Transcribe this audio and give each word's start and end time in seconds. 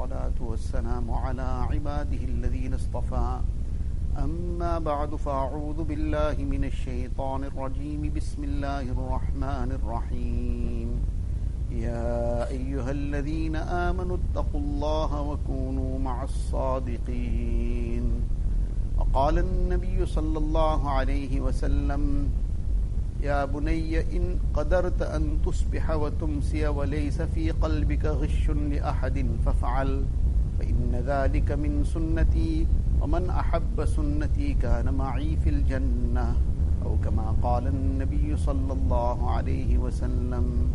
والصلاة 0.00 0.40
والسلام 0.40 1.10
على 1.10 1.42
عباده 1.42 2.24
الذين 2.24 2.74
اصطفى. 2.74 3.40
أما 4.16 4.78
بعد، 4.78 5.14
فأعوذ 5.14 5.84
بالله 5.84 6.36
من 6.40 6.64
الشيطان 6.64 7.44
الرجيم. 7.44 8.12
بسم 8.16 8.44
الله 8.44 8.80
الرحمن 8.80 9.72
الرحيم. 9.76 10.88
يا 11.70 12.48
أيها 12.48 12.90
الذين 12.90 13.56
آمنوا 13.56 14.16
اتقوا 14.16 14.60
الله 14.60 15.20
وكونوا 15.20 15.98
مع 15.98 16.24
الصادقين. 16.24 18.04
وقال 18.98 19.38
النبي 19.38 20.06
صلى 20.06 20.38
الله 20.38 20.90
عليه 20.90 21.40
وسلم 21.40 22.02
يا 23.22 23.44
بني 23.44 24.00
إن 24.16 24.38
قدرت 24.54 25.02
أن 25.02 25.38
تصبح 25.44 25.90
وتمسي 25.90 26.68
وليس 26.68 27.22
في 27.22 27.50
قلبك 27.50 28.04
غش 28.04 28.50
لأحد 28.50 29.26
فافعل 29.44 30.04
فإن 30.58 30.92
ذلك 31.06 31.52
من 31.52 31.84
سنتي 31.84 32.66
ومن 33.00 33.30
أحب 33.30 33.84
سنتي 33.84 34.54
كان 34.54 34.94
معي 34.94 35.36
في 35.36 35.50
الجنة 35.50 36.36
أو 36.84 36.96
كما 37.04 37.36
قال 37.42 37.66
النبي 37.66 38.36
صلى 38.36 38.72
الله 38.72 39.30
عليه 39.30 39.78
وسلم. 39.78 40.70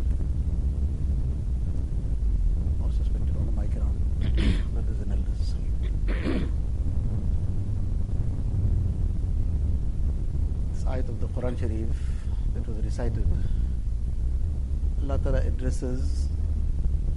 Of 10.96 11.20
the 11.20 11.28
Quran 11.28 11.54
Sharif 11.58 12.15
that 12.66 12.74
was 12.74 12.84
recited, 12.84 13.26
Allah 15.02 15.18
Ta'ala 15.18 15.38
addresses 15.40 16.28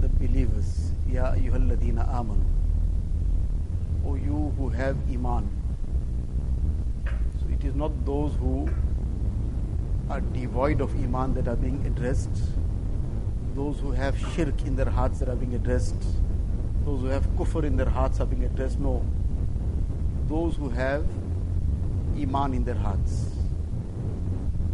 the 0.00 0.08
believers, 0.08 0.92
Ya 1.08 1.32
ayyuhalladina 1.32 2.08
amanu, 2.08 2.44
O 4.06 4.14
you 4.14 4.54
who 4.56 4.68
have 4.68 4.96
iman. 5.12 5.48
So 7.40 7.46
it 7.52 7.64
is 7.64 7.74
not 7.74 8.04
those 8.04 8.34
who 8.34 8.68
are 10.08 10.20
devoid 10.20 10.80
of 10.80 10.94
iman 11.02 11.34
that 11.34 11.48
are 11.48 11.56
being 11.56 11.84
addressed, 11.86 12.30
those 13.54 13.80
who 13.80 13.90
have 13.92 14.16
shirk 14.34 14.62
in 14.62 14.76
their 14.76 14.90
hearts 14.90 15.18
that 15.18 15.28
are 15.28 15.36
being 15.36 15.54
addressed, 15.54 16.02
those 16.84 17.00
who 17.00 17.06
have 17.06 17.26
kufr 17.36 17.64
in 17.64 17.76
their 17.76 17.88
hearts 17.88 18.20
are 18.20 18.26
being 18.26 18.44
addressed. 18.44 18.78
No. 18.78 19.04
Those 20.28 20.56
who 20.56 20.68
have 20.68 21.04
iman 22.16 22.54
in 22.54 22.64
their 22.64 22.76
hearts. 22.76 23.39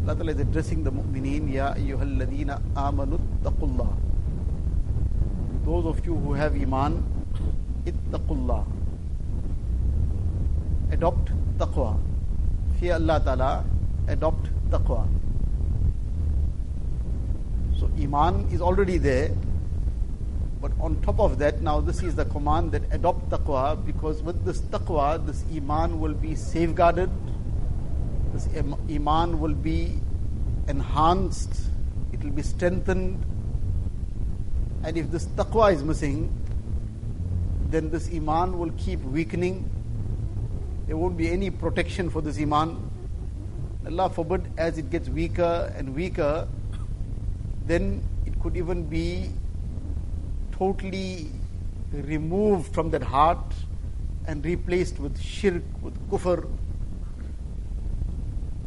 Allah 0.07 0.19
Ta'ala 0.19 0.33
is 0.35 0.39
addressing 0.39 0.85
the 0.85 0.93
mu'mineen, 0.93 1.53
Ya 1.53 1.75
ayyuhalladina 1.75 2.63
amanu 2.77 3.19
taqullah. 3.43 3.89
Those 5.65 5.85
of 5.85 6.07
you 6.07 6.15
who 6.15 6.33
have 6.33 6.55
iman, 6.55 7.03
ittaqullah. 7.85 8.65
Adopt 10.93 11.33
taqwa. 11.59 11.99
Fear 12.79 12.95
Allah 12.95 13.21
Ta'ala, 13.25 13.65
adopt 14.07 14.49
taqwa. 14.71 15.09
So 17.77 17.91
iman 17.99 18.47
is 18.53 18.61
already 18.61 18.99
there. 18.99 19.33
But 20.61 20.71
on 20.81 21.03
top 21.03 21.19
of 21.19 21.39
that, 21.41 21.63
now 21.63 21.81
this 21.81 22.05
is 22.05 22.15
the 22.15 22.27
command 22.27 22.71
that 22.71 22.83
adopt 22.93 23.29
taqwa 23.31 23.85
because 23.85 24.23
with 24.23 24.45
this 24.45 24.61
taqwa, 24.61 25.27
this 25.27 25.43
iman 25.57 25.99
will 25.99 26.15
be 26.15 26.37
safeguarded, 26.37 27.11
this 28.37 28.49
iman 28.91 29.41
will 29.41 29.55
be 29.55 29.99
enhanced, 30.69 31.71
it 32.13 32.23
will 32.23 32.31
be 32.31 32.43
strengthened. 32.43 33.25
And 34.83 34.97
if 34.97 35.11
this 35.11 35.27
taqwa 35.27 35.73
is 35.73 35.83
missing, 35.83 36.31
then 37.71 37.91
this 37.91 38.11
iman 38.13 38.59
will 38.59 38.71
keep 38.77 39.01
weakening. 39.01 39.71
There 40.87 40.97
won't 40.97 41.17
be 41.17 41.31
any 41.31 41.51
protection 41.51 42.11
for 42.11 42.21
this 42.21 42.39
iman. 42.39 42.91
Allah 43.87 44.11
forbid, 44.11 44.53
as 44.59 44.79
it 44.79 44.91
gets 44.91 45.09
weaker 45.09 45.73
and 45.77 45.95
weaker, 45.95 46.47
then 47.67 48.05
it 48.27 48.41
could 48.41 48.57
even 48.57 48.85
be 48.85 49.31
totally 50.53 51.31
removed 51.93 52.75
from 52.75 52.91
that 52.91 53.03
heart 53.03 53.55
and 54.27 54.45
replaced 54.45 54.99
with 54.99 55.19
shirk, 55.21 55.63
with 55.83 55.95
kufr. 56.11 56.47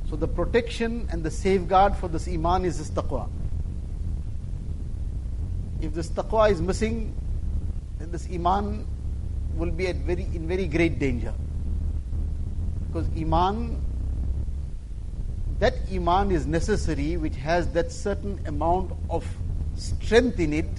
So 0.09 0.15
the 0.15 0.27
protection 0.27 1.07
and 1.11 1.23
the 1.23 1.29
safeguard 1.29 1.95
for 1.95 2.07
this 2.07 2.27
iman 2.27 2.65
is 2.65 2.79
this 2.79 2.89
taqwa. 2.89 3.29
If 5.81 5.93
this 5.93 6.09
taqwa 6.09 6.49
is 6.51 6.61
missing, 6.61 7.15
then 7.99 8.11
this 8.11 8.27
iman 8.31 8.87
will 9.55 9.69
be 9.69 9.87
at 9.87 9.97
very 9.97 10.23
in 10.23 10.47
very 10.47 10.65
great 10.65 10.97
danger. 10.97 11.33
Because 12.87 13.07
iman, 13.19 13.79
that 15.59 15.75
iman 15.93 16.31
is 16.31 16.47
necessary 16.47 17.17
which 17.17 17.35
has 17.35 17.67
that 17.73 17.91
certain 17.91 18.41
amount 18.47 18.91
of 19.11 19.27
strength 19.75 20.39
in 20.39 20.53
it 20.53 20.69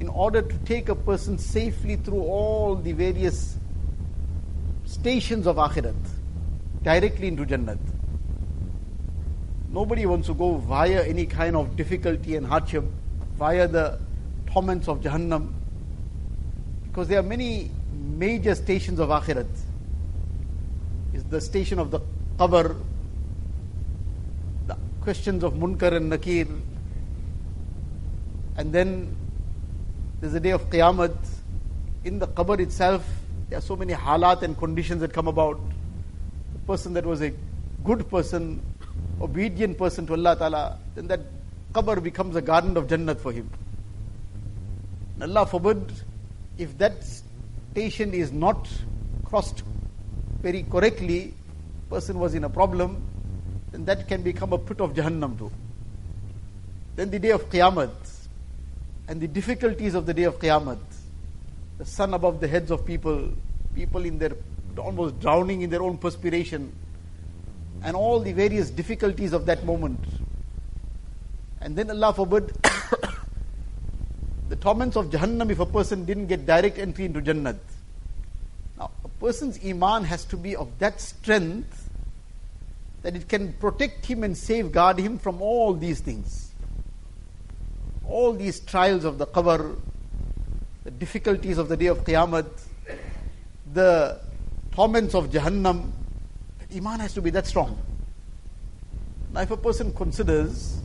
in 0.00 0.08
order 0.08 0.40
to 0.40 0.58
take 0.64 0.88
a 0.88 0.94
person 0.94 1.36
safely 1.36 1.96
through 1.96 2.22
all 2.22 2.76
the 2.76 2.92
various 2.92 3.58
stations 4.84 5.46
of 5.46 5.56
akhirat 5.56 5.94
directly 6.82 7.28
into 7.28 7.44
jannat 7.44 7.78
nobody 9.78 10.06
wants 10.10 10.26
to 10.26 10.34
go 10.34 10.48
via 10.72 11.04
any 11.12 11.26
kind 11.26 11.56
of 11.60 11.76
difficulty 11.80 12.36
and 12.36 12.46
hardship 12.46 12.84
via 13.42 13.66
the 13.68 13.84
torments 14.52 14.88
of 14.88 15.00
jahannam 15.06 15.52
because 16.84 17.08
there 17.08 17.20
are 17.20 17.28
many 17.34 17.70
major 18.24 18.54
stations 18.54 18.98
of 18.98 19.10
akhirat 19.18 19.64
is 21.18 21.24
the 21.36 21.40
station 21.40 21.78
of 21.84 21.90
the 21.96 22.00
qabr 22.38 22.64
the 24.70 24.78
questions 25.08 25.44
of 25.50 25.60
munkar 25.66 25.92
and 26.00 26.10
nakir 26.12 26.48
and 28.58 28.72
then 28.72 29.14
there's 30.20 30.32
a 30.32 30.40
day 30.40 30.50
of 30.50 30.70
Qiyamah. 30.70 31.14
In 32.04 32.18
the 32.18 32.26
qabr 32.26 32.58
itself, 32.60 33.06
there 33.48 33.58
are 33.58 33.62
so 33.62 33.76
many 33.76 33.92
halat 33.92 34.42
and 34.42 34.56
conditions 34.56 35.00
that 35.02 35.12
come 35.12 35.28
about. 35.28 35.60
The 36.54 36.58
person 36.60 36.94
that 36.94 37.04
was 37.04 37.20
a 37.20 37.32
good 37.84 38.08
person, 38.08 38.62
obedient 39.20 39.78
person 39.78 40.06
to 40.06 40.12
Allah 40.14 40.36
Ta'ala, 40.36 40.78
then 40.94 41.06
that 41.08 41.20
qabr 41.72 42.02
becomes 42.02 42.36
a 42.36 42.42
garden 42.42 42.76
of 42.76 42.86
Jannat 42.86 43.18
for 43.20 43.32
him. 43.32 43.50
And 45.14 45.36
Allah 45.36 45.46
forbid, 45.46 45.92
if 46.58 46.76
that 46.78 47.04
station 47.04 48.14
is 48.14 48.32
not 48.32 48.68
crossed 49.24 49.62
very 50.42 50.62
correctly, 50.64 51.34
person 51.90 52.18
was 52.18 52.34
in 52.34 52.44
a 52.44 52.50
problem, 52.50 53.02
then 53.72 53.84
that 53.84 54.08
can 54.08 54.22
become 54.22 54.52
a 54.52 54.58
pit 54.58 54.80
of 54.80 54.94
Jahannam 54.94 55.38
too. 55.38 55.50
Then 56.96 57.10
the 57.10 57.18
day 57.18 57.30
of 57.30 57.48
Qiyamah, 57.50 57.90
and 59.08 59.20
the 59.20 59.28
difficulties 59.28 59.94
of 59.94 60.06
the 60.06 60.14
day 60.14 60.24
of 60.24 60.38
Qiyamah. 60.38 60.78
The 61.78 61.84
sun 61.84 62.14
above 62.14 62.40
the 62.40 62.48
heads 62.48 62.70
of 62.70 62.84
people, 62.84 63.30
people 63.74 64.04
in 64.04 64.18
their 64.18 64.32
almost 64.78 65.20
drowning 65.20 65.62
in 65.62 65.70
their 65.70 65.82
own 65.82 65.98
perspiration, 65.98 66.72
and 67.82 67.96
all 67.96 68.20
the 68.20 68.32
various 68.32 68.70
difficulties 68.70 69.32
of 69.32 69.46
that 69.46 69.64
moment. 69.64 70.00
And 71.60 71.76
then 71.76 71.90
Allah 71.90 72.12
forbid 72.12 72.48
the 74.48 74.56
torments 74.56 74.96
of 74.96 75.10
Jahannam 75.10 75.50
if 75.50 75.60
a 75.60 75.66
person 75.66 76.04
didn't 76.04 76.26
get 76.26 76.46
direct 76.46 76.78
entry 76.78 77.04
into 77.04 77.20
Jannat. 77.20 77.58
Now, 78.78 78.90
a 79.04 79.08
person's 79.08 79.58
Iman 79.64 80.04
has 80.04 80.24
to 80.26 80.36
be 80.36 80.54
of 80.54 80.78
that 80.78 81.00
strength 81.00 81.90
that 83.02 83.16
it 83.16 83.28
can 83.28 83.52
protect 83.54 84.06
him 84.06 84.24
and 84.24 84.36
safeguard 84.36 84.98
him 84.98 85.18
from 85.18 85.40
all 85.40 85.74
these 85.74 86.00
things 86.00 86.46
all 88.08 88.32
these 88.32 88.60
trials 88.60 89.04
of 89.04 89.18
the 89.18 89.26
qabr, 89.26 89.78
the 90.84 90.90
difficulties 90.90 91.58
of 91.58 91.68
the 91.68 91.76
day 91.76 91.86
of 91.86 92.04
Qiyamah, 92.04 92.46
the 93.72 94.20
torments 94.72 95.14
of 95.14 95.30
Jahannam, 95.30 95.90
Iman 96.76 97.00
has 97.00 97.14
to 97.14 97.22
be 97.22 97.30
that 97.30 97.46
strong. 97.46 97.78
Now, 99.32 99.40
if 99.40 99.50
a 99.50 99.56
person 99.56 99.92
considers 99.92 100.78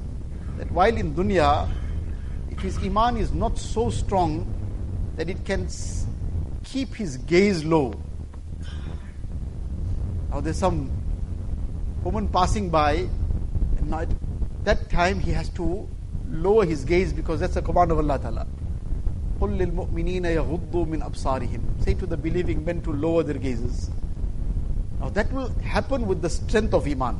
that 0.57 0.71
while 0.71 0.95
in 0.95 1.13
dunya, 1.13 1.69
if 2.49 2.59
his 2.59 2.77
Iman 2.77 3.17
is 3.17 3.33
not 3.33 3.57
so 3.57 3.89
strong 3.89 4.47
that 5.15 5.29
it 5.29 5.43
can 5.45 5.67
keep 6.63 6.95
his 6.95 7.17
gaze 7.17 7.63
low. 7.63 7.93
Now, 10.29 10.39
there's 10.39 10.57
some 10.57 10.89
woman 12.03 12.27
passing 12.29 12.69
by, 12.69 13.07
and 13.77 13.89
now 13.89 13.99
at 13.99 14.09
that 14.63 14.89
time 14.89 15.19
he 15.19 15.31
has 15.31 15.49
to 15.49 15.87
lower 16.29 16.65
his 16.65 16.85
gaze 16.85 17.11
because 17.11 17.39
that's 17.39 17.57
a 17.57 17.61
command 17.61 17.91
of 17.91 17.97
Allah 17.97 18.17
Ta'ala. 18.19 18.47
Say 21.83 21.93
to 21.95 22.05
the 22.05 22.17
believing 22.17 22.63
men 22.63 22.81
to 22.81 22.93
lower 22.93 23.23
their 23.23 23.37
gazes. 23.37 23.89
Now 25.01 25.09
that 25.09 25.33
will 25.33 25.49
happen 25.59 26.05
with 26.05 26.21
the 26.21 26.29
strength 26.29 26.75
of 26.75 26.87
Iman. 26.87 27.17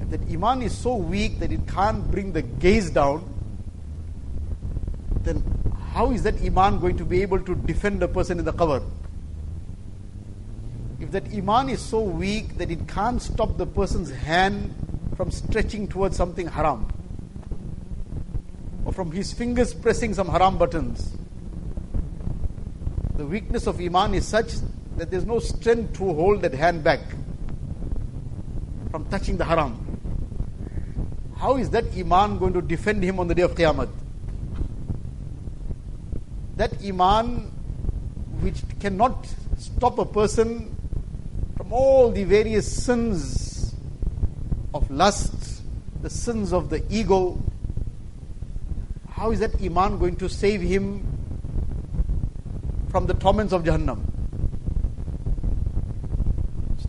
If 0.00 0.08
that 0.08 0.22
Iman 0.22 0.62
is 0.62 0.76
so 0.76 0.96
weak 0.96 1.38
that 1.40 1.52
it 1.52 1.68
can't 1.68 2.10
bring 2.10 2.32
the 2.32 2.40
gaze 2.40 2.90
down, 2.90 3.30
then 5.22 5.44
how 5.92 6.10
is 6.12 6.22
that 6.22 6.40
Iman 6.42 6.80
going 6.80 6.96
to 6.96 7.04
be 7.04 7.20
able 7.20 7.40
to 7.40 7.54
defend 7.54 8.02
a 8.02 8.08
person 8.08 8.38
in 8.38 8.46
the 8.46 8.54
qabr? 8.54 8.82
If 10.98 11.10
that 11.12 11.26
Iman 11.32 11.68
is 11.68 11.80
so 11.80 12.00
weak 12.00 12.56
that 12.56 12.70
it 12.70 12.88
can't 12.88 13.20
stop 13.20 13.58
the 13.58 13.66
person's 13.66 14.10
hand 14.10 14.74
from 15.16 15.30
stretching 15.30 15.86
towards 15.88 16.16
something 16.16 16.46
haram, 16.46 16.88
or 18.86 18.92
from 18.92 19.12
his 19.12 19.32
fingers 19.32 19.74
pressing 19.74 20.14
some 20.14 20.28
haram 20.28 20.56
buttons, 20.56 21.16
the 23.16 23.26
weakness 23.26 23.66
of 23.66 23.78
Iman 23.78 24.14
is 24.14 24.26
such 24.26 24.54
that 24.96 25.10
there's 25.10 25.24
no 25.24 25.38
strength 25.38 25.96
to 25.98 26.12
hold 26.12 26.42
that 26.42 26.54
hand 26.54 26.84
back 26.84 27.00
from 28.90 29.04
touching 29.06 29.36
the 29.36 29.44
haram. 29.44 29.80
How 31.36 31.56
is 31.56 31.70
that 31.70 31.84
Iman 31.96 32.38
going 32.38 32.52
to 32.52 32.62
defend 32.62 33.02
him 33.02 33.18
on 33.18 33.28
the 33.28 33.34
day 33.34 33.42
of 33.42 33.54
Qiyamah? 33.54 33.88
That 36.56 36.72
Iman 36.84 37.50
which 38.40 38.62
cannot 38.78 39.26
stop 39.58 39.98
a 39.98 40.04
person 40.04 40.76
from 41.56 41.72
all 41.72 42.10
the 42.12 42.24
various 42.24 42.70
sins 42.70 43.74
of 44.72 44.88
lust, 44.90 45.62
the 46.02 46.10
sins 46.10 46.52
of 46.52 46.70
the 46.70 46.84
ego. 46.88 47.38
How 49.08 49.32
is 49.32 49.40
that 49.40 49.60
Iman 49.60 49.98
going 49.98 50.16
to 50.16 50.28
save 50.28 50.60
him 50.60 51.02
from 52.90 53.06
the 53.06 53.14
torments 53.14 53.52
of 53.52 53.64
Jahannam? 53.64 54.13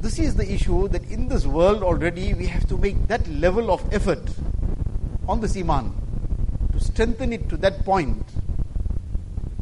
This 0.06 0.20
is 0.20 0.36
the 0.36 0.48
issue 0.54 0.88
that 0.90 1.04
in 1.10 1.30
this 1.30 1.48
world 1.48 1.82
already 1.82 2.36
we 2.36 2.46
have 2.46 2.68
to 2.68 2.78
make 2.78 3.08
that 3.08 3.28
level 3.28 3.72
of 3.72 3.92
effort 3.92 4.22
on 5.28 5.42
this 5.42 5.58
Iman 5.58 5.92
to 6.74 6.80
strengthen 6.80 7.34
it 7.34 7.50
to 7.50 7.58
that 7.58 7.84
point 7.84 8.24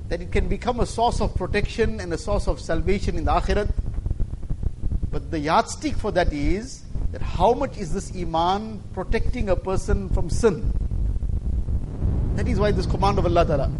that 0.09 0.21
it 0.21 0.33
can 0.33 0.49
become 0.49 0.81
a 0.81 0.85
source 0.85 1.21
of 1.21 1.33
protection 1.33 2.01
and 2.01 2.11
a 2.11 2.17
source 2.17 2.49
of 2.49 2.59
salvation 2.59 3.17
in 3.17 3.23
the 3.23 3.31
Akhirat. 3.31 3.71
But 5.09 5.31
the 5.31 5.39
yardstick 5.39 5.95
for 5.95 6.11
that 6.11 6.33
is 6.33 6.83
that 7.13 7.21
how 7.21 7.53
much 7.53 7.77
is 7.77 7.93
this 7.93 8.13
Iman 8.13 8.83
protecting 8.91 9.47
a 9.47 9.55
person 9.55 10.09
from 10.09 10.29
sin? 10.29 10.73
That 12.35 12.49
is 12.49 12.59
why 12.59 12.71
this 12.71 12.85
command 12.85 13.17
of 13.17 13.25
Allah 13.25 13.45
Ta'ala. 13.45 13.71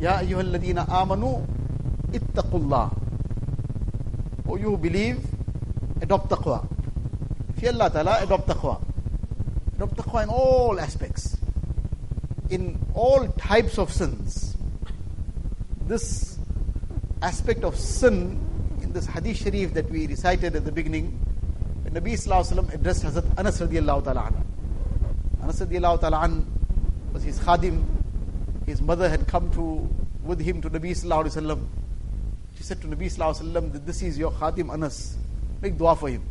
Ya 0.00 0.18
ayyuhalladina 0.18 0.88
amanu 0.88 1.46
ittaqullah. 2.10 2.90
O 4.48 4.56
you 4.56 4.70
who 4.70 4.76
believe, 4.76 5.20
adopt 6.00 6.30
taqwa. 6.30 6.66
Fear 7.58 7.72
Allah 7.72 7.90
Ta'ala, 7.90 8.22
adopt 8.22 8.48
taqwa. 8.48 8.80
Adopt 9.76 9.96
taqwa 9.96 10.22
in 10.24 10.28
all 10.28 10.80
aspects. 10.80 11.38
In 12.50 12.78
all 12.94 13.28
types 13.38 13.78
of 13.78 13.92
sins. 13.92 14.56
This 15.86 16.38
aspect 17.22 17.64
of 17.64 17.76
sin 17.76 18.38
in 18.82 18.92
this 18.92 19.06
hadith 19.06 19.38
sharif 19.38 19.74
that 19.74 19.90
we 19.90 20.06
recited 20.06 20.54
at 20.54 20.64
the 20.64 20.72
beginning, 20.72 21.18
when 21.82 21.94
Nabi 21.94 22.12
Sallallahu 22.12 22.74
addressed 22.74 23.04
Hazrat 23.04 23.38
Anas 23.38 23.60
radiallahu 23.60 24.04
ta'ala 24.04 24.26
an. 24.26 24.44
Anas 25.42 25.60
radiallahu 25.60 26.00
ta'ala 26.00 26.44
was 27.12 27.22
his 27.22 27.38
khadim. 27.40 27.84
His 28.66 28.82
mother 28.82 29.08
had 29.08 29.26
come 29.28 29.50
to 29.52 29.88
with 30.24 30.40
him 30.40 30.60
to 30.60 30.68
Nabi 30.70 30.90
Sallallahu 30.90 31.26
Alaihi 31.26 31.42
Wasallam. 31.42 31.66
She 32.56 32.64
said 32.64 32.80
to 32.82 32.88
Nabi 32.88 33.06
Sallallahu 33.06 33.40
Alaihi 33.40 33.52
Wasallam 33.52 33.72
that 33.72 33.86
this 33.86 34.02
is 34.02 34.18
your 34.18 34.32
khadim 34.32 34.72
Anas. 34.72 35.16
Make 35.60 35.78
dua 35.78 35.96
for 35.96 36.08
him. 36.08 36.22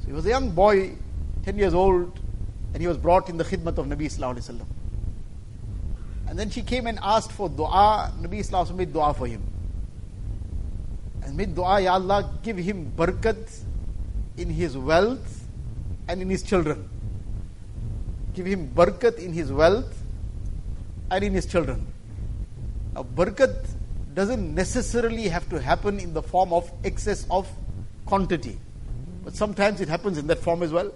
So 0.00 0.06
he 0.06 0.12
was 0.12 0.26
a 0.26 0.30
young 0.30 0.50
boy, 0.50 0.92
10 1.44 1.58
years 1.58 1.74
old, 1.74 2.18
and 2.72 2.80
he 2.80 2.86
was 2.86 2.96
brought 2.96 3.28
in 3.28 3.36
the 3.36 3.44
khidmat 3.44 3.78
of 3.78 3.86
Nabi 3.86 4.06
Sallallahu 4.06 4.38
Wasallam. 4.38 4.66
And 6.28 6.38
then 6.38 6.50
she 6.50 6.62
came 6.62 6.86
and 6.86 6.98
asked 7.02 7.32
for 7.32 7.48
dua. 7.48 8.12
Nabi 8.20 8.40
Sallallahu 8.40 8.76
made 8.76 8.92
dua 8.92 9.14
for 9.14 9.26
him. 9.26 9.42
And 11.22 11.36
made 11.36 11.54
dua, 11.54 11.80
Ya 11.80 11.94
Allah, 11.94 12.30
give 12.42 12.58
him 12.58 12.92
barakat 12.96 13.64
in 14.36 14.50
his 14.50 14.76
wealth 14.76 15.44
and 16.06 16.20
in 16.22 16.28
his 16.28 16.42
children. 16.42 16.88
Give 18.34 18.46
him 18.46 18.68
barakat 18.74 19.18
in 19.18 19.32
his 19.32 19.50
wealth 19.50 19.94
and 21.10 21.24
in 21.24 21.32
his 21.32 21.46
children. 21.46 21.86
Now, 22.94 23.02
barakat 23.02 23.66
doesn't 24.18 24.52
necessarily 24.52 25.28
have 25.28 25.48
to 25.48 25.60
happen 25.60 26.00
in 26.00 26.12
the 26.12 26.20
form 26.20 26.52
of 26.52 26.68
excess 26.82 27.24
of 27.30 27.48
quantity. 28.04 28.58
But 29.22 29.36
sometimes 29.36 29.80
it 29.80 29.88
happens 29.88 30.18
in 30.18 30.26
that 30.26 30.40
form 30.40 30.64
as 30.64 30.72
well. 30.72 30.92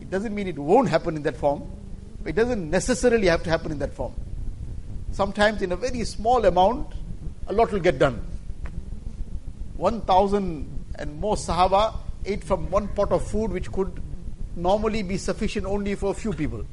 It 0.00 0.08
doesn't 0.08 0.32
mean 0.32 0.46
it 0.46 0.56
won't 0.56 0.88
happen 0.88 1.16
in 1.16 1.24
that 1.24 1.36
form, 1.36 1.68
it 2.24 2.36
doesn't 2.36 2.70
necessarily 2.70 3.26
have 3.26 3.42
to 3.42 3.50
happen 3.50 3.72
in 3.72 3.80
that 3.80 3.92
form. 3.92 4.14
Sometimes 5.10 5.62
in 5.62 5.72
a 5.72 5.76
very 5.76 6.04
small 6.04 6.44
amount, 6.44 6.94
a 7.48 7.52
lot 7.52 7.72
will 7.72 7.80
get 7.80 7.98
done. 7.98 8.24
1,000 9.76 10.86
and 11.00 11.20
more 11.20 11.34
Sahaba 11.34 11.96
ate 12.24 12.44
from 12.44 12.70
one 12.70 12.86
pot 12.86 13.10
of 13.10 13.26
food 13.26 13.50
which 13.50 13.72
could 13.72 14.00
normally 14.54 15.02
be 15.02 15.16
sufficient 15.16 15.66
only 15.66 15.96
for 15.96 16.12
a 16.12 16.14
few 16.14 16.32
people. 16.32 16.64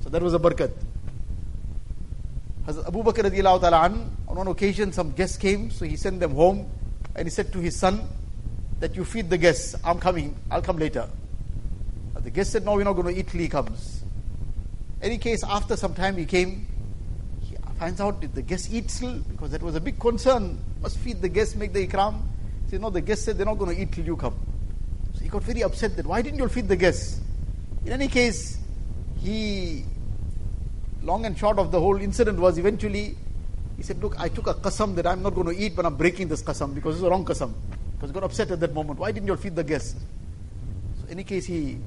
So 0.00 0.10
that 0.10 0.20
was 0.20 0.34
a 0.34 0.40
barakat. 0.40 0.72
Abu 2.68 3.02
Bakr 3.02 3.24
radiallahu 3.24 3.92
on 4.28 4.36
one 4.36 4.48
occasion 4.48 4.92
some 4.92 5.12
guests 5.12 5.38
came, 5.38 5.70
so 5.70 5.86
he 5.86 5.96
sent 5.96 6.20
them 6.20 6.34
home 6.34 6.70
and 7.16 7.26
he 7.26 7.30
said 7.30 7.50
to 7.52 7.58
his 7.58 7.74
son 7.74 8.06
that 8.80 8.94
you 8.94 9.04
feed 9.04 9.30
the 9.30 9.38
guests, 9.38 9.74
I'm 9.82 9.98
coming, 9.98 10.36
I'll 10.50 10.60
come 10.60 10.76
later. 10.76 11.08
The 12.14 12.30
guest 12.30 12.52
said, 12.52 12.66
no, 12.66 12.74
we're 12.74 12.84
not 12.84 12.92
going 12.92 13.14
to 13.14 13.18
eat 13.18 13.28
till 13.28 13.40
he 13.40 13.48
comes. 13.48 14.04
Any 15.00 15.16
case, 15.16 15.42
after 15.44 15.76
some 15.76 15.94
time 15.94 16.18
he 16.18 16.26
came, 16.26 16.66
he 17.40 17.56
finds 17.78 18.02
out 18.02 18.20
did 18.20 18.34
the 18.34 18.42
guest 18.42 18.70
eat 18.70 18.90
still? 18.90 19.18
Because 19.20 19.50
that 19.52 19.62
was 19.62 19.74
a 19.74 19.80
big 19.80 19.98
concern. 19.98 20.58
Must 20.82 20.98
feed 20.98 21.22
the 21.22 21.28
guests, 21.30 21.54
make 21.54 21.72
the 21.72 21.86
ikram. 21.86 22.20
He 22.64 22.72
said, 22.72 22.82
no, 22.82 22.90
the 22.90 23.00
guest 23.00 23.24
said 23.24 23.38
they're 23.38 23.46
not 23.46 23.56
going 23.56 23.74
to 23.74 23.80
eat 23.80 23.92
till 23.92 24.04
you 24.04 24.16
come. 24.16 24.38
So 25.14 25.20
he 25.20 25.30
got 25.30 25.42
very 25.42 25.62
upset 25.62 25.96
that 25.96 26.06
why 26.06 26.20
didn't 26.20 26.38
you 26.38 26.48
feed 26.48 26.68
the 26.68 26.76
guests? 26.76 27.20
In 27.86 27.92
any 27.92 28.08
case, 28.08 28.58
he 29.16 29.84
long 31.08 31.24
and 31.26 31.36
short 31.36 31.58
of 31.58 31.72
the 31.72 31.80
whole 31.80 32.00
incident 32.08 32.38
was 32.38 32.58
eventually 32.58 33.16
he 33.78 33.84
said, 33.84 34.02
Look, 34.02 34.18
I 34.18 34.28
took 34.28 34.48
a 34.48 34.54
qasam 34.54 34.96
that 34.96 35.06
I'm 35.06 35.22
not 35.22 35.36
going 35.36 35.46
to 35.46 35.56
eat, 35.56 35.76
but 35.76 35.86
I'm 35.86 35.94
breaking 35.94 36.26
this 36.26 36.42
qasam 36.42 36.74
because 36.74 36.96
it's 36.96 37.04
a 37.04 37.08
wrong 37.08 37.24
qasam. 37.24 37.54
Because 37.92 38.10
he 38.10 38.14
got 38.14 38.24
upset 38.24 38.50
at 38.50 38.58
that 38.58 38.74
moment. 38.74 38.98
Why 38.98 39.12
didn't 39.12 39.28
you 39.28 39.36
feed 39.36 39.54
the 39.54 39.62
guests? 39.62 39.94
So, 40.98 41.04
in 41.06 41.12
any 41.12 41.24
case, 41.24 41.46
he 41.46 41.78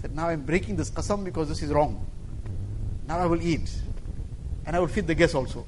said, 0.00 0.14
Now 0.14 0.28
I'm 0.28 0.42
breaking 0.42 0.76
this 0.76 0.88
qasam 0.88 1.24
because 1.24 1.48
this 1.48 1.62
is 1.62 1.70
wrong. 1.70 2.06
Now 3.08 3.18
I 3.18 3.26
will 3.26 3.42
eat. 3.42 3.68
And 4.66 4.76
I 4.76 4.78
will 4.78 4.86
feed 4.86 5.08
the 5.08 5.16
guests 5.16 5.34
also. 5.34 5.66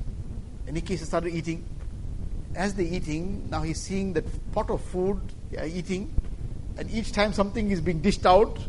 In 0.63 0.77
any 0.77 0.81
case, 0.81 1.01
he 1.01 1.07
started 1.07 1.35
eating. 1.35 1.65
As 2.55 2.75
they're 2.75 2.87
eating, 2.87 3.51
now 3.51 3.63
he's 3.63 3.81
seeing 3.81 4.13
that 4.13 4.25
pot 4.53 4.71
of 4.71 4.81
food 4.81 5.21
eating. 5.61 6.15
And 6.79 6.89
each 6.89 7.11
time 7.11 7.33
something 7.33 7.73
is 7.73 7.81
being 7.81 8.01
dished 8.01 8.27
out, 8.27 8.61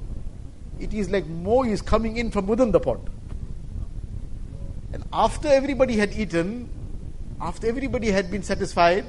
it 0.80 0.92
is 0.92 1.12
like 1.12 1.28
more 1.28 1.68
is 1.68 1.84
coming 1.84 2.18
in 2.18 2.32
from 2.32 2.48
within 2.48 2.72
the 2.72 2.80
pot. 2.80 3.00
And 4.94 5.04
after 5.12 5.48
everybody 5.48 5.98
had 5.98 6.14
eaten, 6.14 6.70
after 7.42 7.68
everybody 7.68 8.12
had 8.12 8.30
been 8.30 8.44
satisfied, 8.44 9.06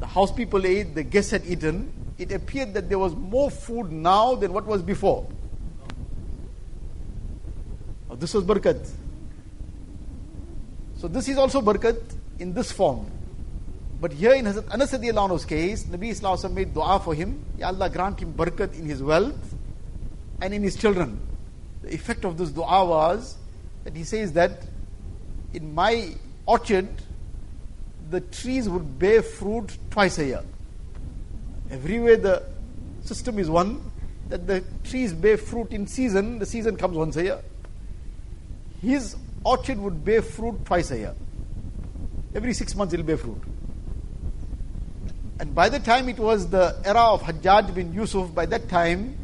the 0.00 0.06
house 0.06 0.32
people 0.32 0.66
ate, 0.66 0.94
the 0.94 1.02
guests 1.02 1.30
had 1.30 1.44
eaten, 1.46 1.92
it 2.18 2.32
appeared 2.32 2.72
that 2.74 2.88
there 2.88 2.98
was 2.98 3.14
more 3.14 3.50
food 3.50 3.92
now 3.92 4.34
than 4.34 4.52
what 4.52 4.64
was 4.66 4.82
before. 4.82 5.28
Now, 8.08 8.14
this 8.16 8.32
was 8.32 8.44
barakat. 8.44 8.88
So 10.96 11.08
this 11.08 11.28
is 11.28 11.36
also 11.36 11.60
barakat 11.60 12.00
in 12.38 12.54
this 12.54 12.72
form. 12.72 13.10
But 14.00 14.12
here 14.12 14.32
in 14.32 14.46
Hazrat 14.46 14.72
Anas 14.72 14.92
anhu's 14.92 15.44
case, 15.44 15.84
Nabi 15.84 16.10
Islam 16.10 16.54
made 16.54 16.72
dua 16.72 17.00
for 17.00 17.14
him. 17.14 17.44
Ya 17.58 17.68
Allah 17.68 17.90
grant 17.90 18.20
him 18.20 18.32
barakat 18.32 18.78
in 18.78 18.86
his 18.86 19.02
wealth 19.02 19.54
and 20.40 20.54
in 20.54 20.62
his 20.62 20.76
children. 20.76 21.20
The 21.82 21.94
effect 21.94 22.24
of 22.24 22.38
this 22.38 22.50
dua 22.50 22.84
was 22.84 23.36
that 23.84 23.94
he 23.94 24.04
says 24.04 24.32
that 24.32 24.62
in 25.56 25.74
my 25.74 26.14
orchard, 26.44 26.86
the 28.10 28.20
trees 28.20 28.68
would 28.68 28.98
bear 28.98 29.22
fruit 29.22 29.76
twice 29.90 30.18
a 30.18 30.24
year. 30.24 30.42
Everywhere 31.70 32.16
the 32.18 32.42
system 33.00 33.38
is 33.38 33.48
one, 33.48 33.80
that 34.28 34.46
the 34.46 34.62
trees 34.84 35.12
bear 35.14 35.38
fruit 35.38 35.72
in 35.72 35.86
season, 35.86 36.38
the 36.38 36.46
season 36.46 36.76
comes 36.76 36.96
once 36.96 37.16
a 37.16 37.22
year. 37.22 37.40
His 38.82 39.16
orchard 39.44 39.78
would 39.78 40.04
bear 40.04 40.20
fruit 40.20 40.62
twice 40.66 40.90
a 40.90 40.98
year. 40.98 41.14
Every 42.34 42.52
six 42.52 42.74
months 42.74 42.92
it 42.92 42.98
will 42.98 43.06
bear 43.06 43.16
fruit. 43.16 43.40
And 45.40 45.54
by 45.54 45.70
the 45.70 45.78
time 45.78 46.08
it 46.10 46.18
was 46.18 46.48
the 46.50 46.76
era 46.84 47.00
of 47.00 47.22
Hajjaj 47.22 47.74
bin 47.74 47.94
Yusuf, 47.94 48.34
by 48.34 48.44
that 48.46 48.68
time, 48.68 49.16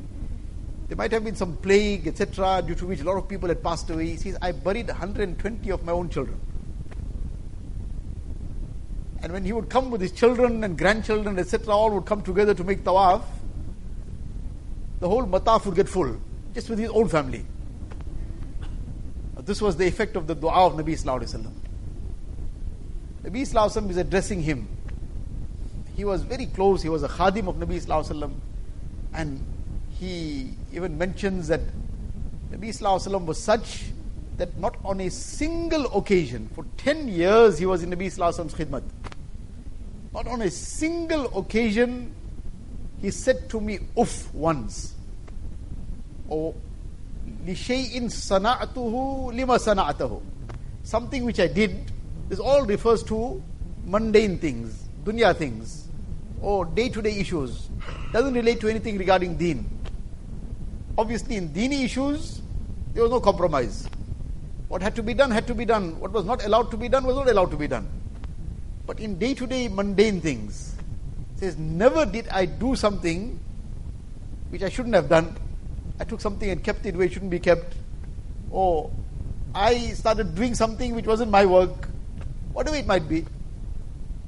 there 0.88 0.96
might 0.96 1.12
have 1.12 1.24
been 1.24 1.36
some 1.36 1.56
plague, 1.56 2.06
etc., 2.06 2.62
due 2.66 2.74
to 2.74 2.86
which 2.86 3.00
a 3.00 3.04
lot 3.04 3.16
of 3.16 3.28
people 3.28 3.48
had 3.48 3.62
passed 3.62 3.88
away. 3.90 4.08
He 4.08 4.16
says, 4.16 4.36
I 4.42 4.52
buried 4.52 4.88
120 4.88 5.70
of 5.70 5.84
my 5.84 5.92
own 5.92 6.08
children. 6.08 6.38
And 9.22 9.32
when 9.32 9.44
he 9.44 9.52
would 9.52 9.70
come 9.70 9.90
with 9.90 10.00
his 10.00 10.12
children 10.12 10.64
and 10.64 10.76
grandchildren, 10.76 11.38
etc., 11.38 11.72
all 11.74 11.90
would 11.92 12.06
come 12.06 12.22
together 12.22 12.54
to 12.54 12.64
make 12.64 12.82
tawaf, 12.84 13.22
the 15.00 15.08
whole 15.08 15.24
mataf 15.24 15.64
would 15.64 15.76
get 15.76 15.88
full, 15.88 16.16
just 16.54 16.68
with 16.68 16.78
his 16.78 16.90
own 16.90 17.08
family. 17.08 17.46
This 19.38 19.60
was 19.60 19.76
the 19.76 19.86
effect 19.86 20.14
of 20.14 20.26
the 20.26 20.34
dua 20.34 20.66
of 20.66 20.74
Nabi 20.74 20.92
Sallallahu 20.92 21.22
Alaihi 21.22 21.34
Wasallam. 21.34 21.52
Nabi 23.24 23.42
Sallallahu 23.42 23.70
Alaihi 23.70 23.82
Wasallam 23.82 23.90
is 23.90 23.96
addressing 23.96 24.42
him. 24.42 24.68
He 25.96 26.04
was 26.04 26.22
very 26.22 26.46
close, 26.46 26.82
he 26.82 26.88
was 26.88 27.02
a 27.02 27.08
khadim 27.08 27.48
of 27.48 27.56
Nabi 27.56 27.80
Sallallahu 27.80 28.08
Alaihi 28.08 28.20
Wasallam. 28.20 28.34
And 29.14 29.44
he 30.01 30.51
even 30.74 30.97
mentions 30.97 31.47
that 31.47 31.62
Nabi 32.51 32.69
Sallallahu 32.69 33.00
Alaihi 33.00 33.07
Wasallam 33.07 33.25
was 33.25 33.41
such 33.41 33.86
that 34.38 34.55
not 34.57 34.77
on 34.86 35.01
a 35.01 35.09
single 35.09 35.86
occasion, 35.97 36.50
for 36.53 36.65
10 36.77 37.07
years 37.07 37.57
he 37.57 37.65
was 37.65 37.83
in 37.83 37.89
Nabi 37.89 38.05
Sallallahu 38.07 38.33
Alaihi 38.33 38.45
Wasallam's 38.45 38.53
khidmat. 38.53 38.83
Not 40.13 40.27
on 40.27 40.41
a 40.41 40.50
single 40.50 41.38
occasion 41.38 42.13
he 43.01 43.12
said 43.12 43.50
to 43.50 43.62
me, 43.62 43.79
uff 43.95 44.33
once. 44.33 44.95
Or 46.29 46.55
لِشَيْءٍ 47.45 47.93
صَنَعْتُهُ 48.05 49.33
لِمَا 49.33 49.57
صَنَعْتَهُ 49.57 50.21
Something 50.83 51.25
which 51.25 51.39
I 51.39 51.47
did, 51.47 51.91
this 52.29 52.39
all 52.39 52.65
refers 52.65 53.03
to 53.03 53.41
mundane 53.86 54.38
things, 54.39 54.88
dunya 55.03 55.36
things, 55.36 55.88
or 56.41 56.65
day-to-day 56.65 57.19
issues. 57.19 57.69
Doesn't 58.12 58.33
relate 58.33 58.59
to 58.62 58.67
anything 58.67 58.97
regarding 58.97 59.38
deen. 59.38 59.69
Obviously 60.99 61.37
in 61.37 61.49
dini 61.49 61.84
issues, 61.84 62.42
there 62.92 63.02
was 63.02 63.12
no 63.12 63.20
compromise. 63.20 63.88
What 64.68 64.82
had 64.82 64.94
to 64.96 65.02
be 65.02 65.14
done 65.14 65.30
had 65.30 65.46
to 65.46 65.54
be 65.54 65.64
done. 65.64 65.99
What 66.00 66.12
was 66.12 66.25
not 66.25 66.44
allowed 66.44 66.70
to 66.70 66.76
be 66.76 66.88
done 66.88 67.04
was 67.04 67.16
not 67.16 67.28
allowed 67.28 67.50
to 67.50 67.56
be 67.56 67.66
done. 67.66 67.88
But 68.87 69.00
in 69.00 69.18
day-to-day 69.18 69.68
mundane 69.68 70.20
things, 70.20 70.75
says, 71.37 71.56
never 71.56 72.04
did 72.04 72.28
I 72.28 72.46
do 72.46 72.76
something 72.76 73.38
which 74.50 74.62
I 74.62 74.68
shouldn't 74.68 74.94
have 74.94 75.08
done. 75.08 75.37
I 75.99 76.04
took 76.04 76.20
something 76.20 76.49
and 76.50 76.62
kept 76.62 76.84
it 76.87 76.94
where 76.96 77.06
it 77.06 77.12
shouldn't 77.12 77.30
be 77.30 77.38
kept. 77.38 77.75
Or 78.50 78.90
I 79.54 79.75
started 79.90 80.34
doing 80.34 80.54
something 80.54 80.94
which 80.94 81.06
wasn't 81.06 81.30
my 81.30 81.46
work. 81.46 81.88
Whatever 82.52 82.76
it 82.76 82.87
might 82.87 83.08
be. 83.08 83.25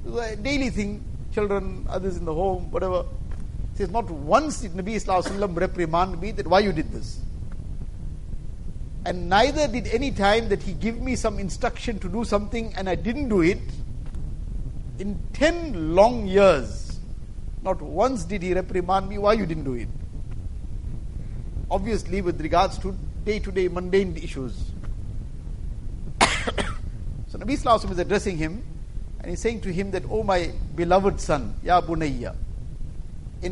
It 0.06 0.42
daily 0.42 0.70
thing. 0.70 1.04
Children, 1.32 1.86
others 1.88 2.16
in 2.16 2.24
the 2.24 2.34
home, 2.34 2.70
whatever. 2.70 3.04
Says, 3.74 3.90
not 3.90 4.08
once 4.08 4.60
did 4.60 4.72
Nabi 4.72 4.94
Sallallahu 4.94 5.58
reprimand 5.58 6.20
me 6.20 6.30
that 6.32 6.46
why 6.46 6.60
you 6.60 6.72
did 6.72 6.92
this. 6.92 7.18
And 9.04 9.28
neither 9.28 9.68
did 9.68 9.88
any 9.88 10.12
time 10.12 10.48
that 10.48 10.62
he 10.62 10.72
give 10.72 11.00
me 11.00 11.16
some 11.16 11.38
instruction 11.38 11.98
to 11.98 12.08
do 12.08 12.24
something 12.24 12.72
and 12.76 12.88
I 12.88 12.94
didn't 12.94 13.28
do 13.28 13.42
it. 13.42 13.58
In 14.98 15.18
10 15.32 15.94
long 15.94 16.26
years, 16.26 17.00
not 17.62 17.82
once 17.82 18.24
did 18.24 18.42
he 18.42 18.54
reprimand 18.54 19.08
me 19.08 19.18
why 19.18 19.32
you 19.32 19.44
didn't 19.44 19.64
do 19.64 19.74
it. 19.74 19.88
Obviously, 21.70 22.20
with 22.20 22.40
regards 22.40 22.78
to 22.78 22.96
day 23.24 23.40
to 23.40 23.50
day 23.50 23.66
mundane 23.68 24.16
issues. 24.16 24.54
so 26.20 27.38
Nabi 27.38 27.58
Sallallahu 27.58 27.90
is 27.90 27.98
addressing 27.98 28.36
him 28.36 28.62
and 29.18 29.30
he's 29.30 29.40
saying 29.40 29.62
to 29.62 29.72
him 29.72 29.90
that, 29.90 30.04
Oh 30.08 30.22
my 30.22 30.52
beloved 30.76 31.20
son, 31.20 31.54
Ya 31.62 31.80
Bunayya, 31.80 32.36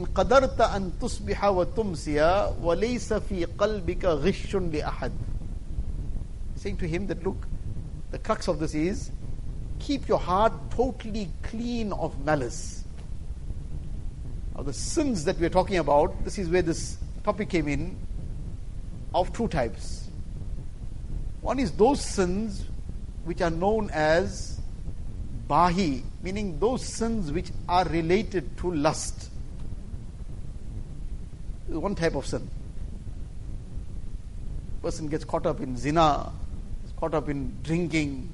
tusbiha 0.01 1.55
wa 1.55 1.65
tumsiya 1.65 2.57
wa 2.59 2.75
laysa 2.75 3.21
fi 3.23 3.47
qalbika 3.47 4.21
ghishun 4.23 4.73
li 4.73 4.81
ahad. 4.81 5.13
Saying 6.57 6.77
to 6.79 6.87
him 6.87 7.07
that, 7.09 7.23
look, 7.25 7.47
the 8.11 8.19
crux 8.19 8.49
of 8.49 8.59
this 8.59 8.75
is 8.75 9.11
keep 9.79 10.07
your 10.07 10.19
heart 10.19 10.53
totally 10.71 11.29
clean 11.43 11.93
of 11.93 12.25
malice 12.25 12.83
of 14.55 14.67
the 14.67 14.73
sins 14.73 15.25
that 15.25 15.39
we 15.39 15.47
are 15.47 15.51
talking 15.51 15.79
about, 15.79 16.25
this 16.25 16.39
is 16.39 16.49
where 16.49 16.63
this 16.63 16.99
topic 17.25 17.49
came 17.49 17.69
in, 17.69 17.97
of 19.15 19.33
two 19.33 19.49
types. 19.49 20.09
One 21.41 21.59
is 21.59 21.73
those 21.73 22.01
sins 22.01 22.65
which 23.25 23.41
are 23.41 23.51
known 23.51 23.91
as 23.91 24.61
bahi, 25.49 26.03
meaning 26.23 26.59
those 26.59 26.85
sins 26.85 27.33
which 27.33 27.51
are 27.69 27.85
related 27.87 28.57
to 28.59 28.73
lust. 28.73 29.31
One 31.73 31.95
type 31.95 32.15
of 32.15 32.27
sin. 32.27 32.49
Person 34.83 35.09
gets 35.09 35.25
caught 35.25 35.47
up 35.47 35.61
in 35.61 35.77
zina, 35.77 36.33
is 36.85 36.93
caught 36.93 37.15
up 37.15 37.29
in 37.29 37.57
drinking, 37.63 38.31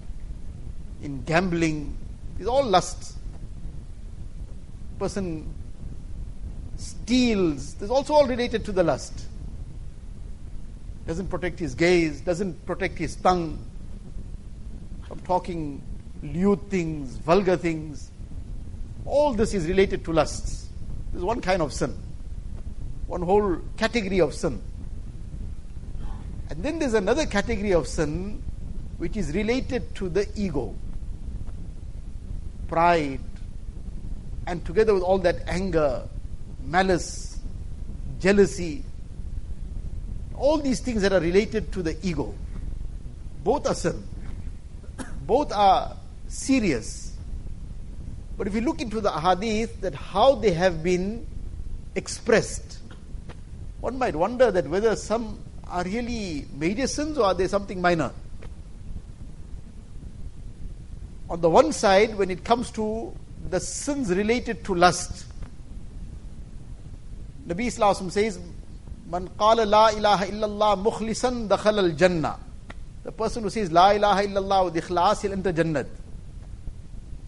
in 1.02 1.22
gambling. 1.24 1.96
These 2.38 2.46
all 2.46 2.64
lusts. 2.64 3.16
Person 4.98 5.52
steals. 6.76 7.74
This 7.74 7.84
is 7.84 7.90
also 7.90 8.14
all 8.14 8.26
related 8.26 8.64
to 8.64 8.72
the 8.72 8.82
lust. 8.82 9.26
Doesn't 11.06 11.28
protect 11.28 11.58
his 11.58 11.74
gaze, 11.74 12.20
doesn't 12.20 12.66
protect 12.66 12.98
his 12.98 13.16
tongue 13.16 13.58
from 15.06 15.20
talking 15.20 15.82
lewd 16.22 16.68
things, 16.70 17.16
vulgar 17.16 17.56
things. 17.56 18.10
All 19.04 19.32
this 19.32 19.54
is 19.54 19.66
related 19.66 20.04
to 20.04 20.12
lusts. 20.12 20.68
This 21.12 21.18
is 21.18 21.24
one 21.24 21.40
kind 21.40 21.62
of 21.62 21.72
sin, 21.72 21.96
one 23.08 23.22
whole 23.22 23.56
category 23.76 24.20
of 24.20 24.34
sin. 24.34 24.62
And 26.50 26.62
then 26.62 26.78
there's 26.78 26.94
another 26.94 27.26
category 27.26 27.72
of 27.72 27.88
sin 27.88 28.42
which 28.98 29.16
is 29.16 29.34
related 29.34 29.94
to 29.96 30.08
the 30.08 30.28
ego, 30.36 30.74
pride, 32.68 33.20
and 34.46 34.64
together 34.64 34.94
with 34.94 35.02
all 35.02 35.18
that 35.18 35.36
anger, 35.48 36.06
malice, 36.64 37.38
jealousy, 38.18 38.84
all 40.36 40.58
these 40.58 40.80
things 40.80 41.02
that 41.02 41.12
are 41.12 41.20
related 41.20 41.72
to 41.72 41.82
the 41.82 41.96
ego. 42.02 42.34
Both 43.42 43.66
are 43.66 43.74
sin. 43.74 44.02
Both 45.22 45.52
are 45.52 45.96
serious. 46.28 47.16
But 48.36 48.46
if 48.46 48.54
you 48.54 48.60
look 48.60 48.80
into 48.80 49.00
the 49.00 49.10
hadith, 49.10 49.80
that 49.80 49.94
how 49.94 50.34
they 50.36 50.52
have 50.52 50.82
been 50.82 51.26
expressed, 51.94 52.77
one 53.80 53.98
might 53.98 54.16
wonder 54.16 54.50
that 54.50 54.68
whether 54.68 54.96
some 54.96 55.38
are 55.68 55.84
really 55.84 56.46
major 56.56 56.86
sins 56.86 57.18
or 57.18 57.26
are 57.26 57.34
they 57.34 57.46
something 57.46 57.80
minor. 57.80 58.12
On 61.30 61.40
the 61.40 61.50
one 61.50 61.72
side, 61.72 62.16
when 62.16 62.30
it 62.30 62.42
comes 62.42 62.70
to 62.72 63.12
the 63.50 63.60
sins 63.60 64.10
related 64.10 64.64
to 64.64 64.74
lust, 64.74 65.26
Nabi 67.46 67.66
Wasallam 67.66 68.10
says, 68.10 68.38
Man 69.10 69.28
qala 69.28 69.66
la 69.66 69.88
ilaha 69.88 70.26
illallah 70.26 70.82
mukhlisan 70.82 71.48
dakhal 71.48 71.78
al 71.78 71.90
jannah. 71.90 72.38
The 73.04 73.12
person 73.12 73.42
who 73.42 73.48
says 73.48 73.72
la 73.72 73.92
ilaha 73.92 74.22
illallah 74.26 74.64
with 74.66 74.84
ikhlas, 74.84 75.22
he'll 75.22 75.32
enter 75.32 75.50
Jannat. 75.50 75.86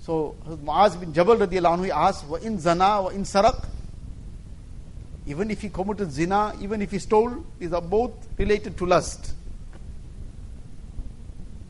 So 0.01 0.37
Muaz 0.47 1.01
bin 1.01 1.15
Jabal 1.15 1.37
radiallahu 1.37 1.79
anhu 1.79 1.91
asked, 1.91 2.27
wa 2.27 2.37
in 2.37 2.59
zana 2.59 3.05
wa 3.05 3.09
in 3.09 3.23
sarak. 3.23 3.67
Even 5.27 5.51
if 5.51 5.61
he 5.61 5.69
committed 5.69 6.11
zina, 6.11 6.55
even 6.61 6.83
if 6.83 6.91
he 6.91 6.99
stole, 6.99 7.45
these 7.59 7.73
are 7.73 7.83
both 7.83 8.13
related 8.39 8.77
to 8.79 8.87
lust. 8.87 9.35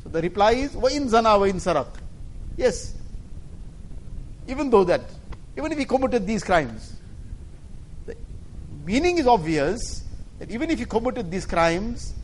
So 0.03 0.09
the 0.09 0.23
reply 0.23 0.53
is, 0.53 0.75
wa 0.75 0.89
in 0.89 1.07
zana 1.09 1.39
wa 1.39 1.45
in 1.45 1.57
sarak. 1.57 1.89
Yes. 2.57 2.95
Even 4.47 4.71
though 4.71 4.85
that, 4.85 5.03
even 5.57 5.73
if 5.73 5.79
he 5.79 5.85
committed 5.85 6.27
these 6.27 6.43
crimes, 6.45 6.95
the 8.07 8.17
meaning 8.85 9.19
is 9.19 9.27
obvious 9.27 10.05
that 10.39 10.51
even 10.51 10.71
if 10.71 10.79
he 10.79 10.85
committed 10.85 11.31
these 11.31 11.45
crimes, 11.45 12.15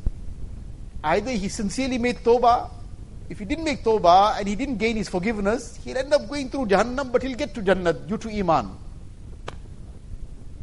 either 1.05 1.31
he 1.31 1.49
sincerely 1.49 1.99
made 1.99 2.17
tawbah, 2.19 2.71
if 3.29 3.39
he 3.41 3.45
didn't 3.45 3.65
make 3.65 3.83
tawbah 3.83 4.39
and 4.39 4.49
he 4.49 4.55
didn't 4.55 4.77
gain 4.77 4.97
his 4.97 5.09
forgiveness, 5.09 5.79
he'll 5.85 5.99
end 5.99 6.15
up 6.15 6.29
going 6.29 6.49
through 6.49 6.67
Jahannam, 6.67 7.11
but 7.13 7.23
he'll 7.23 7.37
get 7.37 7.53
to 7.55 7.63
Jannah 7.63 7.93
due 7.93 8.17
to 8.19 8.31
Iman. 8.31 8.71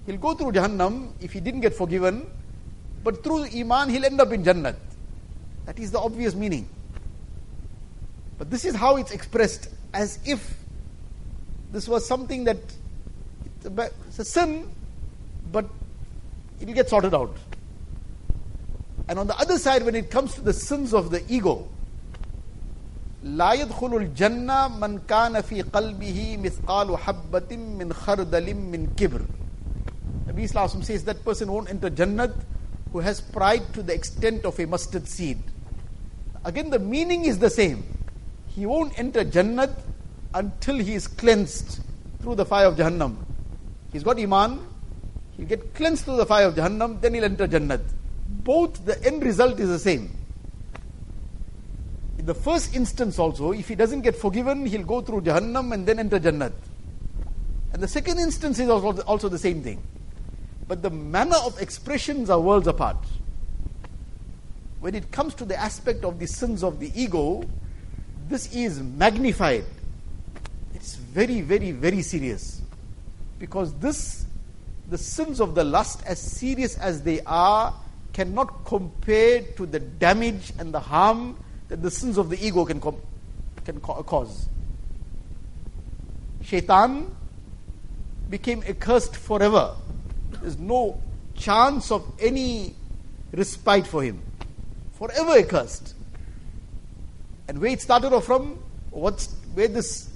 He'll 0.07 0.17
go 0.17 0.35
through 0.35 0.53
Jahannam 0.53 1.13
if 1.21 1.33
he 1.33 1.41
didn't 1.41 1.61
get 1.61 1.75
forgiven, 1.75 2.27
but 3.05 3.23
through 3.23 3.45
Iman 3.55 3.91
he'll 3.91 4.05
end 4.05 4.21
up 4.21 4.33
in 4.33 4.43
Jannah. 4.43 4.75
That 5.67 5.79
is 5.79 5.91
the 5.91 5.99
obvious 5.99 6.35
meaning. 6.35 6.69
But 8.39 8.51
this 8.51 8.65
is 8.65 8.75
how 8.75 8.97
it's 8.97 9.11
expressed 9.11 9.69
as 9.93 10.19
if 10.25 10.57
this 11.73 11.87
was 11.89 12.07
something 12.07 12.45
that 12.45 12.57
it's 13.65 14.19
a 14.19 14.25
sin, 14.25 14.71
but 15.53 15.67
it 16.61 16.67
will 16.67 16.75
get 16.75 16.89
sorted 16.89 17.15
out. 17.15 17.37
And 19.09 19.19
on 19.19 19.27
the 19.27 19.37
other 19.37 19.59
side, 19.59 19.85
when 19.85 19.95
it 19.95 20.11
comes 20.11 20.35
to 20.35 20.41
the 20.41 20.53
sins 20.53 20.95
of 20.95 21.11
the 21.11 21.23
ego, 21.29 21.69
لا 23.25 23.53
يدخل 23.53 23.97
الجنة 23.97 24.79
من 24.79 24.99
كان 25.07 25.41
في 25.43 25.63
قلبه 25.63 26.37
مثقال 26.37 26.99
حبة 26.99 27.57
من 27.57 27.93
خردل 27.93 28.55
من 28.55 28.87
كبر. 28.97 29.23
Nabi 30.34 30.44
Islam 30.44 30.84
says 30.84 31.04
that 31.04 31.24
person 31.24 31.52
won't 31.52 31.70
enter 31.70 31.90
Jannat 31.90 32.34
who 32.92 33.00
has 33.00 33.22
pride 33.22 33.74
to 33.74 33.84
the 33.84 33.94
extent 33.94 34.46
of 34.46 34.60
a 34.60 34.66
mustard 34.66 35.08
seed. 35.08 35.38
Again, 36.46 36.70
the 36.70 36.80
meaning 36.80 37.26
is 37.26 37.40
the 37.40 37.50
same. 37.50 37.84
He 38.48 38.66
won't 38.66 38.98
enter 38.98 39.24
Jannat 39.24 39.74
until 40.34 40.78
he 40.78 40.94
is 40.94 41.08
cleansed 41.08 41.82
through 42.22 42.36
the 42.36 42.46
fire 42.46 42.68
of 42.68 42.76
Jahannam. 42.76 43.16
He's 43.92 44.04
got 44.04 44.20
Iman, 44.20 44.60
He'll 45.38 45.48
get 45.48 45.74
cleansed 45.74 46.06
through 46.06 46.18
the 46.18 46.26
fire 46.26 46.48
of 46.48 46.56
Jahannam, 46.56 47.02
then 47.02 47.16
he'll 47.16 47.24
enter 47.24 47.48
Jannat. 47.48 47.82
Both 48.28 48.86
the 48.86 49.04
end 49.06 49.24
result 49.24 49.60
is 49.60 49.70
the 49.70 49.80
same. 49.80 50.16
In 52.20 52.26
the 52.26 52.36
first 52.36 52.76
instance, 52.76 53.18
also, 53.20 53.52
if 53.52 53.68
he 53.68 53.76
doesn't 53.76 54.02
get 54.02 54.16
forgiven, 54.16 54.66
he'll 54.66 54.86
go 54.86 55.02
through 55.02 55.22
Jahannam 55.22 55.74
and 55.74 55.86
then 55.86 56.00
enter 56.00 56.20
Jannat. 56.20 56.54
And 57.74 57.82
the 57.82 57.88
second 57.88 58.20
instance 58.20 58.60
is 58.60 58.70
also 58.70 59.30
the 59.30 59.40
same 59.40 59.64
thing. 59.64 59.82
But 60.74 60.82
the 60.82 60.90
manner 60.90 61.36
of 61.46 61.62
expressions 61.62 62.32
are 62.32 62.40
worlds 62.40 62.66
apart. 62.66 62.98
When 64.80 64.96
it 64.96 65.12
comes 65.12 65.36
to 65.36 65.46
the 65.46 65.56
aspect 65.56 66.04
of 66.04 66.18
the 66.18 66.26
sins 66.26 66.64
of 66.64 66.80
the 66.80 66.92
ego, 67.00 67.44
this 68.28 68.52
is 68.56 68.82
magnified. 68.82 69.66
It's 70.74 70.96
very, 70.96 71.42
very, 71.42 71.74
very 71.74 72.02
serious. 72.02 72.64
Because 73.38 73.72
this, 73.76 74.26
the 74.90 74.98
sins 74.98 75.40
of 75.40 75.54
the 75.54 75.64
lust, 75.64 76.02
as 76.08 76.20
serious 76.20 76.76
as 76.80 77.04
they 77.04 77.22
are, 77.22 77.72
cannot 78.12 78.66
compare 78.66 79.44
to 79.56 79.68
the 79.68 79.80
damage 79.80 80.54
and 80.58 80.74
the 80.74 80.80
harm 80.80 81.38
that 81.68 81.84
the 81.84 81.92
sins 81.92 82.18
of 82.18 82.32
the 82.32 82.44
ego 82.44 82.66
can, 82.66 82.82
com- 82.82 82.98
can 83.64 83.80
cause. 83.80 84.50
Shaitan 86.42 87.16
became 88.28 88.64
accursed 88.64 89.16
forever 89.16 89.76
There's 90.43 90.59
no 90.59 91.01
chance 91.35 91.91
of 91.91 92.05
any 92.21 92.75
respite 93.33 93.87
for 93.87 94.03
him. 94.03 94.23
Forever 94.93 95.39
accursed. 95.39 95.95
And 97.47 97.61
where 97.61 97.71
it 97.71 97.81
started 97.81 98.13
off 98.13 98.25
from, 98.25 98.59
what's 98.91 99.35
where 99.55 99.69
this 99.69 100.11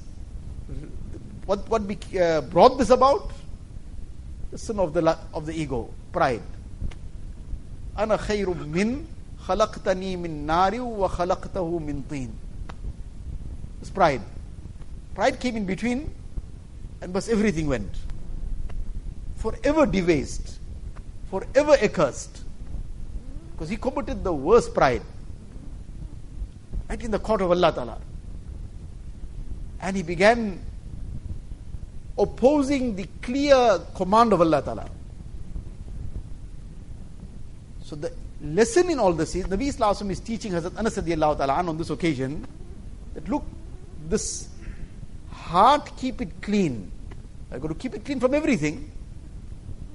what 1.47 1.69
what 1.69 1.87
be, 1.87 1.99
uh, 2.21 2.43
brought 2.43 2.79
this 2.79 2.91
about? 2.91 3.31
The 4.51 4.59
sin 4.59 4.79
of 4.79 4.93
the 4.93 5.19
of 5.33 5.47
the 5.47 5.55
ego, 5.55 5.91
pride. 6.13 6.43
أنا 7.99 8.17
خير 8.17 8.49
من 8.49 9.05
خلقتني 9.39 10.17
من 10.17 10.47
نار 10.47 10.81
وخلقته 10.81 11.79
من 11.79 12.03
طين. 12.11 12.31
It's 13.81 13.91
pride. 13.91 14.23
Pride 15.15 15.41
came 15.41 15.57
in 15.57 15.67
between 15.67 16.15
and 17.01 17.13
thus 17.13 17.29
everything 17.29 17.67
went. 17.67 17.91
Forever 19.38 19.86
debased, 19.86 20.60
forever 21.30 21.74
accursed. 21.82 22.44
Because 23.52 23.70
he 23.70 23.78
committed 23.78 24.24
the 24.24 24.34
worst 24.34 24.74
pride. 24.74 25.02
Right 26.90 27.02
in 27.02 27.12
the 27.12 27.20
court 27.20 27.42
of 27.42 27.52
Allah 27.52 27.72
Ta'ala. 27.72 27.98
And 29.80 29.96
he 29.96 30.04
began 30.04 30.60
opposing 32.18 32.96
the 32.96 33.08
clear 33.22 33.80
command 33.96 34.34
of 34.34 34.42
Allah 34.42 34.62
Ta'ala. 34.62 34.90
So 37.84 37.96
the 37.96 38.12
lesson 38.42 38.90
in 38.90 39.00
all 39.00 39.14
this 39.14 39.36
is 39.36 39.46
Nabi 39.46 39.68
Islam 39.70 40.12
is 40.12 40.20
teaching 40.20 40.52
Hazrat 40.52 40.78
Anas 40.78 40.96
ta'ala 40.96 41.54
on 41.54 41.78
this 41.78 41.90
occasion 41.90 42.46
that 43.14 43.28
look, 43.30 43.44
this 44.08 44.50
heart, 45.32 45.92
keep 45.98 46.22
it 46.22 46.42
clean. 46.42 46.92
I've 47.52 47.62
got 47.62 47.70
to 47.70 47.76
keep 47.76 47.96
it 47.96 48.04
clean 48.04 48.20
from 48.20 48.34
everything. 48.34 48.92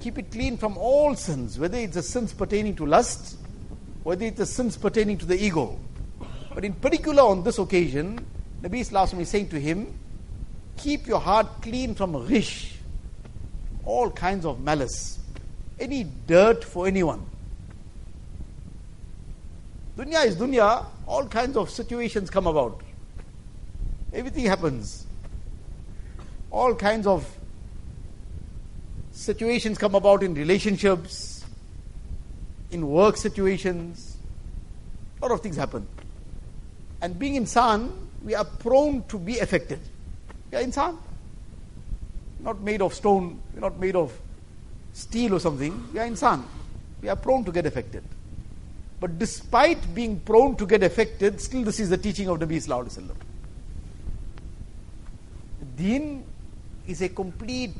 Keep 0.03 0.17
it 0.17 0.31
clean 0.31 0.57
from 0.57 0.77
all 0.77 1.15
sins, 1.15 1.57
whether 1.57 1.77
it's 1.77 1.93
the 1.93 2.03
sins 2.03 2.33
pertaining 2.33 2.75
to 2.75 2.85
lust, 2.85 3.37
whether 4.03 4.25
it's 4.25 4.37
the 4.37 4.45
sins 4.45 4.75
pertaining 4.75 5.17
to 5.17 5.25
the 5.25 5.41
ego. 5.41 5.79
But 6.53 6.65
in 6.65 6.73
particular 6.73 7.23
on 7.23 7.45
this 7.45 7.57
occasion, 7.57 8.19
Nabi 8.61 8.81
Islam 8.81 9.21
is 9.21 9.29
saying 9.29 9.47
to 9.47 9.59
him, 9.61 9.97
keep 10.75 11.07
your 11.07 11.21
heart 11.21 11.47
clean 11.61 11.95
from 11.95 12.11
ghish, 12.11 12.73
all 13.85 14.11
kinds 14.11 14.45
of 14.45 14.59
malice, 14.59 15.19
any 15.79 16.03
dirt 16.03 16.65
for 16.65 16.85
anyone. 16.85 17.25
Dunya 19.95 20.25
is 20.25 20.35
dunya, 20.35 20.85
all 21.07 21.25
kinds 21.27 21.55
of 21.55 21.69
situations 21.69 22.29
come 22.29 22.45
about. 22.47 22.81
Everything 24.11 24.47
happens. 24.47 25.07
All 26.51 26.75
kinds 26.75 27.07
of 27.07 27.25
situations 29.13 29.77
come 29.77 29.95
about 29.95 30.23
in 30.23 30.33
relationships, 30.33 31.45
in 32.71 32.87
work 32.87 33.15
situations. 33.15 34.17
A 35.21 35.25
lot 35.25 35.31
of 35.31 35.41
things 35.41 35.55
happen. 35.55 35.87
And 37.01 37.17
being 37.17 37.35
insan, 37.41 37.91
we 38.23 38.35
are 38.35 38.43
prone 38.43 39.03
to 39.03 39.17
be 39.17 39.39
affected. 39.39 39.79
We 40.51 40.57
are 40.57 40.63
insan. 40.63 40.97
Not 42.39 42.59
made 42.59 42.81
of 42.81 42.93
stone, 42.93 43.41
we're 43.53 43.61
not 43.61 43.79
made 43.79 43.95
of 43.95 44.11
steel 44.91 45.35
or 45.35 45.39
something. 45.39 45.87
We 45.93 45.99
are 45.99 46.07
insan. 46.07 46.43
We 47.01 47.09
are 47.09 47.15
prone 47.15 47.45
to 47.45 47.51
get 47.51 47.65
affected. 47.65 48.03
But 48.99 49.19
despite 49.19 49.93
being 49.93 50.19
prone 50.19 50.55
to 50.57 50.65
get 50.65 50.83
affected, 50.83 51.39
still 51.39 51.63
this 51.63 51.79
is 51.79 51.89
the 51.89 51.97
teaching 51.97 52.29
of 52.29 52.39
Nabi 52.39 52.55
Sallallahu 52.55 52.87
Alaihi 52.87 53.07
Wasallam. 53.07 53.15
Deen 55.75 56.23
is 56.87 57.01
a 57.01 57.09
complete 57.09 57.75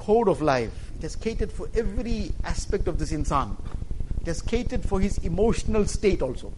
code 0.00 0.28
of 0.28 0.40
life. 0.42 0.72
It 0.96 1.02
has 1.02 1.16
catered 1.16 1.52
for 1.52 1.68
every 1.74 2.32
aspect 2.44 2.88
of 2.88 2.98
this 2.98 3.12
insan. 3.12 3.56
It 4.20 4.26
has 4.26 4.42
catered 4.42 4.84
for 4.84 5.00
his 5.00 5.18
emotional 5.18 5.86
state 5.86 6.22
also. 6.22 6.52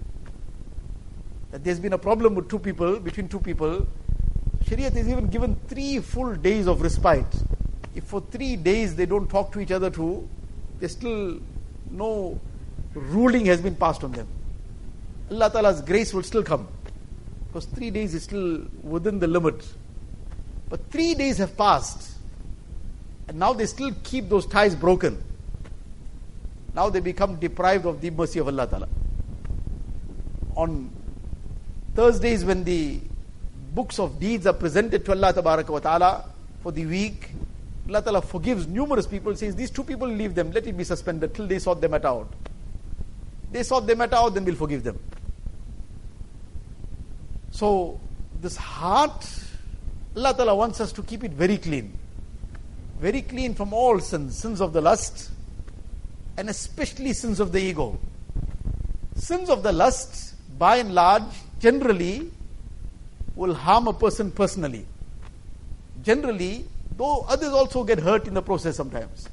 That 1.50 1.64
there's 1.64 1.78
been 1.78 1.92
a 1.92 1.98
problem 1.98 2.34
with 2.34 2.48
two 2.48 2.58
people, 2.58 2.98
between 2.98 3.28
two 3.28 3.40
people. 3.40 3.86
Shariat 4.64 4.96
is 4.96 5.08
even 5.08 5.26
given 5.28 5.56
three 5.68 5.98
full 5.98 6.34
days 6.34 6.66
of 6.66 6.80
respite. 6.80 7.26
If 7.94 8.04
for 8.04 8.20
three 8.20 8.56
days 8.56 8.94
they 8.96 9.06
don't 9.06 9.28
talk 9.28 9.52
to 9.52 9.60
each 9.60 9.70
other 9.70 9.90
too, 9.90 10.28
there's 10.78 10.92
still 10.92 11.40
no 11.90 12.40
ruling 12.94 13.46
has 13.46 13.60
been 13.60 13.74
passed 13.74 14.04
on 14.04 14.12
them. 14.12 14.28
Allah 15.30 15.50
Ta'ala's 15.50 15.82
grace 15.82 16.14
will 16.14 16.22
still 16.22 16.42
come. 16.42 16.68
Because 17.48 17.66
three 17.66 17.90
days 17.90 18.14
is 18.14 18.22
still 18.22 18.62
within 18.82 19.18
the 19.18 19.26
limit. 19.26 19.66
But 20.68 20.90
three 20.90 21.14
days 21.14 21.38
have 21.38 21.56
passed. 21.56 22.11
And 23.28 23.38
now 23.38 23.52
they 23.52 23.66
still 23.66 23.92
keep 24.02 24.28
those 24.28 24.46
ties 24.46 24.74
broken. 24.74 25.22
Now 26.74 26.90
they 26.90 27.00
become 27.00 27.36
deprived 27.36 27.86
of 27.86 28.00
the 28.00 28.10
mercy 28.10 28.38
of 28.38 28.48
Allah 28.48 28.66
Ta'ala. 28.66 28.88
On 30.56 30.90
Thursdays, 31.94 32.44
when 32.44 32.64
the 32.64 33.00
books 33.74 33.98
of 33.98 34.18
deeds 34.18 34.46
are 34.46 34.52
presented 34.52 35.04
to 35.04 35.12
Allah 35.12 35.32
Ta'ala 35.32 36.24
for 36.62 36.72
the 36.72 36.86
week, 36.86 37.30
Allah 37.88 38.02
Ta'ala 38.02 38.22
forgives 38.22 38.66
numerous 38.66 39.06
people, 39.06 39.34
says, 39.34 39.56
These 39.56 39.70
two 39.70 39.84
people, 39.84 40.08
leave 40.08 40.34
them, 40.34 40.50
let 40.52 40.66
it 40.66 40.76
be 40.76 40.84
suspended 40.84 41.34
till 41.34 41.46
they 41.46 41.58
sort 41.58 41.80
them 41.80 41.94
out. 41.94 42.32
They 43.50 43.62
sort 43.62 43.86
the 43.86 43.94
matter 43.94 44.16
out, 44.16 44.34
then 44.34 44.44
we'll 44.44 44.54
forgive 44.54 44.82
them. 44.82 44.98
So, 47.50 48.00
this 48.40 48.56
heart, 48.56 49.28
Allah 50.16 50.34
Ta'ala 50.34 50.54
wants 50.54 50.80
us 50.80 50.90
to 50.92 51.02
keep 51.02 51.22
it 51.22 51.32
very 51.32 51.58
clean. 51.58 51.98
Very 53.02 53.22
clean 53.22 53.52
from 53.52 53.72
all 53.74 53.98
sins, 53.98 54.38
sins 54.38 54.60
of 54.60 54.72
the 54.72 54.80
lust, 54.80 55.32
and 56.36 56.48
especially 56.48 57.12
sins 57.12 57.40
of 57.40 57.50
the 57.50 57.58
ego. 57.58 57.98
Sins 59.16 59.50
of 59.50 59.64
the 59.64 59.72
lust, 59.72 60.36
by 60.56 60.76
and 60.76 60.94
large, 60.94 61.24
generally, 61.58 62.30
will 63.34 63.54
harm 63.54 63.88
a 63.88 63.92
person 63.92 64.30
personally. 64.30 64.86
Generally, 66.04 66.64
though 66.96 67.26
others 67.28 67.48
also 67.48 67.82
get 67.82 67.98
hurt 67.98 68.28
in 68.28 68.34
the 68.34 68.42
process 68.42 68.76
sometimes. 68.76 69.28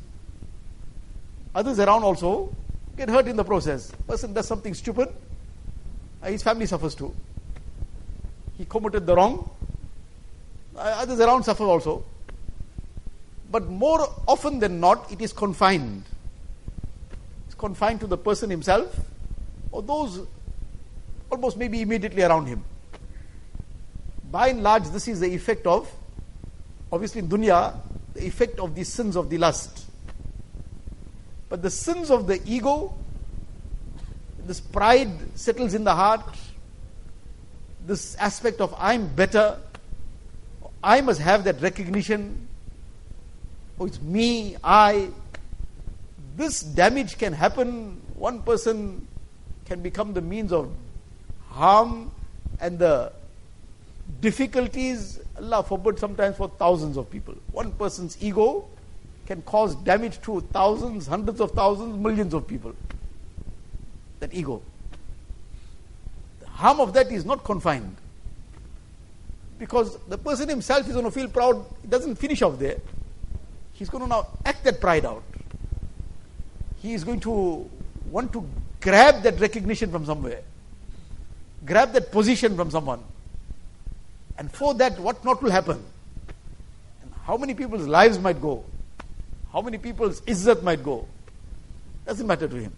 Others 1.54 1.80
around 1.80 2.02
also 2.02 2.52
get 2.98 3.08
hurt 3.08 3.28
in 3.28 3.36
the 3.36 3.44
process. 3.44 3.92
Person 4.08 4.34
does 4.34 4.48
something 4.48 4.74
stupid, 4.74 5.10
uh, 6.24 6.28
his 6.28 6.42
family 6.42 6.66
suffers 6.66 6.96
too. 6.96 7.14
He 8.58 8.66
committed 8.66 9.06
the 9.06 9.16
wrong, 9.16 9.48
uh, 10.76 10.80
others 10.80 11.20
around 11.20 11.44
suffer 11.44 11.66
also. 11.66 12.04
But 13.52 13.68
more 13.68 14.08
often 14.28 14.60
than 14.60 14.80
not, 14.80 15.12
it 15.12 15.22
is 15.22 15.34
confined. 15.34 16.04
It's 17.46 17.56
confined 17.56 18.00
to 18.02 18.08
the 18.08 18.18
person 18.18 18.50
himself 18.50 18.96
or 19.72 19.82
those 19.82 20.26
almost 21.32 21.58
maybe 21.58 21.82
immediately 21.82 22.24
around 22.24 22.48
him. 22.48 22.64
By 24.32 24.50
and 24.50 24.62
large, 24.62 24.90
this 24.90 25.08
is 25.08 25.20
the 25.20 25.34
effect 25.34 25.66
of, 25.66 25.92
obviously 26.92 27.20
in 27.20 27.30
dunya, 27.30 27.76
the 28.14 28.26
effect 28.26 28.60
of 28.60 28.76
the 28.76 28.84
sins 28.84 29.16
of 29.16 29.30
the 29.30 29.38
lust. 29.38 29.86
But 31.50 31.64
the 31.64 31.70
sins 31.72 32.12
of 32.12 32.28
the 32.28 32.40
ego, 32.46 32.94
this 34.46 34.60
pride 34.60 35.10
settles 35.36 35.74
in 35.74 35.84
the 35.84 35.96
heart, 35.96 36.22
this 37.86 38.16
aspect 38.18 38.62
of 38.62 38.76
I'm 38.78 39.08
better, 39.08 39.58
I 40.84 41.02
must 41.02 41.20
have 41.22 41.44
that 41.46 41.62
recognition. 41.62 42.49
Oh, 43.80 43.86
it's 43.86 44.02
me, 44.02 44.58
I. 44.64 45.10
This 46.36 46.62
damage 46.62 47.18
can 47.18 47.34
happen. 47.34 48.02
One 48.16 48.42
person 48.42 49.08
can 49.66 49.82
become 49.82 50.14
the 50.14 50.22
means 50.22 50.52
of 50.52 50.72
harm 51.50 52.12
and 52.60 52.80
the 52.80 53.12
difficulties, 54.22 55.20
Allah 55.38 55.64
forbid, 55.64 56.00
sometimes 56.00 56.38
for 56.38 56.50
thousands 56.50 56.98
of 56.98 57.10
people. 57.10 57.36
One 57.52 57.72
person's 57.74 58.18
ego 58.22 58.68
can 59.26 59.42
cause 59.44 59.76
damage 59.76 60.22
to 60.22 60.42
thousands, 60.54 61.08
hundreds 61.08 61.40
of 61.40 61.52
thousands, 61.52 61.98
millions 61.98 62.34
of 62.34 62.48
people. 62.48 62.74
That 64.20 64.34
ego. 64.34 64.62
The 66.42 66.48
harm 66.48 66.80
of 66.80 66.94
that 66.94 67.12
is 67.12 67.26
not 67.26 67.44
confined. 67.44 67.96
Because 69.58 69.98
the 70.08 70.18
person 70.18 70.50
himself 70.50 70.88
is 70.88 70.94
going 70.94 71.06
to 71.06 71.12
feel 71.12 71.28
proud, 71.28 71.66
it 71.84 71.90
doesn't 71.90 72.16
finish 72.16 72.42
off 72.42 72.60
there. 72.60 72.78
He's 73.80 73.90
going 73.90 74.04
to 74.04 74.10
now 74.10 74.28
act 74.46 74.66
that 74.66 74.82
pride 74.82 75.06
out. 75.06 75.24
He 76.82 76.94
is 76.94 77.06
going 77.06 77.22
to 77.22 77.70
want 78.12 78.34
to 78.34 78.46
grab 78.82 79.24
that 79.24 79.40
recognition 79.40 79.90
from 79.90 80.06
somewhere, 80.06 80.42
grab 81.66 81.94
that 81.94 82.12
position 82.12 82.58
from 82.58 82.72
someone. 82.72 83.02
And 84.38 84.52
for 84.52 84.74
that, 84.74 85.00
what 85.00 85.24
not 85.24 85.42
will 85.42 85.52
happen? 85.52 85.82
And 87.02 87.14
how 87.24 87.38
many 87.38 87.54
people's 87.54 87.88
lives 87.88 88.20
might 88.20 88.42
go? 88.42 88.66
How 89.54 89.62
many 89.62 89.78
people's 89.78 90.20
izzat 90.22 90.62
might 90.62 90.84
go? 90.84 91.08
Doesn't 92.06 92.28
matter 92.28 92.50
to 92.50 92.56
him. 92.58 92.74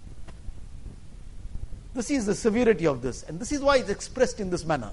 This 1.95 2.11
is 2.11 2.27
the 2.27 2.35
severity 2.35 2.85
of 2.85 3.01
this, 3.01 3.23
and 3.23 3.39
this 3.39 3.51
is 3.51 3.59
why 3.61 3.77
it's 3.77 3.89
expressed 3.89 4.39
in 4.39 4.51
this 4.51 4.65
manner. 4.65 4.91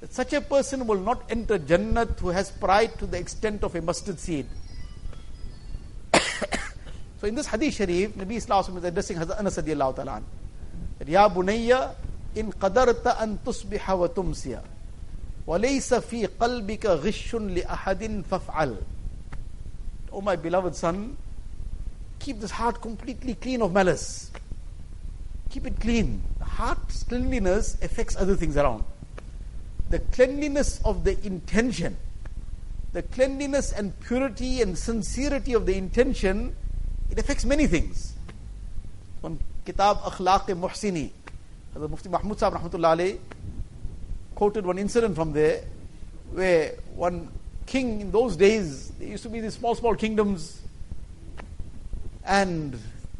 That 0.00 0.12
such 0.12 0.32
a 0.32 0.40
person 0.40 0.84
will 0.84 0.98
not 0.98 1.22
enter 1.30 1.60
Jannat 1.60 2.18
who 2.18 2.30
has 2.30 2.50
pride 2.50 2.98
to 2.98 3.06
the 3.06 3.18
extent 3.18 3.62
of 3.62 3.76
a 3.76 3.80
mustard 3.80 4.18
seed. 4.18 4.46
so 7.21 7.27
in 7.27 7.35
this 7.35 7.47
hadith 7.47 7.73
sharif, 7.73 8.11
Nabi 8.13 8.37
Islam 8.37 8.77
is 8.77 8.83
addressing 8.83 9.17
Hazrat 9.17 9.39
Anas 9.39 9.57
radiallahu 9.57 9.95
ta'ala 9.95 10.21
that 10.99 11.07
Ya 11.07 11.27
bunayya 11.29 11.95
in 12.35 12.51
qadarta 12.51 13.21
an 13.21 13.39
tusbiha 13.39 13.97
wa 13.97 14.07
tumsiya 14.07 14.61
وليس 15.47 15.93
في 15.93 16.25
قلبك 16.25 16.85
غش 16.85 17.35
لأحد 17.35 18.23
فافعل 18.31 18.77
Oh 20.11 20.21
my 20.21 20.35
beloved 20.35 20.75
son, 20.75 21.15
keep 22.19 22.39
this 22.39 22.51
heart 22.51 22.81
completely 22.81 23.35
clean 23.35 23.61
of 23.61 23.71
malice. 23.71 24.31
Keep 25.49 25.67
it 25.67 25.79
clean. 25.79 26.23
The 26.39 26.45
heart's 26.45 27.03
cleanliness 27.03 27.77
affects 27.81 28.15
other 28.15 28.35
things 28.35 28.57
around. 28.57 28.83
The 29.89 29.99
cleanliness 29.99 30.81
of 30.83 31.03
the 31.03 31.23
intention, 31.25 31.97
the 32.93 33.03
cleanliness 33.03 33.71
and 33.71 33.97
purity 33.99 34.61
and 34.61 34.77
sincerity 34.77 35.53
of 35.53 35.65
the 35.65 35.77
intention, 35.77 36.55
it 37.12 37.18
affects 37.18 37.44
many 37.44 37.66
things. 37.66 38.14
One 39.20 39.38
Kitab 39.66 39.98
Akhlaq 39.98 40.46
Muhsini, 40.46 41.10
Hazrat 41.76 41.90
Mufti 41.90 42.08
Mahmud 42.08 42.38
Sahib 42.38 42.58
Rahmatullah 42.58 43.18
quoted 44.34 44.64
one 44.64 44.78
incident 44.78 45.14
from 45.14 45.34
there 45.34 45.62
where 46.32 46.72
one 46.94 47.28
king 47.66 48.00
in 48.00 48.10
those 48.10 48.34
days, 48.34 48.92
there 48.98 49.08
used 49.08 49.22
to 49.24 49.28
be 49.28 49.40
these 49.40 49.52
small, 49.52 49.74
small 49.74 49.94
kingdoms, 49.94 50.62
and 52.24 52.78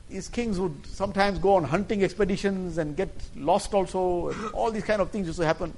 these 0.09 0.27
kings 0.29 0.59
would 0.59 0.87
sometimes 0.87 1.39
go 1.39 1.57
on 1.57 1.65
hunting 1.65 2.03
expeditions 2.03 2.79
and 2.79 2.97
get 2.97 3.11
lost 3.37 3.75
also. 3.75 4.29
and 4.31 4.55
all 4.55 4.71
these 4.71 4.85
kind 4.85 5.03
of 5.03 5.11
things 5.11 5.27
used 5.27 5.39
to 5.39 5.45
happen. 5.45 5.75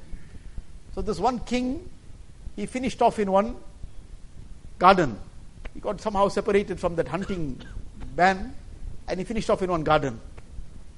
So 0.95 1.03
this 1.03 1.19
one 1.19 1.41
king, 1.41 1.91
he 2.55 2.67
finished 2.67 3.03
off 3.03 3.19
in 3.19 3.33
one 3.33 3.57
garden. 4.79 5.19
He 5.75 5.81
got 5.81 6.01
somehow 6.01 6.29
separated 6.29 6.79
from 6.79 6.95
that 6.95 7.09
hunting 7.09 7.61
band, 8.15 8.55
and 9.09 9.19
he 9.19 9.25
finished 9.25 9.51
off 9.51 9.63
in 9.63 9.71
one 9.71 9.85
garden. 9.85 10.21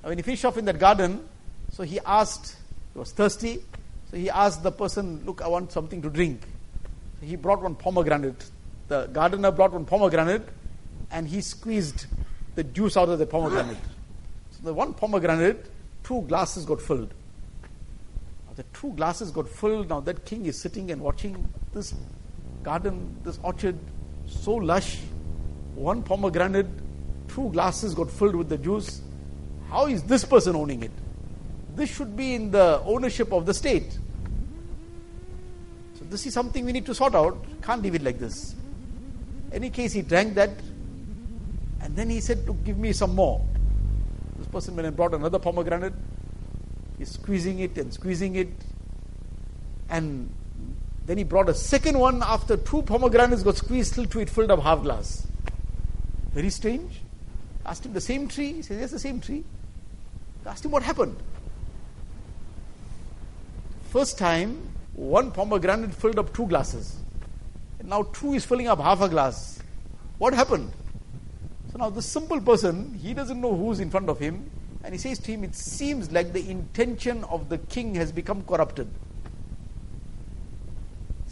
When 0.02 0.18
he 0.18 0.22
finished 0.22 0.44
off 0.44 0.56
in 0.56 0.64
that 0.66 0.78
garden, 0.78 1.26
so 1.72 1.82
he 1.82 1.98
asked, 2.06 2.56
he 2.92 2.98
was 2.98 3.12
thirsty, 3.12 3.62
so 4.10 4.16
he 4.16 4.30
asked 4.30 4.62
the 4.62 4.70
person, 4.70 5.22
Look, 5.24 5.42
I 5.42 5.48
want 5.48 5.72
something 5.72 6.00
to 6.02 6.10
drink. 6.10 6.42
So 7.20 7.26
he 7.26 7.36
brought 7.36 7.62
one 7.62 7.74
pomegranate. 7.74 8.50
The 8.88 9.06
gardener 9.06 9.50
brought 9.50 9.72
one 9.72 9.84
pomegranate, 9.84 10.48
and 11.10 11.26
he 11.26 11.40
squeezed 11.40 12.06
the 12.54 12.64
juice 12.64 12.96
out 12.96 13.08
of 13.08 13.18
the 13.18 13.26
pomegranate. 13.26 13.76
So 14.52 14.60
the 14.64 14.74
one 14.74 14.94
pomegranate, 14.94 15.66
two 16.04 16.22
glasses 16.22 16.64
got 16.64 16.80
filled. 16.80 17.12
Now 18.46 18.54
the 18.54 18.62
two 18.72 18.92
glasses 18.92 19.30
got 19.30 19.48
filled. 19.48 19.88
Now 19.88 20.00
that 20.00 20.24
king 20.24 20.46
is 20.46 20.58
sitting 20.58 20.90
and 20.90 21.02
watching 21.02 21.48
this 21.72 21.94
garden, 22.62 23.16
this 23.24 23.38
orchard, 23.42 23.78
so 24.26 24.54
lush. 24.54 24.98
One 25.74 26.02
pomegranate, 26.02 26.66
two 27.36 27.50
glasses 27.50 27.94
got 27.94 28.10
filled 28.10 28.34
with 28.34 28.48
the 28.48 28.56
juice. 28.56 29.02
How 29.68 29.86
is 29.86 30.02
this 30.04 30.24
person 30.24 30.56
owning 30.56 30.82
it? 30.82 30.90
This 31.76 31.94
should 31.94 32.16
be 32.16 32.34
in 32.34 32.50
the 32.50 32.80
ownership 32.86 33.30
of 33.30 33.44
the 33.44 33.52
state. 33.52 33.98
So 35.98 36.04
this 36.08 36.24
is 36.24 36.32
something 36.32 36.64
we 36.64 36.72
need 36.72 36.86
to 36.86 36.94
sort 36.94 37.14
out. 37.14 37.36
Can't 37.62 37.82
leave 37.82 37.94
it 37.94 38.02
like 38.02 38.18
this. 38.18 38.54
Any 39.52 39.68
case, 39.68 39.92
he 39.92 40.00
drank 40.00 40.34
that 40.34 40.50
and 41.82 41.94
then 41.94 42.08
he 42.08 42.20
said 42.20 42.48
give 42.64 42.78
me 42.78 42.94
some 42.94 43.14
more. 43.14 43.44
This 44.38 44.46
person 44.46 44.74
went 44.74 44.88
and 44.88 44.96
brought 44.96 45.12
another 45.12 45.38
pomegranate. 45.38 45.92
He's 46.98 47.10
squeezing 47.10 47.58
it 47.58 47.76
and 47.76 47.92
squeezing 47.92 48.36
it. 48.36 48.48
And 49.90 50.32
then 51.04 51.18
he 51.18 51.24
brought 51.24 51.50
a 51.50 51.54
second 51.54 51.98
one 51.98 52.22
after 52.22 52.56
two 52.56 52.80
pomegranates 52.80 53.42
got 53.42 53.58
squeezed 53.58 53.94
till 53.94 54.06
to 54.06 54.20
it 54.20 54.30
filled 54.30 54.50
up 54.50 54.60
half 54.60 54.82
glass. 54.82 55.26
Very 56.32 56.48
strange. 56.48 57.02
Asked 57.66 57.86
him 57.86 57.92
the 57.92 58.00
same 58.00 58.28
tree. 58.28 58.52
He 58.54 58.62
says, 58.62 58.78
Yes, 58.80 58.90
the 58.92 58.98
same 58.98 59.20
tree. 59.20 59.44
Asked 60.46 60.64
him 60.64 60.70
what 60.70 60.84
happened. 60.84 61.16
First 63.90 64.16
time, 64.18 64.68
one 64.94 65.32
pomegranate 65.32 65.92
filled 65.92 66.18
up 66.18 66.32
two 66.32 66.46
glasses. 66.46 66.96
And 67.80 67.88
now 67.88 68.04
two 68.12 68.34
is 68.34 68.44
filling 68.44 68.68
up 68.68 68.78
half 68.78 69.00
a 69.00 69.08
glass. 69.08 69.60
What 70.18 70.32
happened? 70.32 70.72
So 71.72 71.78
now 71.78 71.90
this 71.90 72.06
simple 72.06 72.40
person, 72.40 72.94
he 72.94 73.12
doesn't 73.12 73.40
know 73.40 73.54
who's 73.54 73.80
in 73.80 73.90
front 73.90 74.08
of 74.08 74.20
him, 74.20 74.48
and 74.84 74.94
he 74.94 74.98
says 74.98 75.18
to 75.18 75.32
him, 75.32 75.42
It 75.42 75.56
seems 75.56 76.12
like 76.12 76.32
the 76.32 76.48
intention 76.48 77.24
of 77.24 77.48
the 77.48 77.58
king 77.58 77.96
has 77.96 78.12
become 78.12 78.42
corrupted. 78.44 78.88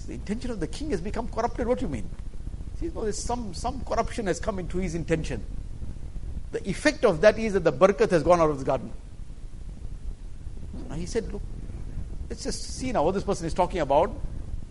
The 0.07 0.15
intention 0.15 0.51
of 0.51 0.61
the 0.61 0.67
king 0.67 0.91
has 0.91 1.01
become 1.01 1.29
corrupted. 1.29 1.67
What 1.67 1.79
do 1.79 1.87
you 1.87 1.91
mean? 1.91 2.11
He 2.75 2.87
says, 2.87 2.95
No, 2.95 3.03
there's 3.03 3.23
some, 3.23 3.55
some 3.55 3.81
corruption 3.85 4.27
has 4.27 4.41
come 4.41 4.59
into 4.59 4.79
his 4.79 4.95
intention. 4.95 5.43
The 6.55 6.71
effect 6.71 7.05
of 7.05 7.21
that 7.23 7.37
is 7.37 7.55
that 7.55 7.65
the 7.65 7.73
barakat 7.73 8.11
has 8.11 8.23
gone 8.23 8.41
out 8.41 8.49
of 8.49 8.61
the 8.61 8.65
garden. 8.65 8.93
He 10.95 11.05
said, 11.05 11.33
Look, 11.33 11.43
let's 12.31 12.45
just 12.45 12.63
see 12.79 12.93
now 12.93 13.03
what 13.03 13.15
this 13.15 13.25
person 13.25 13.45
is 13.49 13.53
talking 13.53 13.81
about. 13.81 14.13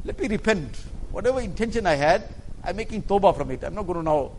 Let 0.05 0.17
me 0.17 0.29
repent. 0.29 0.77
Whatever 1.11 1.41
intention 1.41 1.85
I 1.85 1.95
had, 1.95 2.29
I'm 2.63 2.77
making 2.77 3.03
tawbah 3.03 3.35
from 3.35 3.51
it. 3.51 3.65
I'm 3.65 3.75
not 3.75 3.85
going 3.85 3.97
to 3.97 4.03
now 4.03 4.31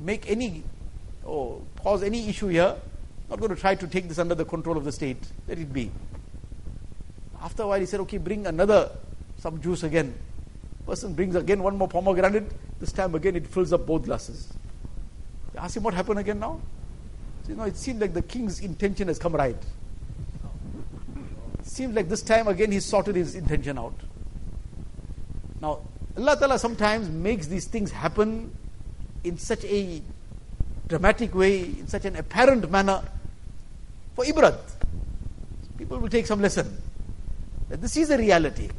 make 0.00 0.30
any 0.30 0.64
or 1.24 1.62
cause 1.82 2.02
any 2.02 2.28
issue 2.28 2.48
here. 2.48 2.76
I'm 2.76 3.30
Not 3.30 3.40
going 3.40 3.54
to 3.54 3.58
try 3.58 3.74
to 3.74 3.86
take 3.86 4.06
this 4.06 4.18
under 4.18 4.34
the 4.34 4.44
control 4.44 4.76
of 4.76 4.84
the 4.84 4.92
state. 4.92 5.32
Let 5.48 5.58
it 5.58 5.72
be. 5.72 5.90
After 7.40 7.62
a 7.62 7.68
while, 7.68 7.80
he 7.80 7.86
said, 7.86 8.00
"Okay, 8.00 8.18
bring 8.18 8.46
another 8.46 8.90
some 9.38 9.62
juice 9.62 9.82
again." 9.82 10.12
Person 10.84 11.14
brings 11.14 11.36
again 11.36 11.62
one 11.62 11.78
more 11.78 11.88
pomegranate. 11.88 12.52
This 12.80 12.92
time 12.92 13.14
again, 13.14 13.34
it 13.34 13.46
fills 13.46 13.72
up 13.72 13.86
both 13.86 14.04
glasses. 14.04 14.52
Ask 15.58 15.76
him 15.76 15.82
what 15.82 15.94
happened 15.94 16.18
again 16.20 16.38
now. 16.38 16.60
So, 17.42 17.50
you 17.50 17.56
know, 17.56 17.64
it 17.64 17.76
seems 17.76 18.00
like 18.00 18.14
the 18.14 18.22
king's 18.22 18.60
intention 18.60 19.08
has 19.08 19.18
come 19.18 19.34
right. 19.34 19.56
It 21.58 21.66
seems 21.66 21.94
like 21.94 22.08
this 22.08 22.22
time 22.22 22.48
again 22.48 22.72
he 22.72 22.80
sorted 22.80 23.16
his 23.16 23.34
intention 23.34 23.78
out. 23.78 23.94
Now, 25.60 25.80
Allah 26.16 26.36
Ta'ala 26.36 26.58
sometimes 26.58 27.08
makes 27.08 27.46
these 27.46 27.66
things 27.66 27.90
happen 27.90 28.52
in 29.24 29.38
such 29.38 29.64
a 29.64 30.02
dramatic 30.86 31.34
way, 31.34 31.60
in 31.62 31.86
such 31.86 32.04
an 32.04 32.16
apparent 32.16 32.70
manner, 32.70 33.02
for 34.14 34.24
ibrat. 34.24 34.58
People 35.76 35.98
will 35.98 36.08
take 36.08 36.26
some 36.26 36.40
lesson. 36.40 36.80
That 37.68 37.80
this 37.80 37.96
is 37.96 38.10
a 38.10 38.18
reality. 38.18 38.70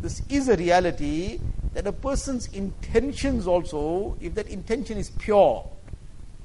This 0.00 0.22
is 0.28 0.48
a 0.48 0.56
reality 0.56 1.38
that 1.74 1.86
a 1.86 1.92
person's 1.92 2.48
intentions 2.48 3.46
also, 3.46 4.16
if 4.20 4.34
that 4.34 4.48
intention 4.48 4.98
is 4.98 5.10
pure, 5.10 5.66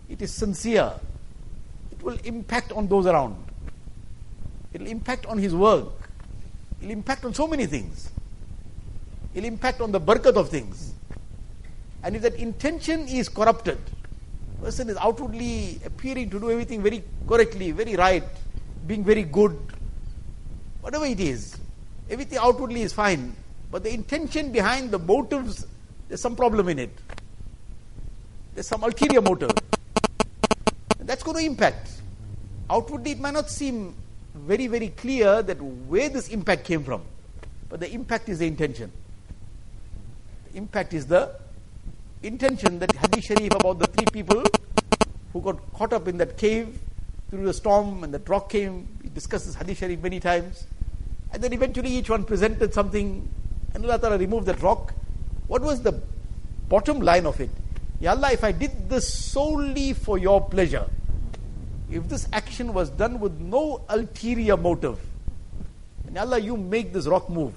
it 0.10 0.22
is 0.22 0.34
sincere, 0.34 0.94
it 1.92 2.02
will 2.04 2.18
impact 2.24 2.72
on 2.72 2.88
those 2.88 3.06
around. 3.06 3.36
It 4.74 4.82
will 4.82 4.88
impact 4.88 5.26
on 5.26 5.38
his 5.38 5.54
work. 5.56 5.88
It 6.82 6.86
will 6.86 6.92
impact 6.92 7.26
on 7.26 7.34
so 7.34 7.48
many 7.48 7.66
things. 7.66 8.12
It 9.34 9.42
will 9.42 9.48
impact 9.48 9.82
on 9.82 9.92
the 9.92 10.00
barakat 10.00 10.36
of 10.36 10.50
things. 10.50 10.94
And 12.04 12.16
if 12.16 12.22
that 12.22 12.36
intention 12.36 13.08
is 13.08 13.28
corrupted, 13.28 13.80
person 14.62 14.90
is 14.90 14.98
outwardly 14.98 15.80
appearing 15.86 16.30
to 16.30 16.40
do 16.40 16.52
everything 16.52 16.82
very 16.82 17.04
correctly, 17.28 17.72
very 17.72 17.96
right, 17.96 18.24
being 18.86 19.04
very 19.04 19.24
good, 19.24 19.58
whatever 20.82 21.06
it 21.06 21.20
is, 21.20 21.58
everything 22.10 22.38
outwardly 22.40 22.82
is 22.82 22.94
fine, 22.94 23.36
but 23.72 23.84
the 23.84 23.94
intention 23.94 24.52
behind 24.52 24.92
the 24.92 25.00
motives, 25.00 25.68
there's 26.08 26.22
some 26.22 26.36
problem 26.36 26.70
in 26.70 26.80
it. 26.80 26.98
There's 28.54 28.68
some 28.68 28.84
ulterior 28.84 29.22
motive. 29.22 29.52
That's 31.18 31.26
going 31.26 31.38
to 31.38 31.46
impact. 31.50 31.90
Outwardly, 32.70 33.14
it 33.14 33.20
might 33.20 33.34
not 33.34 33.50
seem 33.50 33.96
very, 34.36 34.68
very 34.68 34.90
clear 34.90 35.42
that 35.42 35.60
where 35.60 36.10
this 36.10 36.28
impact 36.30 36.64
came 36.64 36.84
from, 36.84 37.02
but 37.70 37.80
the 37.80 37.92
impact 37.92 38.30
is 38.30 38.38
the 38.38 38.46
intention. 38.46 38.92
The 40.52 40.60
impact 40.60 40.94
is 40.94 41.08
the 41.08 41.34
intention 42.22 42.78
that 42.78 42.96
Hadith 42.96 43.24
Sharif 43.24 43.52
about 43.56 43.80
the 43.80 43.88
three 43.88 44.06
people 44.14 44.44
who 45.34 45.42
got 45.42 45.74
caught 45.74 45.92
up 45.92 46.08
in 46.08 46.20
that 46.20 46.38
cave 46.38 46.78
through 47.32 47.46
the 47.48 47.54
storm 47.54 48.04
and 48.04 48.14
the 48.14 48.20
rock 48.20 48.52
came, 48.52 48.88
it 49.04 49.16
discussed 49.16 49.48
this 49.48 49.56
hadith 49.56 49.80
sharif 49.80 50.00
many 50.00 50.20
times. 50.20 50.68
And 51.34 51.42
then 51.42 51.52
eventually 51.52 51.90
each 51.90 52.12
one 52.12 52.26
presented 52.26 52.76
something, 52.76 53.28
and 53.74 53.84
Allah 53.84 53.98
Ta'ala 53.98 54.20
removed 54.20 54.46
that 54.46 54.62
rock. 54.62 54.94
What 55.48 55.64
was 55.64 55.82
the 55.82 56.00
bottom 56.70 57.00
line 57.00 57.26
of 57.26 57.42
it? 57.42 57.50
Ya 58.00 58.12
Allah, 58.12 58.34
if 58.34 58.44
I 58.44 58.52
did 58.52 58.88
this 58.88 59.12
solely 59.12 59.94
for 59.94 60.20
your 60.20 60.48
pleasure, 60.48 60.88
if 61.90 62.08
this 62.10 62.28
action 62.34 62.74
was 62.74 62.90
done 62.90 63.20
with 63.20 63.40
no 63.40 63.84
ulterior 63.90 64.58
motive, 64.58 65.00
and 66.06 66.18
Allah, 66.18 66.40
you 66.40 66.58
make 66.58 66.94
this 66.94 67.06
rock 67.06 67.30
move. 67.30 67.54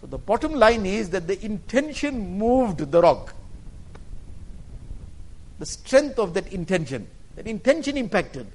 So 0.00 0.06
the 0.06 0.18
bottom 0.18 0.54
line 0.54 0.86
is 0.86 1.10
that 1.10 1.26
the 1.26 1.44
intention 1.44 2.38
moved 2.38 2.78
the 2.78 3.00
rock. 3.00 3.34
The 5.58 5.66
strength 5.66 6.18
of 6.18 6.34
that 6.34 6.52
intention. 6.52 7.08
That 7.34 7.46
intention 7.46 7.96
impacted. 7.96 8.46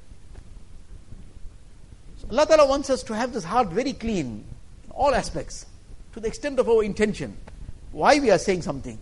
So 2.17 2.27
Allah 2.31 2.45
Ta'ala 2.45 2.67
wants 2.67 2.89
us 2.89 3.03
to 3.03 3.15
have 3.15 3.33
this 3.33 3.43
heart 3.43 3.67
very 3.69 3.93
clean 3.93 4.45
in 4.83 4.91
all 4.91 5.13
aspects, 5.13 5.65
to 6.13 6.19
the 6.19 6.27
extent 6.27 6.59
of 6.59 6.69
our 6.69 6.83
intention. 6.83 7.35
Why 7.91 8.19
we 8.19 8.31
are 8.31 8.37
saying 8.37 8.61
something. 8.61 8.97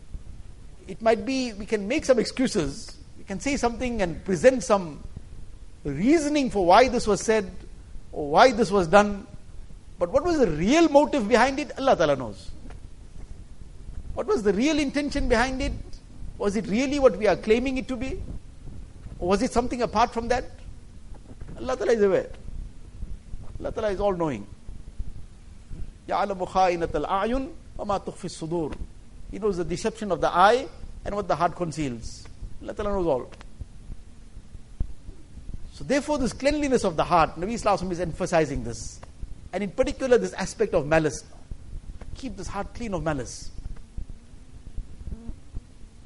It 0.87 1.01
might 1.01 1.25
be 1.25 1.53
we 1.53 1.65
can 1.65 1.87
make 1.87 2.05
some 2.05 2.17
excuses, 2.17 2.97
can 3.28 3.40
say 3.40 3.56
something 3.56 4.02
and 4.02 4.24
present 4.24 4.62
some 4.62 5.02
reasoning 5.84 6.50
for 6.50 6.64
why 6.64 6.88
this 6.88 7.06
was 7.06 7.20
said 7.20 7.50
or 8.12 8.30
why 8.30 8.52
this 8.52 8.70
was 8.70 8.86
done. 8.86 9.26
But 9.98 10.10
what 10.10 10.24
was 10.24 10.38
the 10.38 10.46
real 10.46 10.88
motive 10.88 11.28
behind 11.28 11.58
it? 11.58 11.72
Allah 11.78 11.96
Ta'ala 11.96 12.16
knows. 12.16 12.50
What 14.14 14.26
was 14.26 14.42
the 14.42 14.52
real 14.52 14.78
intention 14.78 15.28
behind 15.28 15.60
it? 15.62 15.72
Was 16.38 16.56
it 16.56 16.66
really 16.66 16.98
what 16.98 17.16
we 17.16 17.26
are 17.26 17.36
claiming 17.36 17.78
it 17.78 17.88
to 17.88 17.96
be? 17.96 18.20
Or 19.18 19.28
was 19.28 19.42
it 19.42 19.52
something 19.52 19.82
apart 19.82 20.12
from 20.12 20.28
that? 20.28 20.44
Allah 21.58 21.76
Ta'ala 21.76 21.92
is 21.92 22.02
aware. 22.02 22.30
Allah 23.60 23.72
Ta'ala 23.72 23.90
is 23.90 24.00
all 24.00 24.12
knowing. 24.12 24.46
يَعْلَمُ 26.08 26.46
خَائِنَةَ 26.46 26.88
الْأَعْيُنِ 26.88 27.50
وَمَا 27.78 28.04
تُخْفِي 28.04 28.48
الصُّدُورِ 28.48 28.76
He 29.30 29.38
knows 29.38 29.56
the 29.56 29.64
deception 29.64 30.12
of 30.12 30.20
the 30.20 30.28
eye 30.28 30.66
and 31.04 31.14
what 31.14 31.28
the 31.28 31.36
heart 31.36 31.54
conceals. 31.56 32.24
Allah 32.62 32.74
Ta'ala 32.74 32.92
knows 32.92 33.06
all. 33.06 33.30
So 35.72 35.84
therefore, 35.84 36.18
this 36.18 36.32
cleanliness 36.32 36.84
of 36.84 36.96
the 36.96 37.04
heart, 37.04 37.34
Nabi 37.36 37.54
Islam 37.54 37.90
is 37.90 38.00
emphasizing 38.00 38.62
this. 38.62 39.00
And 39.52 39.62
in 39.62 39.70
particular, 39.70 40.18
this 40.18 40.32
aspect 40.34 40.72
of 40.72 40.86
malice. 40.86 41.24
Keep 42.14 42.36
this 42.36 42.46
heart 42.46 42.72
clean 42.74 42.94
of 42.94 43.02
malice. 43.02 43.50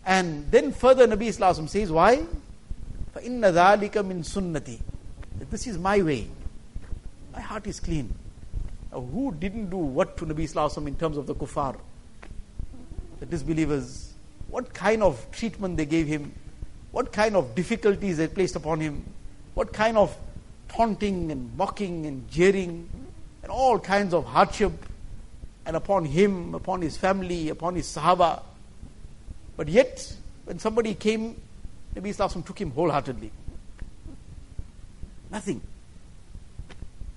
And 0.06 0.50
then 0.50 0.72
further, 0.72 1.06
Nabi 1.06 1.28
Islam 1.28 1.68
says, 1.68 1.92
why? 1.92 2.24
فَإِنَّ 3.14 3.40
ذَلِكَ 3.40 3.90
مِن 3.90 4.24
sunnati. 4.24 4.80
This 5.50 5.66
is 5.66 5.78
my 5.78 6.00
way. 6.00 6.28
My 7.34 7.40
heart 7.40 7.66
is 7.66 7.78
clean. 7.78 8.14
Now, 8.90 9.00
who 9.00 9.32
didn't 9.32 9.68
do 9.68 9.76
what 9.76 10.16
to 10.16 10.26
Nabi 10.26 10.44
Islam 10.44 10.88
in 10.88 10.96
terms 10.96 11.18
of 11.18 11.26
the 11.26 11.34
kuffar? 11.34 11.76
The 13.20 13.26
disbelievers. 13.26 14.14
What 14.48 14.72
kind 14.72 15.02
of 15.02 15.30
treatment 15.30 15.76
they 15.76 15.84
gave 15.84 16.06
him? 16.06 16.32
What 16.93 17.11
kind 17.11 17.35
of 17.35 17.53
difficulties 17.55 18.15
they 18.17 18.27
placed 18.27 18.55
upon 18.55 18.79
him? 18.79 19.03
what 19.53 19.71
kind 19.71 19.97
of 19.97 20.15
taunting 20.67 21.31
and 21.31 21.55
mocking 21.57 22.05
and 22.05 22.29
jeering 22.29 22.89
and 23.43 23.51
all 23.51 23.79
kinds 23.79 24.13
of 24.13 24.25
hardship 24.25 24.71
and 25.65 25.75
upon 25.75 26.05
him, 26.05 26.55
upon 26.55 26.81
his 26.81 26.97
family, 26.97 27.49
upon 27.49 27.75
his 27.75 27.85
Sahaba. 27.85 28.41
But 29.55 29.67
yet, 29.67 30.13
when 30.45 30.59
somebody 30.59 30.95
came, 30.95 31.39
Nabi 31.95 32.07
Islam 32.07 32.43
took 32.43 32.59
him 32.59 32.71
wholeheartedly. 32.71 33.31
Nothing. 35.31 35.61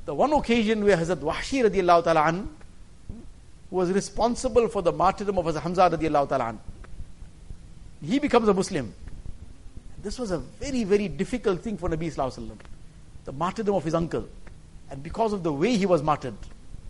The 0.04 0.14
one 0.14 0.32
occasion 0.32 0.84
where 0.84 0.96
Hazrat 0.96 1.16
Wahshi 1.16 1.68
radiallahu 1.68 2.04
ta'ala 2.04 2.22
an, 2.24 2.48
was 3.70 3.90
responsible 3.90 4.68
for 4.68 4.82
the 4.82 4.92
martyrdom 4.92 5.38
of 5.38 5.46
Hazrat 5.46 5.62
Hamza 5.62 5.90
radiallahu 5.90 6.28
ta'ala 6.28 6.48
an, 6.50 6.60
he 8.04 8.18
becomes 8.18 8.46
a 8.46 8.54
Muslim. 8.54 8.92
This 10.02 10.18
was 10.18 10.30
a 10.30 10.38
very, 10.38 10.84
very 10.84 11.08
difficult 11.08 11.62
thing 11.62 11.76
for 11.76 11.88
Nabi 11.88 12.12
Sallallahu 12.12 12.58
the 13.24 13.32
martyrdom 13.32 13.74
of 13.74 13.84
his 13.84 13.94
uncle. 13.94 14.26
And 14.90 15.02
because 15.02 15.32
of 15.32 15.42
the 15.42 15.52
way 15.52 15.76
he 15.76 15.84
was 15.84 16.02
martyred, 16.02 16.36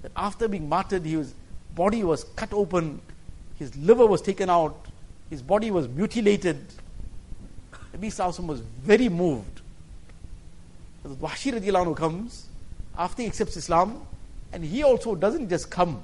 that 0.02 0.12
after 0.16 0.48
being 0.48 0.68
martyred, 0.68 1.04
his 1.04 1.34
body 1.74 2.04
was 2.04 2.24
cut 2.36 2.52
open, 2.52 3.00
his 3.58 3.74
liver 3.76 4.06
was 4.06 4.20
taken 4.20 4.50
out, 4.50 4.86
his 5.30 5.42
body 5.42 5.70
was 5.70 5.88
mutilated. 5.88 6.58
Nabi 7.96 8.08
Sallallahu 8.08 8.46
was 8.46 8.60
very 8.60 9.08
moved. 9.08 9.62
So 11.02 11.10
Wahshi 11.10 11.58
radiallahu 11.58 11.96
comes, 11.96 12.46
after 12.98 13.22
he 13.22 13.28
accepts 13.28 13.56
Islam, 13.56 14.06
and 14.52 14.64
he 14.64 14.82
also 14.82 15.14
doesn't 15.14 15.48
just 15.48 15.70
come, 15.70 16.02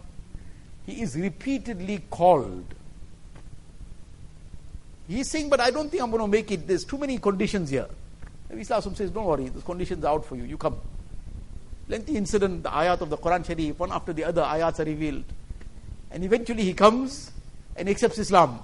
he 0.86 1.02
is 1.02 1.14
repeatedly 1.16 2.00
called 2.10 2.64
He's 5.08 5.30
saying, 5.30 5.48
but 5.48 5.60
I 5.60 5.70
don't 5.70 5.90
think 5.90 6.02
I'm 6.02 6.10
going 6.10 6.22
to 6.22 6.28
make 6.28 6.50
it. 6.50 6.66
There's 6.66 6.84
too 6.84 6.98
many 6.98 7.18
conditions 7.18 7.70
here. 7.70 7.86
Nabi 8.50 8.66
Sallallahu 8.66 8.96
says, 8.96 9.10
don't 9.10 9.24
worry, 9.24 9.48
those 9.48 9.64
conditions 9.64 10.04
are 10.04 10.14
out 10.14 10.24
for 10.24 10.36
you. 10.36 10.44
You 10.44 10.56
come. 10.56 10.78
Lengthy 11.88 12.16
incident, 12.16 12.62
the 12.62 12.68
ayat 12.68 13.00
of 13.00 13.10
the 13.10 13.16
Quran 13.16 13.44
Sharif, 13.44 13.78
one 13.78 13.92
after 13.92 14.12
the 14.12 14.24
other, 14.24 14.42
ayats 14.42 14.78
are 14.78 14.84
revealed. 14.84 15.24
And 16.10 16.24
eventually 16.24 16.62
he 16.62 16.74
comes 16.74 17.32
and 17.76 17.88
accepts 17.88 18.18
Islam. 18.18 18.60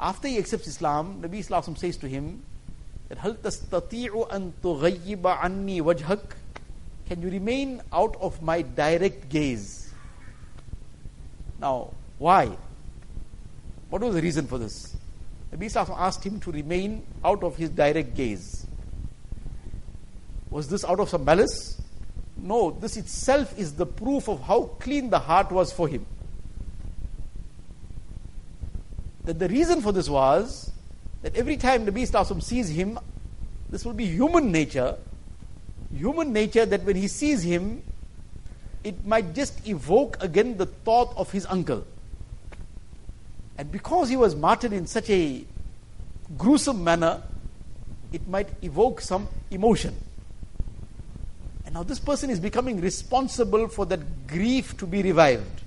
After 0.00 0.28
he 0.28 0.38
accepts 0.38 0.66
Islam, 0.66 1.22
Nabi 1.22 1.46
Sallallahu 1.46 1.78
says 1.78 1.96
to 1.98 2.08
him, 2.08 2.42
that 3.08 3.18
hal 3.18 3.36
an 4.30 4.54
anni 4.64 5.80
wajhak? 5.82 6.20
Can 7.06 7.20
you 7.20 7.28
remain 7.28 7.82
out 7.92 8.16
of 8.20 8.40
my 8.42 8.62
direct 8.62 9.28
gaze? 9.28 9.92
Now, 11.60 11.90
why? 12.18 12.56
What 13.90 14.00
was 14.00 14.14
the 14.14 14.22
reason 14.22 14.46
for 14.46 14.56
this? 14.56 14.96
Nabi 15.52 15.66
Sallallahu 15.66 15.98
asked 15.98 16.24
him 16.24 16.40
to 16.40 16.50
remain 16.50 17.04
out 17.24 17.42
of 17.44 17.56
his 17.56 17.68
direct 17.68 18.14
gaze. 18.14 18.66
Was 20.50 20.68
this 20.68 20.84
out 20.84 20.98
of 20.98 21.10
some 21.10 21.24
malice? 21.24 21.80
No, 22.36 22.70
this 22.70 22.96
itself 22.96 23.56
is 23.58 23.74
the 23.74 23.86
proof 23.86 24.28
of 24.28 24.42
how 24.42 24.62
clean 24.80 25.10
the 25.10 25.18
heart 25.18 25.52
was 25.52 25.72
for 25.72 25.88
him. 25.88 26.06
That 29.24 29.38
the 29.38 29.48
reason 29.48 29.82
for 29.82 29.92
this 29.92 30.08
was 30.08 30.72
that 31.22 31.36
every 31.36 31.56
time 31.56 31.86
Nabi 31.86 32.02
Sallallahu 32.08 32.42
sees 32.42 32.70
him, 32.70 32.98
this 33.68 33.84
will 33.84 33.92
be 33.92 34.06
human 34.06 34.50
nature. 34.50 34.96
Human 35.94 36.32
nature 36.32 36.64
that 36.66 36.82
when 36.84 36.96
he 36.96 37.08
sees 37.08 37.42
him, 37.42 37.82
it 38.82 39.06
might 39.06 39.34
just 39.34 39.66
evoke 39.68 40.16
again 40.22 40.56
the 40.56 40.66
thought 40.66 41.14
of 41.16 41.30
his 41.30 41.46
uncle. 41.46 41.86
And 43.58 43.70
because 43.70 44.08
he 44.08 44.16
was 44.16 44.34
martyred 44.34 44.72
in 44.72 44.86
such 44.86 45.10
a 45.10 45.44
gruesome 46.38 46.82
manner, 46.82 47.22
it 48.12 48.26
might 48.28 48.48
evoke 48.62 49.00
some 49.00 49.28
emotion. 49.50 49.94
And 51.64 51.74
now 51.74 51.82
this 51.82 51.98
person 51.98 52.30
is 52.30 52.40
becoming 52.40 52.80
responsible 52.80 53.68
for 53.68 53.86
that 53.86 54.26
grief 54.26 54.76
to 54.78 54.86
be 54.86 55.02
revived. 55.02 55.62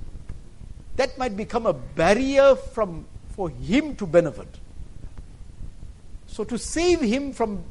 That 0.97 1.17
might 1.17 1.35
become 1.35 1.65
a 1.65 1.73
barrier 1.73 2.55
from, 2.55 3.05
for 3.29 3.49
him 3.49 3.95
to 3.97 4.05
benefit. 4.05 4.47
So, 6.27 6.43
to 6.43 6.57
save 6.57 7.01
him 7.01 7.31
from 7.31 7.63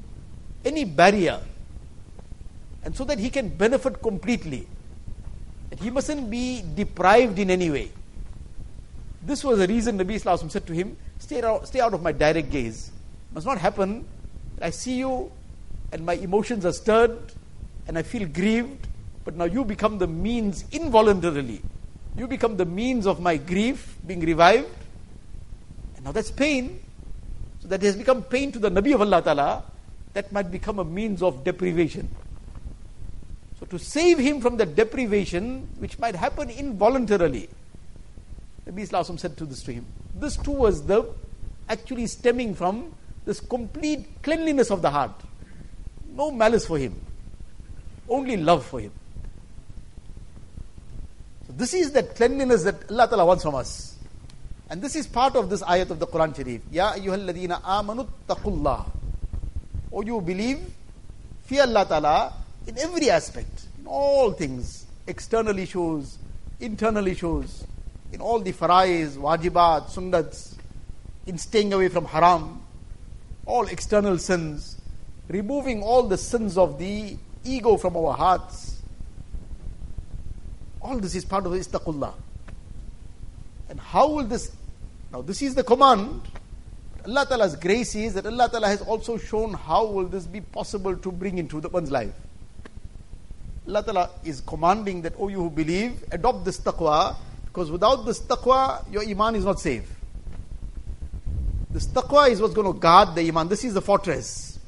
any 0.64 0.85
barrier, 0.85 1.40
and 2.83 2.96
so 2.96 3.05
that 3.05 3.18
he 3.18 3.31
can 3.31 3.48
benefit 3.48 4.00
completely, 4.00 4.66
that 5.70 5.81
he 5.81 5.90
mustn't 5.90 6.31
be 6.31 6.64
deprived 6.74 7.38
in 7.38 7.50
any 7.50 7.70
way. 7.70 7.90
This 9.24 9.42
was 9.42 9.58
the 9.58 9.66
reason 9.66 9.98
Nabi 9.98 10.14
Islam 10.14 10.50
said 10.50 10.66
to 10.66 10.72
him, 10.72 10.96
stay 11.18 11.42
out, 11.42 11.66
stay 11.66 11.80
out 11.80 11.94
of 11.94 12.02
my 12.02 12.12
direct 12.12 12.50
gaze. 12.50 12.88
It 13.30 13.34
must 13.34 13.46
not 13.46 13.58
happen 13.58 14.04
I 14.60 14.70
see 14.70 14.98
you 14.98 15.30
and 15.92 16.04
my 16.06 16.14
emotions 16.14 16.64
are 16.64 16.72
stirred 16.72 17.18
and 17.87 17.98
I 17.98 18.02
feel 18.02 18.26
grieved, 18.26 18.87
but 19.24 19.37
now 19.37 19.44
you 19.44 19.64
become 19.64 19.98
the 19.98 20.06
means 20.06 20.64
involuntarily. 20.72 21.60
You 22.16 22.26
become 22.26 22.56
the 22.56 22.64
means 22.64 23.06
of 23.06 23.20
my 23.20 23.37
grief 23.37 23.96
being 24.06 24.20
revived. 24.20 24.68
And 25.96 26.04
now 26.04 26.12
that's 26.12 26.30
pain. 26.30 26.80
So 27.60 27.68
that 27.68 27.82
has 27.82 27.96
become 27.96 28.22
pain 28.22 28.52
to 28.52 28.58
the 28.58 28.70
Nabi 28.70 28.94
of 28.94 29.00
Allah 29.00 29.22
Ta'ala. 29.22 29.64
That 30.12 30.30
might 30.32 30.50
become 30.50 30.78
a 30.78 30.84
means 30.84 31.22
of 31.22 31.42
deprivation. 31.42 32.08
So 33.58 33.66
to 33.66 33.78
save 33.78 34.18
him 34.18 34.40
from 34.40 34.56
the 34.56 34.66
deprivation, 34.66 35.68
which 35.78 35.98
might 35.98 36.14
happen 36.14 36.50
involuntarily, 36.50 37.48
Nabi 38.66 38.81
Islam 38.81 39.18
said 39.18 39.37
to 39.37 39.44
this 39.44 39.62
to 39.64 39.72
him. 39.72 39.87
This 40.14 40.37
too 40.37 40.53
was 40.53 40.87
the 40.87 41.09
actually 41.68 42.07
stemming 42.07 42.55
from 42.55 42.92
this 43.24 43.40
complete 43.40 44.07
cleanliness 44.22 44.70
of 44.70 44.83
the 44.83 44.90
heart. 44.90 45.12
No 46.14 46.31
malice 46.31 46.66
for 46.66 46.79
him. 46.79 46.94
Only 48.09 48.37
love 48.37 48.64
for 48.64 48.81
him. 48.81 48.92
So 51.46 51.53
this 51.55 51.74
is 51.74 51.92
that 51.92 52.16
cleanliness 52.16 52.64
that 52.64 52.90
Allah 52.90 53.09
Ta'ala 53.09 53.27
wants 53.27 53.42
from 53.42 53.55
us. 53.55 53.96
And 54.70 54.81
this 54.81 54.96
is 54.96 55.07
part 55.07 55.37
of 55.37 55.50
this 55.50 55.62
ayat 55.62 55.90
of 55.90 55.98
the 55.98 56.07
Quran 56.07 56.35
Sharif. 56.35 56.62
Ya 56.70 56.92
ayyuhalladhina 56.92 57.62
amanu 57.62 58.09
taqullah. 58.29 58.87
O 59.92 60.03
you 60.03 60.20
believe, 60.20 60.61
fear 61.44 61.62
Allah 61.62 61.87
Ta'ala 61.87 62.33
in 62.66 62.79
every 62.79 63.11
aspect, 63.11 63.66
in 63.79 63.87
all 63.87 64.33
things, 64.33 64.87
external 65.07 65.59
issues, 65.59 66.18
internal 66.61 67.07
issues, 67.07 67.64
in 68.14 68.20
all 68.20 68.38
the 68.38 68.53
farais, 68.53 69.16
wajibat, 69.16 69.88
sunnats, 69.88 70.55
in 71.27 71.37
staying 71.37 71.72
away 71.72 71.88
from 71.88 72.05
haram, 72.05 72.62
all 73.44 73.66
external 73.66 74.18
sins, 74.18 74.81
removing 75.29 75.83
all 75.83 76.05
the 76.05 76.16
sins 76.16 76.57
of 76.57 76.79
the 76.79 77.16
ego 77.44 77.77
from 77.77 77.96
our 77.96 78.14
hearts. 78.14 78.81
All 80.81 80.96
this 80.98 81.16
is 81.16 81.24
part 81.24 81.44
of 81.44 81.53
ittaqullah. 81.53 82.14
And 83.68 83.81
how 83.81 84.09
will 84.09 84.24
this? 84.24 84.53
Now, 85.12 85.22
this 85.22 85.42
is 85.42 85.57
the 85.57 85.64
command. 85.64 86.20
Allah 87.05 87.27
Ta'ala's 87.27 87.57
grace 87.57 87.96
is 87.96 88.14
that 88.14 88.27
Allah 88.27 88.48
Ta'ala 88.48 88.68
has 88.68 88.81
also 88.83 89.18
shown 89.18 89.55
how 89.55 89.87
will 89.87 90.07
this 90.07 90.27
be 90.27 90.40
possible 90.40 90.96
to 90.96 91.11
bring 91.11 91.38
into 91.38 91.61
the 91.61 91.68
one's 91.68 91.90
life. 91.90 92.14
Allah 93.66 93.83
Ta'ala 93.83 94.11
is 94.24 94.40
commanding 94.40 95.03
that, 95.03 95.14
oh, 95.18 95.29
you 95.29 95.38
who 95.38 95.50
believe, 95.50 96.05
adopt 96.12 96.44
this 96.44 96.61
taqwa, 96.61 97.16
because 97.54 97.70
without 97.70 98.04
this 98.04 98.18
taqwa, 98.18 98.84
your 98.92 99.08
iman 99.08 99.36
is 99.36 99.44
not 99.44 99.60
safe. 99.60 99.88
This 101.70 101.86
taqwa 101.86 102.28
is 102.28 102.40
what's 102.40 102.52
going 102.52 102.72
to 102.72 102.76
guard 102.76 103.14
the 103.14 103.28
iman. 103.28 103.46
This 103.46 103.62
is 103.62 103.74
the 103.74 103.80
fortress. 103.80 104.58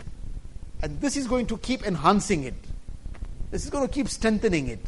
And 0.82 1.00
this 1.00 1.16
is 1.16 1.26
going 1.26 1.46
to 1.46 1.58
keep 1.58 1.84
enhancing 1.84 2.44
it. 2.44 2.54
This 3.50 3.64
is 3.64 3.70
going 3.70 3.88
to 3.88 3.92
keep 3.92 4.08
strengthening 4.08 4.68
it. 4.68 4.84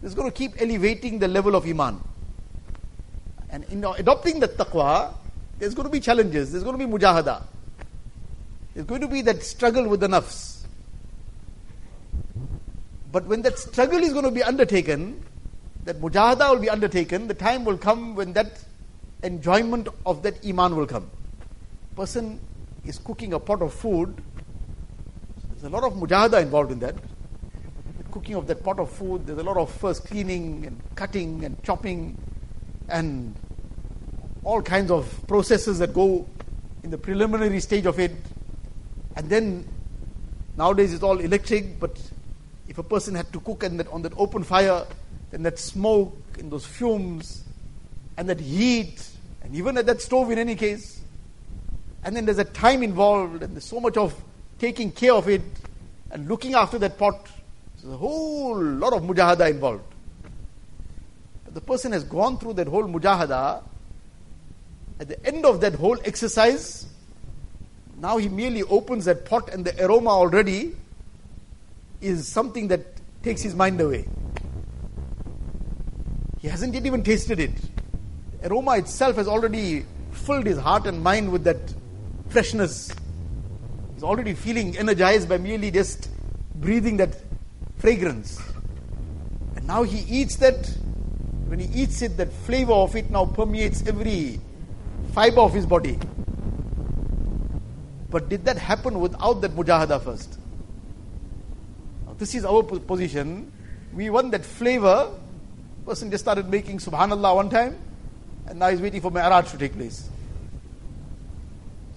This 0.00 0.12
is 0.12 0.14
going 0.14 0.30
to 0.30 0.34
keep 0.34 0.52
elevating 0.58 1.18
the 1.18 1.28
level 1.28 1.54
of 1.54 1.66
iman. 1.66 2.02
And 3.50 3.64
in 3.64 3.84
adopting 3.84 4.40
the 4.40 4.48
taqwa, 4.48 5.12
there's 5.58 5.74
going 5.74 5.84
to 5.84 5.92
be 5.92 6.00
challenges. 6.00 6.50
There's 6.50 6.64
going 6.64 6.78
to 6.78 6.86
be 6.86 6.90
mujahada. 6.90 7.42
There's 8.72 8.86
going 8.86 9.02
to 9.02 9.08
be 9.08 9.20
that 9.20 9.42
struggle 9.42 9.86
with 9.86 10.00
the 10.00 10.08
nafs. 10.08 10.62
But 13.12 13.26
when 13.26 13.42
that 13.42 13.58
struggle 13.58 13.98
is 13.98 14.14
going 14.14 14.24
to 14.24 14.30
be 14.30 14.42
undertaken, 14.42 15.22
that 15.84 16.00
mujahada 16.00 16.50
will 16.50 16.60
be 16.60 16.70
undertaken, 16.70 17.28
the 17.28 17.34
time 17.34 17.64
will 17.64 17.78
come 17.78 18.14
when 18.14 18.32
that 18.34 18.62
enjoyment 19.22 19.88
of 20.06 20.22
that 20.22 20.44
iman 20.46 20.76
will 20.76 20.86
come. 20.86 21.10
Person 21.96 22.40
is 22.84 22.98
cooking 22.98 23.32
a 23.32 23.38
pot 23.38 23.62
of 23.62 23.72
food. 23.72 24.20
There's 25.50 25.64
a 25.64 25.68
lot 25.70 25.84
of 25.84 25.94
mujahada 25.94 26.42
involved 26.42 26.72
in 26.72 26.78
that. 26.80 26.94
The 26.94 28.04
cooking 28.10 28.34
of 28.34 28.46
that 28.46 28.62
pot 28.62 28.78
of 28.78 28.90
food, 28.90 29.26
there's 29.26 29.38
a 29.38 29.42
lot 29.42 29.56
of 29.56 29.70
first 29.70 30.06
cleaning 30.06 30.66
and 30.66 30.80
cutting 30.94 31.44
and 31.44 31.62
chopping 31.62 32.16
and 32.88 33.34
all 34.44 34.62
kinds 34.62 34.90
of 34.90 35.26
processes 35.26 35.78
that 35.78 35.94
go 35.94 36.26
in 36.82 36.90
the 36.90 36.98
preliminary 36.98 37.60
stage 37.60 37.86
of 37.86 37.98
it. 37.98 38.12
And 39.16 39.28
then 39.28 39.68
nowadays 40.56 40.92
it's 40.92 41.02
all 41.02 41.18
electric, 41.18 41.78
but 41.78 42.00
if 42.68 42.78
a 42.78 42.82
person 42.82 43.14
had 43.14 43.32
to 43.32 43.40
cook 43.40 43.62
and 43.62 43.80
on 43.88 44.02
that 44.02 44.12
open 44.16 44.42
fire, 44.42 44.84
then 45.32 45.42
that 45.42 45.58
smoke 45.58 46.16
and 46.38 46.52
those 46.52 46.64
fumes 46.64 47.42
and 48.16 48.28
that 48.28 48.38
heat, 48.38 49.04
and 49.42 49.56
even 49.56 49.76
at 49.78 49.86
that 49.86 50.00
stove 50.00 50.30
in 50.30 50.38
any 50.38 50.54
case, 50.54 51.00
and 52.04 52.14
then 52.14 52.26
there's 52.26 52.38
a 52.38 52.44
time 52.44 52.82
involved, 52.82 53.42
and 53.42 53.54
there's 53.54 53.64
so 53.64 53.80
much 53.80 53.96
of 53.96 54.14
taking 54.58 54.92
care 54.92 55.14
of 55.14 55.28
it 55.28 55.42
and 56.10 56.28
looking 56.28 56.54
after 56.54 56.78
that 56.78 56.98
pot. 56.98 57.26
There's 57.80 57.94
a 57.94 57.96
whole 57.96 58.62
lot 58.62 58.92
of 58.92 59.02
mujahada 59.02 59.50
involved. 59.50 59.84
But 61.44 61.54
the 61.54 61.60
person 61.60 61.92
has 61.92 62.04
gone 62.04 62.38
through 62.38 62.54
that 62.54 62.68
whole 62.68 62.84
mujahada. 62.84 63.62
At 65.00 65.08
the 65.08 65.26
end 65.26 65.46
of 65.46 65.60
that 65.62 65.74
whole 65.74 65.98
exercise, 66.04 66.86
now 67.98 68.18
he 68.18 68.28
merely 68.28 68.62
opens 68.64 69.06
that 69.06 69.24
pot, 69.24 69.48
and 69.48 69.64
the 69.64 69.84
aroma 69.84 70.10
already 70.10 70.76
is 72.02 72.28
something 72.28 72.68
that 72.68 72.80
takes 73.22 73.40
his 73.40 73.54
mind 73.54 73.80
away. 73.80 74.06
He 76.42 76.48
hasn't 76.48 76.74
yet 76.74 76.84
even 76.84 77.04
tasted 77.04 77.38
it. 77.38 77.52
Aroma 78.42 78.76
itself 78.76 79.14
has 79.14 79.28
already 79.28 79.86
filled 80.10 80.44
his 80.44 80.58
heart 80.58 80.86
and 80.86 81.00
mind 81.00 81.30
with 81.30 81.44
that 81.44 81.72
freshness. 82.30 82.92
He's 83.94 84.02
already 84.02 84.34
feeling 84.34 84.76
energized 84.76 85.28
by 85.28 85.38
merely 85.38 85.70
just 85.70 86.10
breathing 86.56 86.96
that 86.96 87.16
fragrance. 87.78 88.40
And 89.54 89.66
now 89.68 89.84
he 89.84 90.00
eats 90.20 90.36
that. 90.36 90.68
When 91.46 91.60
he 91.60 91.82
eats 91.82 92.02
it, 92.02 92.16
that 92.16 92.32
flavor 92.32 92.72
of 92.72 92.96
it 92.96 93.10
now 93.10 93.26
permeates 93.26 93.86
every 93.86 94.40
fiber 95.12 95.42
of 95.42 95.52
his 95.52 95.66
body. 95.66 95.98
But 98.10 98.28
did 98.28 98.46
that 98.46 98.58
happen 98.58 98.98
without 98.98 99.42
that 99.42 99.52
mujahada 99.52 100.02
first? 100.02 100.38
Now, 102.06 102.14
this 102.14 102.34
is 102.34 102.44
our 102.44 102.62
position. 102.62 103.52
We 103.92 104.10
want 104.10 104.32
that 104.32 104.44
flavor. 104.44 105.12
Person 105.84 106.10
just 106.10 106.24
started 106.24 106.48
making 106.48 106.78
subhanallah 106.78 107.34
one 107.34 107.50
time, 107.50 107.76
and 108.46 108.58
now 108.58 108.68
he's 108.68 108.80
waiting 108.80 109.00
for 109.00 109.10
Mi'raj 109.10 109.50
to 109.50 109.58
take 109.58 109.74
place. 109.74 110.08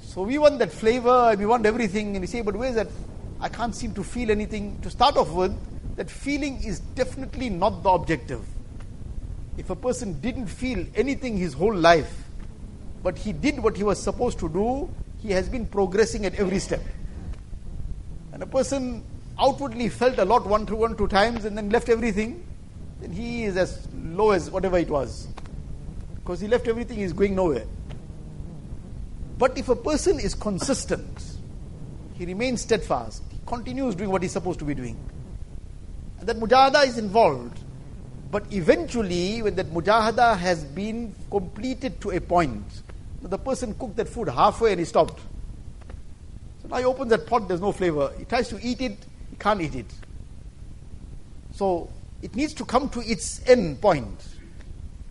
So 0.01 0.23
we 0.23 0.37
want 0.37 0.59
that 0.59 0.71
flavor 0.71 1.29
and 1.31 1.39
we 1.39 1.45
want 1.45 1.65
everything, 1.65 2.15
and 2.15 2.23
you 2.23 2.27
say, 2.27 2.41
but 2.41 2.55
where 2.55 2.69
is 2.69 2.75
that? 2.75 2.87
I 3.39 3.49
can't 3.49 3.75
seem 3.75 3.93
to 3.95 4.03
feel 4.03 4.31
anything. 4.31 4.79
To 4.81 4.89
start 4.89 5.17
off 5.17 5.31
with, 5.31 5.55
that 5.97 6.09
feeling 6.09 6.63
is 6.63 6.79
definitely 6.79 7.49
not 7.49 7.83
the 7.83 7.89
objective. 7.89 8.41
If 9.57 9.69
a 9.69 9.75
person 9.75 10.19
didn't 10.19 10.47
feel 10.47 10.85
anything 10.95 11.37
his 11.37 11.53
whole 11.53 11.75
life, 11.75 12.23
but 13.03 13.17
he 13.17 13.33
did 13.33 13.59
what 13.59 13.77
he 13.77 13.83
was 13.83 14.01
supposed 14.01 14.39
to 14.39 14.49
do, 14.49 14.89
he 15.21 15.31
has 15.31 15.47
been 15.47 15.65
progressing 15.67 16.25
at 16.25 16.33
every 16.35 16.59
step. 16.59 16.81
And 18.33 18.41
a 18.41 18.47
person 18.47 19.03
outwardly 19.39 19.89
felt 19.89 20.17
a 20.17 20.25
lot 20.25 20.45
one 20.47 20.65
to 20.65 20.75
one 20.75 20.97
two 20.97 21.07
times 21.07 21.45
and 21.45 21.57
then 21.57 21.69
left 21.69 21.89
everything, 21.89 22.45
then 23.01 23.11
he 23.11 23.43
is 23.43 23.57
as 23.57 23.87
low 23.93 24.31
as 24.31 24.49
whatever 24.49 24.77
it 24.77 24.89
was. 24.89 25.27
Because 26.15 26.39
he 26.39 26.47
left 26.47 26.67
everything, 26.67 26.97
he's 26.97 27.13
going 27.13 27.35
nowhere. 27.35 27.65
But 29.37 29.57
if 29.57 29.69
a 29.69 29.75
person 29.75 30.19
is 30.19 30.33
consistent, 30.33 31.23
he 32.15 32.25
remains 32.25 32.61
steadfast, 32.61 33.21
he 33.31 33.39
continues 33.45 33.95
doing 33.95 34.09
what 34.09 34.21
he's 34.21 34.31
supposed 34.31 34.59
to 34.59 34.65
be 34.65 34.73
doing. 34.73 34.97
And 36.19 36.29
that 36.29 36.37
mujahada 36.37 36.87
is 36.87 36.97
involved. 36.97 37.59
But 38.31 38.51
eventually, 38.51 39.41
when 39.41 39.55
that 39.55 39.67
mujahada 39.67 40.37
has 40.37 40.63
been 40.63 41.13
completed 41.29 42.01
to 42.01 42.11
a 42.11 42.21
point, 42.21 42.63
the 43.21 43.37
person 43.37 43.73
cooked 43.75 43.97
that 43.97 44.07
food 44.07 44.29
halfway 44.29 44.71
and 44.71 44.79
he 44.79 44.85
stopped. 44.85 45.19
So 46.61 46.67
now 46.69 46.77
he 46.77 46.85
opens 46.85 47.09
that 47.09 47.27
pot, 47.27 47.47
there's 47.47 47.61
no 47.61 47.71
flavor. 47.71 48.11
He 48.17 48.25
tries 48.25 48.49
to 48.49 48.59
eat 48.61 48.81
it, 48.81 48.97
he 49.29 49.35
can't 49.37 49.61
eat 49.61 49.75
it. 49.75 49.93
So 51.53 51.89
it 52.25 52.35
needs 52.35 52.55
to 52.55 52.65
come 52.65 52.89
to 52.89 53.01
its 53.01 53.39
end 53.47 53.79
point, 53.79 54.19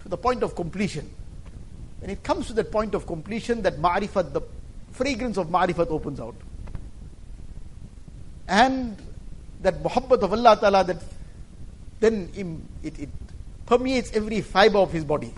to 0.02 0.08
the 0.08 0.16
point 0.16 0.42
of 0.42 0.56
completion. 0.56 1.08
When 2.00 2.10
it 2.10 2.24
comes 2.24 2.48
to 2.48 2.52
that 2.54 2.72
point 2.72 2.92
of 2.92 3.06
completion, 3.06 3.62
that 3.62 3.76
ma'rifat, 3.76 4.32
the 4.32 4.40
fragrance 4.90 5.36
of 5.36 5.46
ma'rifat 5.46 5.90
opens 5.90 6.18
out. 6.18 6.34
And 8.48 9.00
that 9.62 9.80
muhabbat 9.80 10.22
of 10.22 10.32
Allah 10.32 10.58
Ta'ala, 10.60 10.82
that 10.82 11.04
then 12.00 12.58
it, 12.82 12.98
it 12.98 13.08
permeates 13.64 14.10
every 14.12 14.40
fiber 14.40 14.78
of 14.78 14.90
his 14.90 15.04
body. 15.04 15.32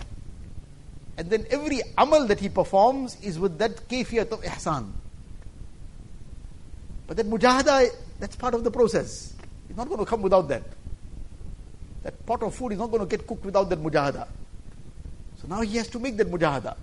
And 1.18 1.28
then 1.28 1.44
every 1.50 1.82
amal 1.98 2.26
that 2.28 2.40
he 2.40 2.48
performs 2.48 3.18
is 3.20 3.38
with 3.38 3.58
that 3.58 3.86
kafiyat 3.86 4.30
of 4.32 4.40
ihsan. 4.40 4.92
But 7.06 7.18
that 7.18 7.28
mujahada, 7.28 7.90
that's 8.18 8.34
part 8.34 8.54
of 8.54 8.64
the 8.64 8.70
process. 8.70 9.34
It's 9.68 9.76
not 9.76 9.88
going 9.88 10.00
to 10.00 10.06
come 10.06 10.22
without 10.22 10.48
that. 10.48 10.62
That 12.06 12.24
pot 12.24 12.40
of 12.44 12.54
food 12.54 12.70
is 12.70 12.78
not 12.78 12.92
going 12.92 13.00
to 13.00 13.16
get 13.16 13.26
cooked 13.26 13.44
without 13.44 13.68
that 13.68 13.82
mujahada. 13.82 14.28
So 15.42 15.48
now 15.48 15.62
he 15.62 15.76
has 15.78 15.88
to 15.88 15.98
make 15.98 16.16
that 16.18 16.30
mujahada. 16.30 16.76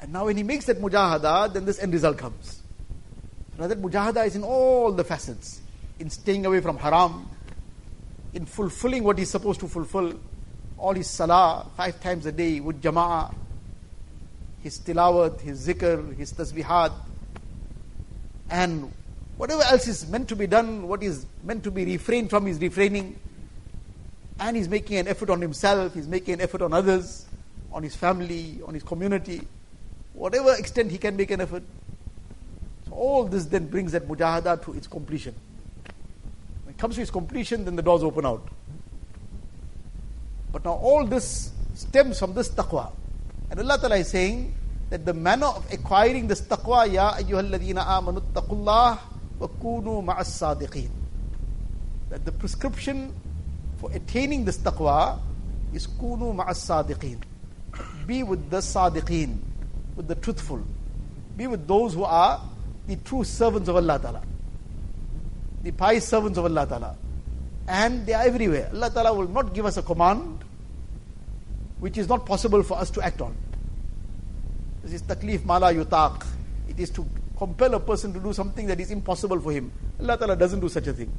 And 0.00 0.14
now 0.14 0.24
when 0.24 0.38
he 0.38 0.42
makes 0.42 0.64
that 0.64 0.80
mujahada, 0.80 1.52
then 1.52 1.66
this 1.66 1.78
end 1.78 1.92
result 1.92 2.16
comes. 2.16 2.62
So 3.58 3.68
that 3.68 3.82
mujahada 3.82 4.26
is 4.26 4.36
in 4.36 4.42
all 4.42 4.92
the 4.92 5.04
facets. 5.04 5.60
In 5.98 6.08
staying 6.08 6.46
away 6.46 6.62
from 6.62 6.78
haram, 6.78 7.28
in 8.32 8.46
fulfilling 8.46 9.04
what 9.04 9.18
he's 9.18 9.28
supposed 9.28 9.60
to 9.60 9.68
fulfill, 9.68 10.14
all 10.78 10.94
his 10.94 11.06
salah, 11.06 11.66
five 11.76 12.00
times 12.00 12.24
a 12.24 12.32
day 12.32 12.60
with 12.60 12.80
jama'ah, 12.80 13.34
his 14.62 14.78
tilawat, 14.80 15.38
his 15.42 15.68
zikr, 15.68 16.16
his 16.16 16.32
tasbihat, 16.32 16.94
and 18.48 18.90
whatever 19.36 19.62
else 19.64 19.86
is 19.86 20.08
meant 20.08 20.30
to 20.30 20.34
be 20.34 20.46
done, 20.46 20.88
what 20.88 21.02
is 21.02 21.26
meant 21.44 21.62
to 21.62 21.70
be 21.70 21.84
refrained 21.84 22.30
from, 22.30 22.46
is 22.46 22.58
refraining. 22.58 23.18
And 24.40 24.56
he's 24.56 24.68
making 24.68 24.96
an 24.96 25.06
effort 25.08 25.30
on 25.30 25.40
himself, 25.40 25.94
he's 25.94 26.08
making 26.08 26.34
an 26.34 26.40
effort 26.40 26.62
on 26.62 26.72
others 26.72 27.26
on 27.72 27.82
his 27.82 27.94
family, 27.94 28.60
on 28.66 28.74
his 28.74 28.82
community, 28.82 29.42
whatever 30.12 30.54
extent 30.54 30.90
he 30.90 30.98
can 30.98 31.16
make 31.16 31.30
an 31.30 31.40
effort. 31.40 31.62
So 32.86 32.92
all 32.92 33.24
this 33.24 33.44
then 33.44 33.66
brings 33.68 33.92
that 33.92 34.08
mujahada 34.08 34.62
to 34.64 34.72
its 34.72 34.86
completion. 34.86 35.34
When 36.64 36.74
it 36.74 36.78
comes 36.78 36.96
to 36.96 37.02
its 37.02 37.10
completion, 37.10 37.64
then 37.64 37.76
the 37.76 37.82
doors 37.82 38.02
open 38.02 38.26
out. 38.26 38.46
But 40.52 40.64
now 40.64 40.72
all 40.72 41.06
this 41.06 41.52
stems 41.74 42.18
from 42.18 42.34
this 42.34 42.48
taqwa. 42.48 42.90
And 43.50 43.60
Allah 43.60 43.78
Ta'ala 43.78 43.96
is 43.96 44.08
saying 44.08 44.54
that 44.90 45.06
the 45.06 45.14
manner 45.14 45.46
of 45.46 45.72
acquiring 45.72 46.26
this 46.26 46.42
taqwa, 46.42 46.92
Ya 46.92 47.12
ayyuhalladhina 47.12 47.86
amanu 47.86 48.20
taqullah 48.32 48.98
wa 49.38 49.46
kunu 49.46 50.04
ma'as 50.04 50.26
sadiqeen. 50.26 50.90
that 52.10 52.24
the 52.24 52.32
prescription 52.32 53.14
for 53.80 53.90
attaining 53.92 54.44
this 54.44 54.58
taqwa 54.58 55.18
is 55.72 55.86
kunu 55.86 56.34
ma'as 56.36 56.60
sadiqeen. 56.68 57.18
Be 58.06 58.22
with 58.22 58.50
the 58.50 58.58
sadiqeen, 58.58 59.38
with 59.96 60.06
the 60.06 60.14
truthful. 60.14 60.60
Be 61.36 61.46
with 61.46 61.66
those 61.66 61.94
who 61.94 62.04
are 62.04 62.42
the 62.86 62.96
true 62.96 63.24
servants 63.24 63.68
of 63.68 63.76
Allah 63.76 63.98
Ta'ala. 63.98 64.22
The 65.62 65.72
pious 65.72 66.06
servants 66.06 66.36
of 66.38 66.44
Allah 66.44 66.66
Ta'ala. 66.66 66.96
And 67.68 68.04
they 68.04 68.12
are 68.12 68.24
everywhere. 68.24 68.68
Allah 68.74 68.90
Ta'ala 68.90 69.14
will 69.14 69.28
not 69.28 69.54
give 69.54 69.64
us 69.64 69.78
a 69.78 69.82
command 69.82 70.44
which 71.78 71.96
is 71.96 72.06
not 72.08 72.26
possible 72.26 72.62
for 72.62 72.76
us 72.76 72.90
to 72.90 73.00
act 73.00 73.22
on. 73.22 73.34
This 74.82 74.92
is 74.92 75.02
taklif 75.02 75.46
mala 75.46 75.72
yutaq. 75.72 76.26
It 76.68 76.78
is 76.78 76.90
to 76.90 77.06
compel 77.38 77.74
a 77.74 77.80
person 77.80 78.12
to 78.12 78.20
do 78.20 78.34
something 78.34 78.66
that 78.66 78.78
is 78.78 78.90
impossible 78.90 79.40
for 79.40 79.52
him. 79.52 79.72
Allah 79.98 80.18
Ta'ala 80.18 80.36
doesn't 80.36 80.60
do 80.60 80.68
such 80.68 80.86
a 80.88 80.92
thing. 80.92 81.10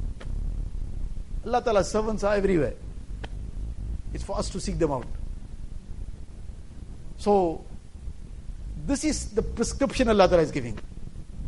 Allah 1.44 1.62
Ta'ala's 1.62 1.90
servants 1.90 2.22
are 2.24 2.34
everywhere. 2.34 2.74
It's 4.14 4.22
for 4.22 4.38
us 4.38 4.48
to 4.50 4.60
seek 4.60 4.78
them 4.78 4.92
out. 4.92 5.06
So, 7.18 7.64
this 8.86 9.04
is 9.04 9.30
the 9.30 9.42
prescription 9.42 10.08
Allah 10.08 10.28
Ta'ala 10.28 10.42
is 10.42 10.50
giving. 10.50 10.78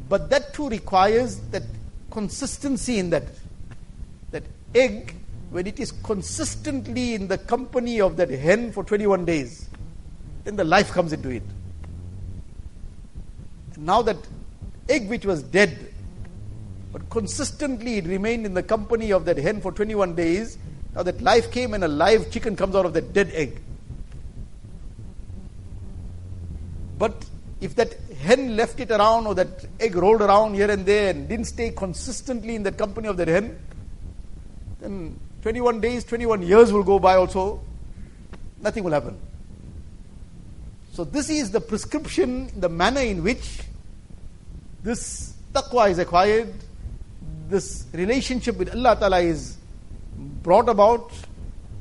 But 0.09 0.30
that 0.30 0.55
too 0.55 0.68
requires 0.68 1.36
that 1.51 1.62
consistency 2.11 2.99
in 2.99 3.11
that. 3.11 3.24
That 4.30 4.45
egg, 4.74 5.14
when 5.51 5.66
it 5.66 5.78
is 5.78 5.92
consistently 5.92 7.14
in 7.14 7.28
the 7.28 7.38
company 7.38 8.01
of 8.01 8.16
that 8.16 8.30
hen 8.30 8.72
for 8.72 8.84
21 8.84 9.24
days, 9.24 9.68
then 10.45 10.57
the 10.57 10.64
life 10.64 10.90
comes 10.90 11.12
into 11.12 11.30
it. 11.30 11.42
Now 13.76 14.03
that 14.03 14.16
egg 14.88 15.09
which 15.09 15.24
was 15.24 15.42
dead, 15.42 15.93
but 16.95 17.11
consistently 17.11 17.99
it 17.99 18.05
remained 18.05 18.47
in 18.47 18.55
the 18.55 18.62
company 18.62 19.12
of 19.12 19.24
that 19.24 19.36
hen 19.36 19.61
for 19.61 19.72
21 19.72 20.14
days. 20.14 20.57
Now 20.95 21.03
that 21.03 21.20
life 21.20 21.51
came 21.51 21.74
and 21.74 21.82
a 21.82 21.88
live 21.88 22.30
chicken 22.30 22.55
comes 22.55 22.76
out 22.76 22.86
of 22.86 22.92
that 22.92 23.12
dead 23.12 23.32
egg. 23.34 23.61
But 26.97 27.24
if 27.61 27.74
that 27.74 27.95
hen 28.22 28.55
left 28.55 28.78
it 28.78 28.92
around 28.92 29.26
or 29.26 29.34
that 29.34 29.66
egg 29.80 29.97
rolled 29.97 30.22
around 30.22 30.55
here 30.55 30.70
and 30.70 30.86
there 30.86 31.11
and 31.11 31.28
didn't 31.28 31.47
stay 31.47 31.72
consistently 31.72 32.55
in 32.55 32.62
the 32.62 32.70
company 32.70 33.09
of 33.09 33.16
that 33.16 33.26
hen, 33.26 33.59
then 34.80 35.18
21 35.42 35.80
days, 35.80 36.05
21 36.05 36.42
years 36.42 36.72
will 36.72 36.84
go 36.84 37.01
by 37.01 37.16
also, 37.16 37.61
nothing 38.62 38.84
will 38.84 38.92
happen. 38.92 39.18
So, 40.92 41.03
this 41.03 41.28
is 41.28 41.51
the 41.51 41.61
prescription, 41.61 42.53
the 42.61 42.68
manner 42.68 43.01
in 43.01 43.24
which 43.24 43.62
this 44.84 45.34
taqwa 45.53 45.90
is 45.90 45.99
acquired, 45.99 46.55
this 47.49 47.86
relationship 47.92 48.57
with 48.57 48.74
Allah 48.74 48.97
Ta'ala 48.99 49.20
is 49.20 49.57
brought 50.42 50.68
about, 50.68 51.12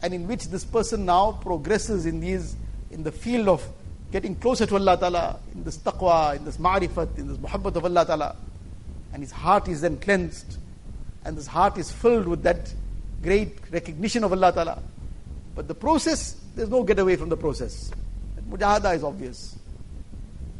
and 0.01 0.13
in 0.13 0.27
which 0.27 0.47
this 0.47 0.65
person 0.65 1.05
now 1.05 1.33
progresses 1.33 2.05
in 2.05 2.19
these 2.19 2.55
in 2.91 3.03
the 3.03 3.11
field 3.11 3.47
of 3.47 3.67
getting 4.11 4.35
closer 4.35 4.65
to 4.65 4.75
Allah 4.75 4.97
Ta'ala, 4.97 5.39
in 5.55 5.63
this 5.63 5.77
taqwa, 5.77 6.35
in 6.35 6.45
this 6.45 6.57
ma'rifat, 6.57 7.17
in 7.17 7.27
this 7.27 7.37
muhabbat 7.37 7.75
of 7.75 7.85
Allah 7.85 8.05
Ta'ala. 8.05 8.35
And 9.11 9.23
his 9.23 9.31
heart 9.31 9.67
is 9.67 9.81
then 9.81 9.97
cleansed, 9.97 10.57
and 11.25 11.35
this 11.35 11.47
heart 11.47 11.77
is 11.77 11.91
filled 11.91 12.27
with 12.27 12.43
that 12.43 12.71
great 13.23 13.57
recognition 13.71 14.23
of 14.23 14.31
Allah 14.31 14.51
Ta'ala. 14.51 14.83
But 15.55 15.67
the 15.67 15.75
process, 15.75 16.35
there's 16.55 16.69
no 16.69 16.83
get 16.83 16.99
away 16.99 17.15
from 17.15 17.29
the 17.29 17.37
process. 17.37 17.91
Mujahada 18.49 18.95
is 18.95 19.03
obvious. 19.03 19.55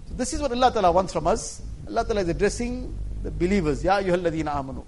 So 0.07 0.15
this 0.15 0.33
is 0.33 0.41
what 0.41 0.51
Allah 0.51 0.71
Ta'ala 0.71 0.91
wants 0.91 1.13
from 1.13 1.27
us. 1.27 1.61
Allah 1.87 2.03
Ta'ala 2.05 2.21
is 2.21 2.29
addressing 2.29 2.95
the 3.24 3.32
believers. 3.32 3.84
Ya 3.84 3.97
ayyuhalladhina 3.97 4.53
amanu. 4.53 4.84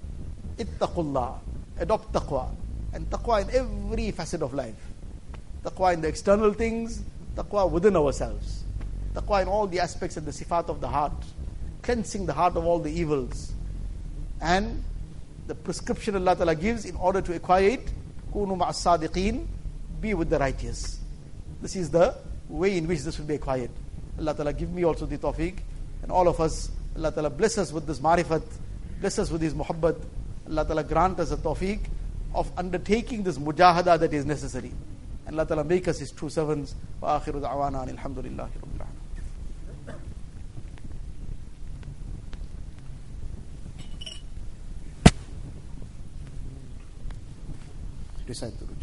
Ittaqullah. 0.58 1.40
Adopt 1.80 2.14
taqwa. 2.14 2.50
And 2.94 3.10
taqwa 3.10 3.42
in 3.42 3.56
every 3.56 4.12
facet 4.12 4.42
of 4.42 4.54
life. 4.54 4.76
Taqwa 5.64 5.94
in 5.94 6.02
the 6.02 6.08
external 6.08 6.54
things, 6.54 7.02
taqwa 7.36 7.70
within 7.70 7.96
ourselves. 7.96 8.64
Taqwa 9.14 9.42
in 9.42 9.48
all 9.48 9.68
the 9.68 9.80
aspects 9.80 10.18
and 10.18 10.28
the 10.28 10.32
sifat 10.32 10.70
of 10.70 10.82
the 10.82 10.88
heart. 10.88 11.14
Cleansing 11.82 12.26
the 12.26 12.34
heart 12.34 12.56
of 12.56 12.66
all 12.66 12.80
the 12.80 12.92
evils. 12.92 13.54
And 14.42 14.84
the 15.48 15.56
prescription 15.56 16.16
Allah 16.16 16.36
Ta'ala 16.36 16.56
gives 16.56 16.86
in 16.86 16.96
order 16.96 17.22
to 17.22 17.36
acquire 17.36 17.70
it, 17.70 17.92
kunu 18.34 18.58
ma'as 18.58 18.84
sadiqeen, 18.84 19.46
be 20.02 20.14
with 20.14 20.30
the 20.30 20.40
righteous. 20.40 21.00
This 21.62 21.76
is 21.76 21.90
the 21.90 22.16
way 22.50 22.78
in 22.78 22.88
which 22.88 23.02
this 23.02 23.18
will 23.18 23.26
be 23.26 23.36
acquired. 23.36 23.70
Allah 24.20 24.34
Ta'ala 24.34 24.54
give 24.54 24.72
me 24.72 24.84
also 24.84 25.06
the 25.06 25.18
tawfiq 25.18 25.58
and 26.04 26.12
all 26.12 26.28
of 26.28 26.40
us 26.40 26.70
Allah 26.96 27.12
Ta'ala 27.12 27.30
bless 27.30 27.58
us 27.58 27.72
with 27.74 27.86
this 27.86 28.00
marifat, 28.00 28.44
bless 29.00 29.20
us 29.20 29.30
with 29.30 29.42
His 29.42 29.54
muhabbat. 29.54 30.02
Allah 30.48 30.66
Ta'ala 30.66 30.84
grant 30.84 31.20
us 31.20 31.32
a 31.32 31.38
tawfiq 31.38 31.80
of 32.34 32.52
undertaking 32.58 33.24
this 33.24 33.38
mujahada 33.38 34.00
that 34.00 34.14
is 34.14 34.26
necessary. 34.26 34.72
And 35.26 35.36
Allah 35.36 35.48
Ta'ala 35.48 35.64
make 35.64 35.88
us 35.88 36.00
His 36.00 36.12
true 36.12 36.30
servants. 36.30 36.76
Wa 37.02 37.20
akhiru 37.20 37.42
da'wana 37.42 37.88
alhamdulillahi 37.88 38.38
rabbil 38.38 38.88
Recite 48.28 48.58
the 48.60 48.75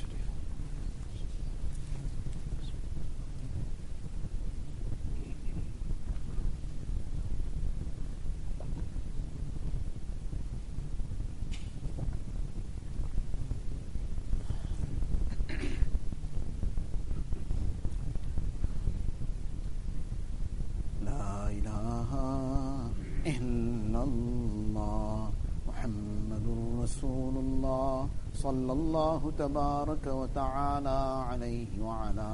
الله 28.92 29.32
تبارك 29.38 30.06
وتعالى 30.06 31.00
عليه 31.30 31.72
وعلى 31.80 32.30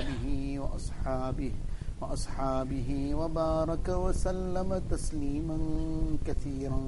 آله 0.00 0.24
وأصحابه 0.64 1.52
وأصحابه 2.00 2.90
وبارك 3.20 3.88
وسلم 3.88 4.70
تسليما 4.90 5.58
كثيرا 6.24 6.80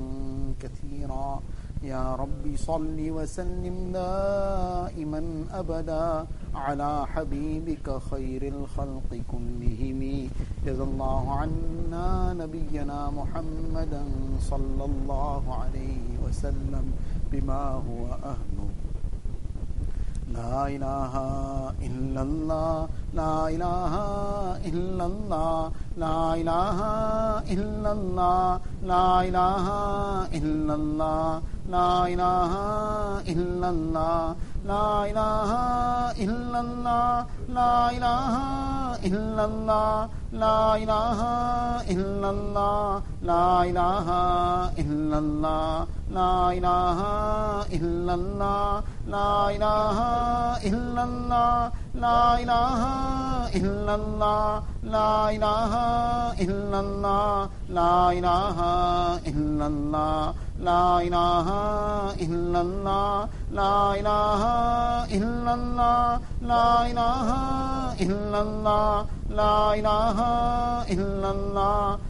كثيرا. 0.63 1.29
يا 1.85 2.17
رب 2.17 2.45
صل 2.57 2.97
وسلم 2.97 3.77
دائما 3.93 5.23
أبدا 5.61 6.09
على 6.55 6.93
حبيبك 7.13 7.87
خير 8.11 8.43
الخلق 8.49 9.11
كلهم. 9.33 10.01
جزا 10.65 10.85
الله 10.85 11.25
عنا 11.41 12.09
نبينا 12.33 12.99
محمدا 13.11 14.05
صلى 14.41 14.85
الله 14.91 15.43
عليه 15.61 16.07
وسلم 16.25 16.87
بما 17.33 17.65
هو 17.87 18.03
أهله. 18.33 18.69
لا 20.37 20.65
الہ 20.65 21.17
الا 21.87 22.21
اللہ 22.21 22.89
لا 23.15 23.37
إلا 39.05 39.45
الله، 39.45 40.09
لا 40.33 40.77
إله 40.77 41.21
إلا 41.91 42.31
الله، 42.31 43.03
لا 43.23 43.63
إله 43.65 44.09
إلا 44.79 45.19
الله، 45.19 45.87
لا 46.11 46.53
إله 46.53 46.99
إلا 47.77 48.15
الله، 48.15 48.83
لا 49.09 49.51
إله 49.57 49.99
إلا 50.69 51.03
الله، 51.05 51.71
لا 51.95 52.23
إله 52.43 52.81
إلا 53.57 53.95
الله، 53.95 54.63
لا 54.85 55.31
إله 55.31 55.73
إلا 56.45 56.79
الله، 56.81 57.49
لا 57.69 57.97
إله 58.13 58.59
إلا 59.27 59.67
الله. 59.67 60.35
لا 60.61 61.01
إله 61.01 61.49
إلا 62.21 62.61
الله 62.61 63.29
لا 63.53 63.95
إله 64.01 64.43
إلا 65.17 65.55
الله 65.55 66.21
لا 66.43 66.87
إله 66.91 67.29
إلا 68.01 68.41
الله 68.43 69.07
لا 69.31 69.75
إله 69.75 70.19
إلا 70.95 71.31
الله 71.31 71.99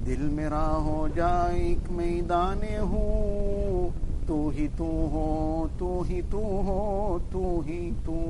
دل 0.06 0.30
میرا 0.32 0.78
ہو 0.78 1.08
جائے 1.16 1.60
ایک 1.60 1.92
میدان 1.92 2.60
ہوں 2.80 3.90
تو 4.28 4.50
ہی 4.58 4.68
تو 4.78 4.84
ہو، 4.84 5.68
تو 5.78 6.04
ہی 6.10 6.22
تو 6.30 6.38
ہو، 6.38 7.20
تو 7.32 7.62
ہی 7.68 7.92
تو۔ 8.06 8.22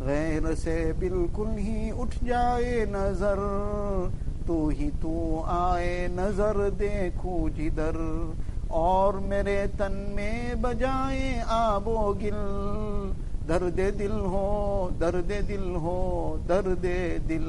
غیر 0.00 0.54
سے 0.54 0.92
بالکل 0.98 1.58
ہی 1.58 1.90
اٹھ 1.98 2.24
جائے 2.24 2.84
نظر، 2.90 3.38
تو 4.46 4.68
ہی 4.68 4.90
تو 5.00 5.42
آئے 5.46 6.08
نظر 6.10 6.70
دیکھو 6.70 7.48
جدھر 7.48 7.96
جی 8.36 8.49
اور 8.70 9.14
میرے 9.14 9.66
تن 9.78 10.12
میں 10.14 10.54
بجائے 10.54 11.42
آب 11.46 11.88
و 11.88 12.12
گل۔ 12.12 13.10
درد 13.48 13.76
دل 13.76 14.12
ہو، 14.12 14.88
درد 15.00 15.32
دل 15.48 15.74
ہو، 15.74 16.36
درد 16.48 16.86
دل۔ 17.28 17.48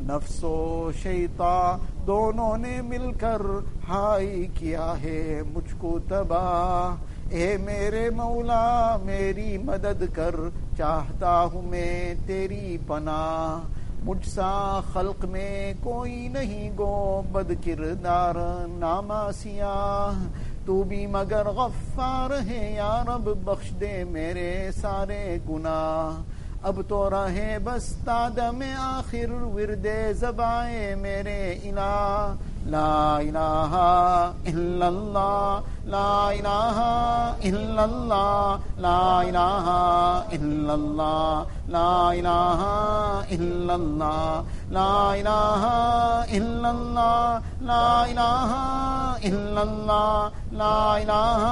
نفس 0.00 0.44
و 0.44 0.90
شیتا 1.02 1.76
دونوں 2.06 2.56
نے 2.56 2.82
مل 2.82 3.12
کر 3.20 3.42
ہائی 3.88 4.46
کیا 4.54 4.94
ہے 5.02 5.42
مجھ 5.54 5.74
کو 5.78 5.98
تباہ۔ 6.08 7.02
اے 7.30 7.56
میرے 7.64 8.10
مولا، 8.10 8.96
میری 9.04 9.58
مدد 9.58 10.04
کر، 10.14 10.34
چاہتا 10.76 11.42
ہوں 11.42 11.62
میں 11.62 12.14
تیری 12.26 12.78
پناہ۔ 12.86 13.75
مجھ 14.06 14.28
سا 14.28 14.80
خلق 14.92 15.24
میں 15.24 15.74
کوئی 15.80 16.28
نہیں 16.28 16.70
گو 16.78 17.22
بد 17.32 17.52
کردار 17.64 18.34
ناما 18.68 19.32
سیاہ، 19.32 20.24
تو 20.66 20.82
بھی 20.82 21.06
مگر 21.06 21.46
غفار 21.46 22.30
ہے 22.46 22.72
یا 22.76 23.04
رب، 23.08 23.28
بخش 23.44 23.70
دے 23.80 24.04
میرے 24.04 24.70
سارے 24.80 25.38
گناہ۔ 25.48 26.22
اب 26.62 26.80
تو 26.88 27.10
رہے 27.10 27.58
بس 27.64 27.96
تاد 28.04 28.38
میں 28.56 28.74
آخر، 28.78 29.30
ورد 29.30 29.86
زبائے 30.20 30.94
میرے 30.94 31.58
الہ۔ 31.64 32.34
لا 32.66 33.16
الہ 33.16 33.72
الا 34.46 34.86
اللہ۔ 34.86 35.60
لا 35.86 36.32
إله 36.32 36.78
إلا 37.44 37.84
الله 37.84 38.60
لا 38.78 39.22
إله 39.22 39.66
إلا 40.36 40.74
الله 40.74 41.46
لا 41.68 42.12
إله 42.12 42.60
إلا 43.30 43.74
الله 43.74 44.44
لا 44.70 45.14
إله 45.20 45.62
إلا 46.38 46.70
الله 46.70 47.42
لا 47.62 48.04
إله 48.10 48.50
إلا 49.28 49.62
الله 49.62 50.30
لا 50.52 50.78
إله 51.02 51.42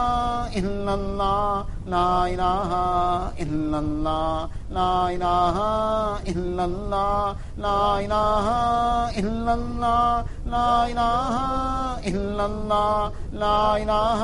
إلا 0.59 0.95
الله 0.95 1.65
لا 1.87 2.27
إله 2.35 2.71
إلا 3.43 3.79
الله 3.79 4.49
لا 4.71 4.95
إله 5.15 5.59
إلا 6.33 6.65
الله 6.65 7.37
لا 7.59 7.83
إله 8.05 8.47
إلا 9.21 9.55
الله 9.55 10.25
لا 10.55 10.71
إله 10.91 11.35
إلا 12.11 12.45
الله 12.47 13.13
لا 13.33 13.77
إله 13.83 14.24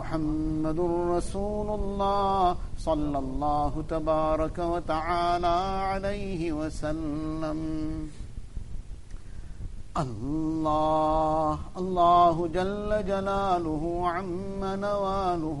محمد 0.00 0.80
رسول 1.16 1.68
الله 1.80 2.56
صلى 2.88 3.18
الله 3.24 3.72
تبارك 3.88 4.58
وتعالى 4.58 5.56
عليه 5.90 6.42
وسلم. 6.52 7.60
الله 10.04 11.58
الله 11.80 12.36
جل 12.56 12.90
جلاله 13.10 13.84
عم 14.14 14.62
نواله. 14.86 15.60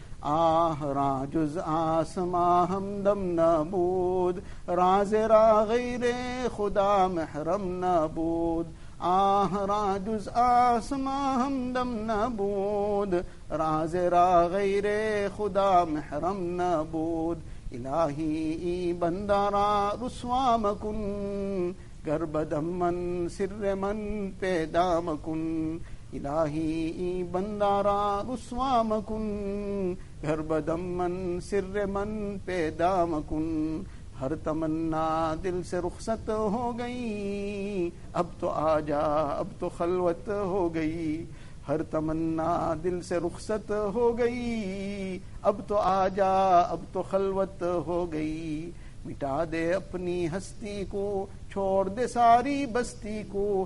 آه 0.21 1.27
جز 1.31 1.57
آسما 1.57 2.65
دم 3.05 3.39
نبود 3.39 4.41
راز 4.67 5.13
را 5.13 5.65
غیر 5.65 6.01
خدا، 6.49 7.07
محرم 7.07 7.85
نبود 7.85 8.65
آه 8.99 9.65
را 9.65 9.99
جز 9.99 10.27
آسما 10.27 11.33
همدم 11.33 12.11
نبود 12.11 13.25
راز 13.49 13.95
را 13.95 14.47
غیر 14.47 14.85
خدا، 15.29 15.85
محرم 15.85 16.61
نبود 16.61 17.41
الهی 17.71 18.53
ای 18.53 18.93
بنده 18.93 19.49
را 19.49 19.97
رسوا 20.01 20.57
مکن، 20.57 21.75
گر 22.05 22.25
بدم 22.25 22.63
من 22.63 23.27
سر 23.27 23.73
من 23.73 24.31
پیدا 24.41 25.01
مکن۔ 25.01 25.79
الہی 26.13 27.23
بندارا 27.31 28.21
رسوا 28.29 28.81
مکن 28.85 29.93
گھر 30.21 30.41
بدم 30.47 30.81
من، 30.97 31.39
سر 31.49 31.85
من 31.91 32.37
پیدا 32.45 32.93
مکن 33.09 33.83
ہر 34.21 34.35
تمنا 34.43 35.33
دل 35.43 35.61
سے 35.69 35.77
رخصت 35.85 36.29
ہو 36.29 36.71
گئی، 36.79 37.89
اب 38.13 38.27
تو 38.39 38.49
آ 38.49 38.79
جا 38.79 38.99
اب 39.37 39.47
تو 39.59 39.69
خلوت 39.77 40.27
ہو 40.27 40.73
گئی، 40.75 41.23
ہر 41.67 41.83
تمنا 41.91 42.73
دل 42.83 43.01
سے 43.01 43.17
رخصت 43.25 43.71
ہو 43.93 44.17
گئی، 44.17 45.17
اب 45.41 45.61
تو 45.67 45.77
آ 45.77 46.07
جا 46.15 46.33
اب 46.59 46.79
تو 46.91 47.03
خلوت 47.11 47.63
ہو 47.87 48.05
گئی، 48.13 48.71
مٹا 49.05 49.43
دے 49.51 49.73
اپنی 49.73 50.25
ہستی 50.33 50.83
کو، 50.89 51.25
چھوڑ 51.51 51.87
دے 51.89 52.07
ساری 52.07 52.65
بستی 52.73 53.21
کو 53.31 53.65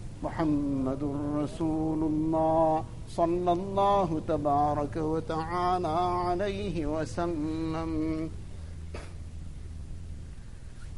محمد 0.23 1.03
رسول 1.41 2.01
الله 2.03 2.83
صلى 3.09 3.51
الله 3.51 4.21
تبارك 4.27 4.95
وتعالى 4.97 5.95
عليه 6.27 6.85
وسلم. 6.85 7.91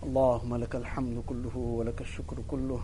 اللهم 0.03 0.55
لك 0.55 0.75
الحمد 0.75 1.23
كله 1.29 1.55
ولك 1.55 2.01
الشكر 2.01 2.37
كله. 2.51 2.81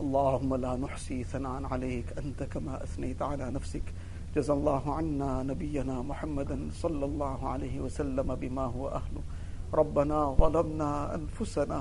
اللهم 0.00 0.50
لا 0.64 0.76
نحصي 0.76 1.24
ثناء 1.24 1.60
عليك. 1.72 2.08
أنت 2.18 2.42
كما 2.42 2.82
أثنيت 2.82 3.22
على 3.22 3.50
نفسك. 3.50 3.84
جزا 4.36 4.54
الله 4.54 4.94
عنا 4.94 5.42
نبينا 5.42 6.02
محمدا 6.02 6.58
صلى 6.72 7.04
الله 7.04 7.48
عليه 7.48 7.80
وسلم 7.80 8.34
بما 8.34 8.64
هو 8.64 8.88
أهله. 8.88 9.22
ربنا 9.74 10.18
ظلمنا 10.40 11.14
أنفسنا. 11.14 11.80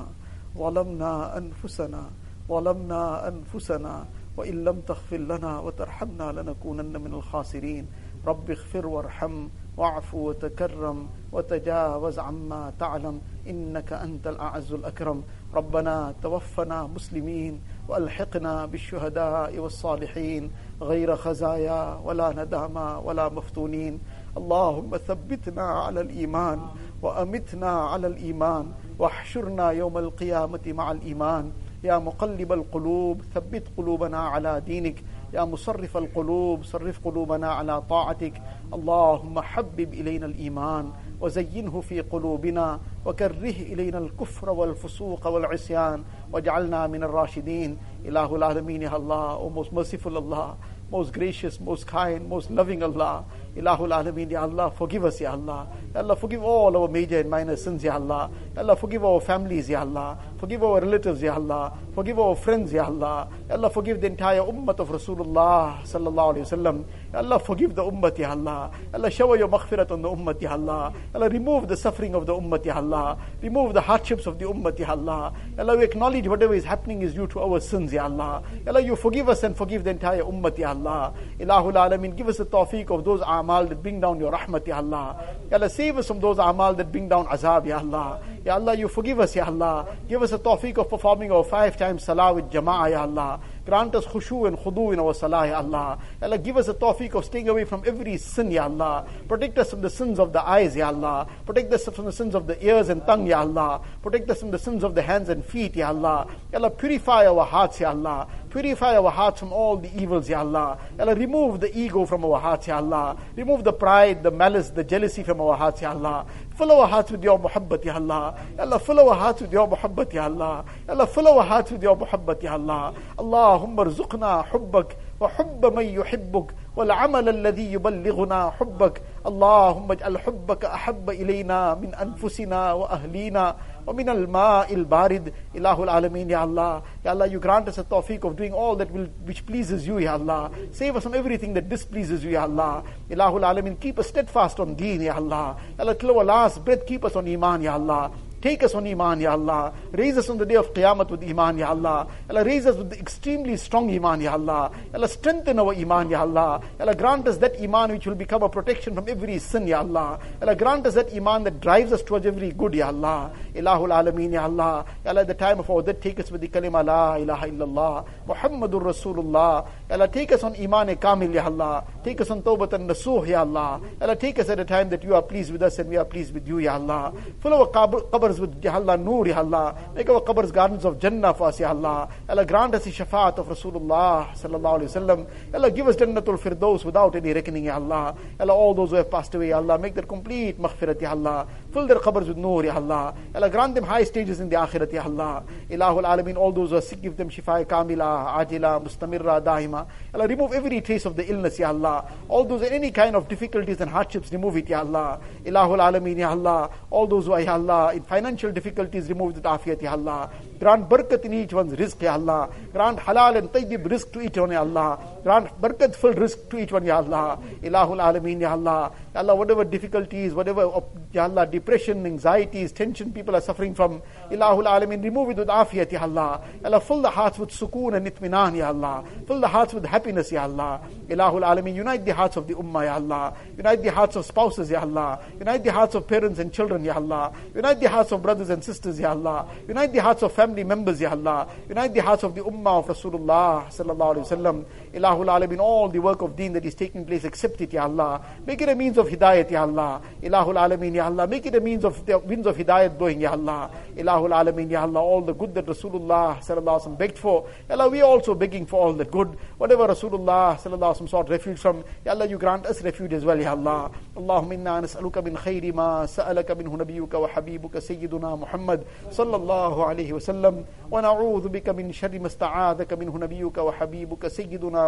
ظلمنا 0.57 1.37
أنفسنا. 1.37 2.03
ظلمنا 2.49 3.27
أنفسنا 3.27 4.05
وإن 4.37 4.63
لم 4.63 4.81
تغفر 4.81 5.17
لنا 5.17 5.59
وترحمنا 5.59 6.31
لنكونن 6.31 7.01
من 7.01 7.13
الخاسرين. 7.13 7.87
رب 8.27 8.49
اغفر 8.49 8.87
وارحم 8.87 9.47
واعف 9.77 10.13
وتكرم 10.13 11.07
وتجاوز 11.31 12.19
عما 12.19 12.73
تعلم. 12.79 13.21
إنك 13.47 13.93
أنت 13.93 14.27
الأعز 14.27 14.73
الأكرم. 14.73 15.23
ربنا 15.53 16.13
توفنا 16.23 16.87
مسلمين 16.87 17.61
وألحقنا 17.87 18.65
بالشهداء 18.65 19.59
والصالحين. 19.59 20.51
غير 20.81 21.15
خزايا 21.15 22.01
ولا 22.03 22.43
ندامى 22.43 23.01
ولا 23.03 23.29
مفتونين. 23.29 23.99
اللهم 24.37 24.97
ثبتنا 24.97 25.61
على 25.61 26.01
الإيمان 26.01 26.59
وأمتنا 27.01 27.71
على 27.71 28.07
الإيمان. 28.07 28.71
واحشرنا 28.99 29.71
يوم 29.71 29.97
القيامة 29.97 30.65
مع 30.67 30.91
الإيمان. 30.91 31.51
يا 31.83 31.97
مقلب 31.97 32.53
القلوب 32.53 33.21
ثبت 33.33 33.67
قلوبنا 33.77 34.17
على 34.17 34.61
دينك. 34.61 35.03
يا 35.33 35.45
مصرف 35.45 35.97
القلوب 35.97 36.63
صرف 36.63 36.99
قلوبنا 37.05 37.47
على 37.47 37.81
طاعتك. 37.81 38.41
اللهم 38.73 39.39
حبب 39.39 39.93
إلينا 39.93 40.25
الإيمان 40.25 40.91
وزينه 41.21 41.81
في 41.81 42.01
قلوبنا 42.01 42.79
وكره 43.05 43.57
إلينا 43.73 43.97
الكفر 43.97 44.49
والفسوق 44.49 45.27
والعصيان 45.27 46.03
واجعلنا 46.33 46.87
من 46.87 47.03
الراشدين. 47.03 47.77
إله 48.05 48.35
العالمين 48.35 48.81
يا 48.81 48.97
الله 48.97 49.37
O 49.37 49.49
most 49.49 49.73
merciful 49.73 50.17
Allah 50.17 50.57
most 50.91 51.13
gracious, 51.13 51.59
most 51.61 51.87
kind, 51.87 52.27
most 52.27 52.51
loving 52.51 52.83
Allah. 52.83 53.23
Ilahul 53.55 53.91
Alameen, 53.91 54.31
Ya 54.31 54.43
Allah, 54.43 54.71
forgive 54.71 55.03
us, 55.03 55.19
Ya 55.19 55.33
Allah. 55.33 55.67
Ya 55.93 55.99
Allah, 55.99 56.15
forgive 56.15 56.41
all 56.41 56.77
our 56.77 56.87
major 56.87 57.19
and 57.19 57.29
minor 57.29 57.57
sins, 57.57 57.83
Ya 57.83 57.95
Allah. 57.95 58.29
Ya 58.55 58.61
Allah, 58.61 58.77
forgive 58.77 59.03
our 59.03 59.19
families, 59.19 59.67
Ya 59.69 59.81
Allah. 59.81 60.17
Forgive 60.39 60.63
our 60.63 60.79
relatives, 60.79 61.21
Ya 61.21 61.35
Allah. 61.35 61.73
Forgive 61.93 62.17
our 62.17 62.35
friends, 62.37 62.71
Ya 62.71 62.85
Allah. 62.85 63.27
Ya 63.49 63.55
Allah, 63.55 63.69
forgive 63.69 63.99
the 63.99 64.07
entire 64.07 64.39
ummah 64.39 64.79
of 64.79 64.87
Rasulullah 64.87 65.83
sallallahu 65.83 66.35
alayhi 66.35 66.47
wasallam. 66.47 66.85
Ya 67.11 67.19
Allah, 67.19 67.39
forgive 67.39 67.75
the 67.75 67.83
ummah, 67.83 68.17
Ya 68.17 68.31
Allah. 68.31 68.71
Ya 68.73 68.97
Allah, 68.97 69.11
shower 69.11 69.35
your 69.37 69.49
maghfirat 69.49 69.91
on 69.91 70.01
the 70.01 70.09
ummah, 70.09 70.41
Ya 70.41 70.53
Allah. 70.53 70.93
Ya 70.95 71.19
Allah, 71.19 71.29
remove 71.29 71.67
the 71.67 71.75
suffering 71.75 72.15
of 72.15 72.25
the 72.25 72.33
ummah, 72.33 72.65
Ya 72.65 72.77
Allah. 72.77 73.17
Remove 73.41 73.73
the 73.73 73.81
hardships 73.81 74.27
of 74.27 74.39
the 74.39 74.45
ummah, 74.45 74.79
Ya 74.79 74.91
Allah. 74.91 75.33
Ya 75.57 75.63
Allah, 75.63 75.75
we 75.75 75.83
acknowledge 75.83 76.25
whatever 76.25 76.53
is 76.53 76.63
happening 76.63 77.01
is 77.01 77.13
due 77.13 77.27
to 77.27 77.41
our 77.41 77.59
sins, 77.59 77.91
Ya 77.91 78.05
Allah. 78.05 78.43
Ya 78.65 78.71
Allah, 78.71 78.79
you 78.81 78.95
forgive 78.95 79.27
us 79.27 79.43
and 79.43 79.57
forgive 79.57 79.83
the 79.83 79.89
entire 79.89 80.23
ummah, 80.23 80.57
Ya 80.57 80.69
Allah. 80.69 81.13
Ilahul 81.37 81.73
Alameen, 81.73 82.15
give 82.15 82.29
us 82.29 82.37
the 82.37 82.45
tawfiq 82.45 82.89
of 82.89 83.03
those 83.03 83.21
amal 83.41 83.65
that 83.65 83.81
bring 83.83 83.99
down 83.99 84.19
your 84.19 84.31
rahmat, 84.31 84.65
Ya 84.65 84.77
Allah. 84.77 85.35
Ya 85.49 85.57
Allah, 85.57 85.69
save 85.69 85.97
us 85.97 86.07
from 86.07 86.21
those 86.21 86.37
amal 86.39 86.73
that 86.75 86.91
bring 86.91 87.09
down 87.09 87.25
azab, 87.27 87.65
Ya 87.65 87.79
Allah. 87.79 88.21
Ya 88.45 88.55
Allah, 88.55 88.75
you 88.75 88.87
forgive 88.87 89.19
us, 89.19 89.35
Ya 89.35 89.45
Allah. 89.45 89.97
Give 90.07 90.21
us 90.23 90.31
the 90.31 90.39
tawfiq 90.39 90.77
of 90.77 90.89
performing 90.89 91.31
our 91.31 91.43
five 91.43 91.77
times 91.77 92.03
salah 92.03 92.33
with 92.33 92.49
jama'ah, 92.49 92.89
Ya 92.89 93.01
Allah. 93.01 93.39
Grant 93.65 93.93
us 93.93 94.05
khushu 94.05 94.47
and 94.47 94.57
khudu 94.57 94.93
in 94.93 94.99
our 94.99 95.13
salah, 95.13 95.45
Ya 95.45 95.57
Allah. 95.57 95.99
Ya 96.19 96.27
Allah, 96.27 96.37
give 96.39 96.57
us 96.57 96.65
the 96.65 96.73
tawfiq 96.73 97.13
of 97.13 97.25
staying 97.25 97.49
away 97.49 97.65
from 97.65 97.83
every 97.85 98.17
sin, 98.17 98.49
Ya 98.51 98.63
Allah. 98.63 99.05
Protect 99.27 99.57
us 99.59 99.69
from 99.69 99.81
the 99.81 99.89
sins 99.89 100.17
of 100.19 100.33
the 100.33 100.41
eyes, 100.41 100.75
Ya 100.75 100.87
Allah. 100.87 101.27
Protect 101.45 101.71
us 101.73 101.85
from 101.85 102.05
the 102.05 102.11
sins 102.11 102.33
of 102.33 102.47
the 102.47 102.57
ears 102.65 102.89
and 102.89 103.05
tongue, 103.05 103.27
Ya 103.27 103.41
Allah. 103.41 103.81
Protect 104.01 104.29
us 104.29 104.39
from 104.39 104.51
the 104.51 104.59
sins 104.59 104.83
of 104.83 104.95
the 104.95 105.01
hands 105.01 105.29
and 105.29 105.45
feet, 105.45 105.75
Ya 105.75 105.89
Allah. 105.89 106.27
Ya 106.51 106.57
Allah, 106.57 106.71
purify 106.71 107.27
our 107.27 107.45
hearts, 107.45 107.79
Ya 107.79 107.89
Allah. 107.89 108.27
Purify 108.50 108.96
our 108.96 109.10
hearts 109.10 109.40
from 109.40 109.52
all 109.52 109.76
the 109.76 109.90
evils, 110.00 110.28
Ya 110.28 110.40
Allah. 110.40 110.78
Ya 110.98 111.04
Allah, 111.04 111.14
remove 111.14 111.60
the 111.60 111.70
ego 111.76 112.06
from 112.06 112.24
our 112.24 112.38
hearts, 112.40 112.66
Ya 112.66 112.76
Allah. 112.78 113.16
Remove 113.36 113.64
the 113.64 113.72
pride, 113.72 114.22
the 114.22 114.30
malice, 114.30 114.70
the 114.70 114.84
jealousy 114.84 115.22
from 115.22 115.40
our 115.40 115.56
hearts, 115.56 115.82
Ya 115.82 115.90
Allah. 115.90 116.26
Fill 116.56 116.72
our 116.72 116.86
hearts 116.86 117.10
with 117.10 117.22
your 117.22 117.38
muhabbat, 117.38 117.84
Ya 117.84 117.94
Allah. 117.96 118.38
Ya 118.56 118.62
Allah, 118.62 118.78
fill 118.78 119.00
our 119.00 119.14
hearts 119.14 119.42
with 119.42 119.52
your 119.52 119.68
muhabbat, 119.68 120.12
Ya 120.12 120.24
Allah. 120.24 120.64
Ya 120.86 120.94
Allah, 120.94 121.06
fill 121.06 121.28
our 121.28 121.42
hearts 121.42 121.70
with 121.70 121.82
your 121.82 121.96
muhabbat, 121.96 122.42
Ya 122.42 122.52
Allah. 122.54 122.94
Allahumma 123.18 123.84
rzuqna 123.84 124.46
hubbak 124.48 124.96
وحب 125.20 125.66
من 125.66 125.84
يحبك 125.84 126.54
والعمل 126.76 127.28
الذي 127.28 127.72
يبلغنا 127.72 128.50
حبك 128.50 129.02
اللهم 129.26 129.92
اجعل 129.92 130.18
حبك 130.18 130.64
احب 130.64 131.10
الينا 131.10 131.74
من 131.74 131.94
انفسنا 131.94 132.72
واهلينا 132.72 133.56
ومن 133.86 134.08
الماء 134.08 134.74
البارد 134.74 135.32
إله 135.54 135.82
العالمين 135.84 136.30
يا 136.30 136.38
Allah 136.38 136.82
Ya 137.04 137.12
Allah 137.12 137.26
you 137.26 137.38
grant 137.38 137.68
us 137.68 137.78
a 137.78 137.84
tawfiq 137.84 138.24
of 138.24 138.36
doing 138.36 138.52
all 138.52 138.74
that 138.76 138.90
will 138.90 139.06
which 139.24 139.46
pleases 139.46 139.86
you 139.86 139.98
Ya 139.98 140.14
Allah 140.14 140.50
save 140.72 140.96
us 140.96 141.04
from 141.04 141.14
everything 141.14 141.54
that 141.54 141.68
displeases 141.68 142.24
you 142.24 142.30
Ya 142.30 142.42
Allah 142.42 142.82
Ilahul 143.08 143.42
Alameen 143.42 143.78
keep 143.80 143.98
us 143.98 144.08
steadfast 144.08 144.58
on 144.58 144.74
deen 144.74 145.02
Ya 145.02 145.14
Allah 145.14 145.56
Ya 145.78 145.84
Allah 145.84 145.94
till 145.94 146.10
our 146.16 146.24
last 146.24 146.64
breath 146.64 146.84
keep 146.86 147.04
us 147.04 147.14
on 147.14 147.28
iman 147.28 147.62
Ya 147.62 147.74
Allah 147.74 148.10
Take 148.46 148.62
us 148.62 148.74
on 148.74 148.86
Iman, 148.86 149.18
Ya 149.18 149.32
Allah. 149.32 149.72
Raise 149.92 150.18
us 150.18 150.28
on 150.28 150.36
the 150.38 150.44
day 150.44 150.56
of 150.56 150.72
Qiyamah 150.74 151.10
with 151.10 151.24
Iman, 151.24 151.58
Ya 151.58 151.70
Allah. 151.70 152.06
Allah, 152.28 152.44
raise 152.44 152.66
us 152.66 152.76
with 152.76 152.92
extremely 152.92 153.56
strong 153.56 153.90
Iman, 153.90 154.20
Ya 154.20 154.34
Allah. 154.34 154.70
Allah, 154.94 155.08
strengthen 155.08 155.58
our 155.58 155.72
Iman, 155.74 156.10
Ya 156.10 156.20
Allah. 156.20 156.62
Allah, 156.78 156.94
grant 156.94 157.26
us 157.26 157.38
that 157.38 157.60
Iman 157.60 157.92
which 157.92 158.06
will 158.06 158.14
become 158.14 158.42
a 158.44 158.48
protection 158.48 158.94
from 158.94 159.08
every 159.08 159.38
sin, 159.38 159.66
Ya 159.66 159.78
Allah. 159.80 160.20
Allah, 160.42 160.54
grant 160.54 160.86
us 160.86 160.94
that 160.94 161.12
Iman 161.14 161.44
that 161.44 161.60
drives 161.60 161.92
us 161.92 162.02
towards 162.02 162.26
every 162.26 162.52
good, 162.52 162.74
Ya 162.74 162.88
Allah. 162.88 163.32
Ilahul 163.53 163.89
Alameen, 163.91 164.31
Ya 164.33 164.43
Allah. 164.43 164.85
Ya 165.03 165.11
Allah, 165.11 165.25
the 165.25 165.33
time 165.33 165.59
of 165.59 165.69
our 165.69 165.81
death, 165.81 165.99
take 165.99 166.19
us 166.19 166.31
with 166.31 166.41
the 166.41 166.47
kalima 166.47 166.85
La 166.85 167.15
ilaha 167.15 167.47
illallah. 167.47 168.05
Muhammadur 168.27 168.83
Rasulullah. 168.83 169.67
Ya 169.89 169.95
Allah, 169.95 170.07
take 170.07 170.31
us 170.31 170.43
on 170.43 170.55
Iman 170.55 170.95
Kamil, 170.95 171.33
Ya 171.33 171.45
Allah. 171.45 171.83
Take 172.03 172.21
us 172.21 172.29
on 172.29 172.41
Tawbat 172.41 172.73
and 172.73 172.89
Nasuh, 172.89 173.27
Ya 173.27 173.41
Allah. 173.41 173.81
Ya 173.99 174.05
Allah, 174.05 174.15
take 174.15 174.39
us 174.39 174.49
at 174.49 174.59
a 174.59 174.65
time 174.65 174.89
that 174.89 175.03
you 175.03 175.13
are 175.15 175.21
pleased 175.21 175.51
with 175.51 175.61
us 175.61 175.79
and 175.79 175.89
we 175.89 175.97
are 175.97 176.05
pleased 176.05 176.33
with 176.33 176.47
you, 176.47 176.59
Ya 176.59 176.75
Allah. 176.75 177.13
Fill 177.41 177.53
our 177.53 177.67
qabrs 177.67 178.39
with, 178.39 178.63
Ya 178.63 178.73
Allah, 178.75 178.97
Noor, 178.97 179.27
Ya 179.27 179.39
Allah. 179.39 179.75
Make 179.95 180.09
our 180.09 180.21
qabrs 180.21 180.51
gardens 180.53 180.85
of 180.85 180.99
Jannah 180.99 181.33
for 181.33 181.47
us, 181.47 181.59
Ya 181.59 181.69
Allah. 181.69 182.07
Allah, 182.29 182.45
grant 182.45 182.75
us 182.75 182.85
the 182.85 182.91
shafaat 182.91 183.37
of 183.37 183.47
Rasulullah, 183.47 184.29
Sallallahu 184.33 184.79
Alaihi 184.79 184.89
Wasallam. 184.89 185.27
Allah, 185.53 185.71
give 185.71 185.87
us 185.87 185.95
Jannatul 185.97 186.39
Firdaus 186.39 186.85
without 186.85 187.15
any 187.15 187.33
reckoning, 187.33 187.65
Ya 187.65 187.75
Allah. 187.75 188.15
Allah, 188.39 188.53
all 188.53 188.73
those 188.73 188.91
who 188.91 188.95
have 188.95 189.11
passed 189.11 189.35
away, 189.35 189.49
Ya 189.49 189.57
Allah, 189.57 189.77
make 189.77 189.93
their 189.93 190.05
complete 190.05 190.57
maghfirat, 190.59 191.01
Ya 191.01 191.11
Allah. 191.11 191.47
Fill 191.73 191.87
their 191.87 191.99
qabrs 191.99 192.27
with 192.27 192.37
Noor, 192.37 192.63
Ya 192.63 192.75
Allah. 192.75 193.13
Allah, 193.41 193.49
grant 193.49 193.73
them 193.73 193.85
high 193.85 194.03
stages 194.03 194.39
in 194.39 194.49
the 194.49 194.55
Akhirat, 194.55 194.93
Ya 194.93 195.01
Allah. 195.03 195.43
Ilahul 195.67 196.03
Alameen, 196.03 196.37
all 196.37 196.51
those 196.51 196.69
who 196.69 196.75
are 196.75 196.81
sick, 196.81 197.01
give 197.01 197.17
them 197.17 197.27
shifa 197.27 197.65
kamila, 197.65 198.37
ajila, 198.37 198.83
mustamirra, 198.83 199.41
dahima. 199.41 199.87
Allah, 200.13 200.27
remove 200.27 200.53
every 200.53 200.79
trace 200.81 201.05
of 201.05 201.15
the 201.15 201.27
illness, 201.27 201.57
Ya 201.57 201.69
Allah. 201.69 202.07
All 202.27 202.43
those, 202.45 202.61
any 202.61 202.91
kind 202.91 203.15
of 203.15 203.27
difficulties 203.27 203.81
and 203.81 203.89
hardships, 203.89 204.31
remove 204.31 204.57
it, 204.57 204.69
Ya 204.69 204.81
Allah. 204.81 205.19
Ilahul 205.43 205.79
Alameen, 205.79 206.19
Ya 206.19 206.29
Allah. 206.29 206.69
All 206.91 207.07
those 207.07 207.25
who 207.25 207.31
are, 207.33 207.41
Ya 207.41 207.53
Allah, 207.53 207.93
in 207.95 208.03
financial 208.03 208.51
difficulties, 208.51 209.09
remove 209.09 209.35
it, 209.37 209.43
afiyat, 209.43 209.81
Ya 209.81 209.93
Allah. 209.93 210.29
Grant 210.61 210.87
barakat 210.87 211.25
in 211.25 211.33
each 211.33 211.53
one's 211.53 211.73
rizq, 211.73 212.03
Ya 212.03 212.13
Allah. 212.13 212.47
Grant 212.71 212.99
halal 212.99 213.35
and 213.35 213.51
tayyib 213.51 213.83
rizq 213.87 214.11
to 214.13 214.21
each 214.21 214.37
one, 214.37 214.51
Ya 214.51 214.59
Allah. 214.59 214.99
Grant 215.23 215.49
barakat 215.59 215.95
rizq 216.13 216.49
to 216.51 216.59
each 216.59 216.71
one, 216.71 216.85
Ya 216.85 216.97
Allah. 216.97 217.39
Ilahul 217.63 217.97
Alameen, 217.97 218.41
Ya 218.41 218.51
Allah. 218.51 218.91
Ya 219.15 219.21
Allah, 219.21 219.33
whatever 219.33 219.63
difficulties, 219.63 220.35
whatever, 220.35 220.69
Ya 221.13 221.23
Allah, 221.23 221.47
depression, 221.47 222.05
anxieties, 222.05 222.71
tension 222.73 223.11
people 223.11 223.35
are 223.35 223.41
suffering 223.41 223.73
from, 223.73 224.03
Ilahul 224.29 224.65
Alameen, 224.65 225.03
remove 225.03 225.31
it 225.31 225.37
with 225.37 225.47
afiyat, 225.47 225.91
Ya 225.91 226.03
Allah. 226.03 226.43
Ya 226.61 226.67
Allah, 226.67 226.79
fill 226.79 227.01
the 227.01 227.09
hearts 227.09 227.39
with 227.39 227.49
sukoon 227.49 227.95
and 227.95 228.05
itminan, 228.05 228.55
Ya 228.55 228.67
Allah. 228.67 229.03
Fill 229.25 229.41
the 229.41 229.47
hearts 229.47 229.73
with 229.73 229.85
happiness, 229.85 230.31
Ya 230.31 230.43
Allah. 230.43 230.79
Ilahul 231.09 231.41
Alameen, 231.41 231.73
unite 231.73 232.05
the 232.05 232.13
hearts 232.13 232.37
of 232.37 232.47
the 232.47 232.53
ummah, 232.53 232.85
Ya 232.85 232.93
Allah. 232.97 233.33
Unite 233.57 233.81
the 233.81 233.89
hearts 233.89 234.15
of 234.15 234.27
spouses, 234.27 234.69
Ya 234.69 234.81
Allah. 234.81 235.19
Unite 235.39 235.63
the 235.63 235.71
hearts 235.71 235.95
of 235.95 236.05
parents 236.07 236.37
and 236.37 236.53
children, 236.53 236.85
Ya 236.85 236.93
Allah. 236.93 237.33
Unite 237.55 237.79
the 237.79 237.89
hearts 237.89 238.11
of 238.11 238.21
brothers 238.21 238.51
and 238.51 238.63
sisters, 238.63 238.99
Ya 238.99 239.09
Allah. 239.09 239.49
Unite 239.67 239.91
the 239.91 240.03
hearts 240.03 240.21
of 240.21 240.31
family 240.31 240.50
members, 240.63 240.99
Ya 240.99 241.11
Allah. 241.11 241.47
Unite 241.67 241.93
the 241.93 242.01
hearts 242.01 242.23
of 242.23 242.35
the 242.35 242.41
ummah 242.41 242.79
of 242.79 242.87
Rasulullah, 242.87 243.67
Sallallahu 243.67 244.15
Alaihi 244.15 244.27
Wasallam. 244.27 244.65
Ilahul 244.94 245.26
Alameen, 245.26 245.58
all 245.58 245.88
the 245.88 245.98
work 245.98 246.22
of 246.22 246.36
deen 246.36 246.52
that 246.54 246.64
is 246.64 246.74
taking 246.74 247.04
place, 247.04 247.24
accept 247.24 247.60
it, 247.60 247.72
Ya 247.72 247.84
Allah. 247.84 248.24
Make 248.46 248.62
it 248.62 248.68
a 248.68 248.74
means 248.74 248.98
of 248.98 249.08
hidayat, 249.08 249.50
Ya 249.50 249.62
Allah. 249.62 250.00
Ilahul 250.22 250.54
Alameen, 250.54 250.94
Ya 250.94 251.06
Allah. 251.06 251.26
Make 251.26 251.46
it 251.46 251.54
a 251.54 251.60
means 251.60 251.84
of 251.84 252.04
the 252.06 252.18
winds 252.18 252.46
of 252.46 252.56
hidayat 252.56 252.96
blowing, 252.98 253.20
Ya 253.20 253.32
Allah. 253.32 253.70
Ilahul 253.96 254.30
Alameen, 254.30 254.70
Ya 254.70 254.82
Allah. 254.82 255.00
All 255.00 255.20
the 255.22 255.34
good 255.34 255.54
that 255.54 255.66
Rasulullah 255.66 256.38
Sallallahu 256.38 256.62
Alaihi 256.62 256.86
Wasallam 256.86 256.98
begged 256.98 257.18
for, 257.18 257.46
Ya 257.68 257.74
Allah, 257.74 257.88
we 257.88 258.00
are 258.00 258.08
also 258.08 258.34
begging 258.34 258.66
for 258.66 258.80
all 258.86 258.92
that 258.94 259.10
good. 259.10 259.36
Whatever 259.58 259.88
Rasulullah 259.88 260.56
Sallallahu 260.56 260.78
Alaihi 260.78 261.00
Wasallam 261.00 261.08
sought 261.08 261.28
refuge 261.28 261.58
from, 261.58 261.84
Ya 262.04 262.12
Allah, 262.12 262.26
you 262.26 262.38
grant 262.38 262.66
us 262.66 262.82
refuge 262.82 263.12
as 263.12 263.24
well, 263.24 263.40
Ya 263.40 263.50
Allah. 263.52 263.90
اللهم 264.16 264.52
إنا 264.52 264.80
نسألك 264.80 265.18
من 265.18 265.36
خير 265.36 265.74
ما 265.74 266.06
سألك 266.06 266.50
منه 266.50 266.76
نبيك 266.76 267.14
وحبيبك 267.14 267.78
سيدنا 267.78 268.36
محمد 268.36 268.84
صلى 269.10 269.36
الله 269.36 269.86
عليه 269.86 270.12
وسلم 270.12 270.64
ونعوذ 270.90 271.48
بك 271.48 271.68
من 271.68 271.92
شر 271.92 272.18
ما 272.18 272.26
استعاذك 272.26 272.92
منه 272.92 273.18
نبيك 273.18 273.58
وحبيبك 273.58 274.26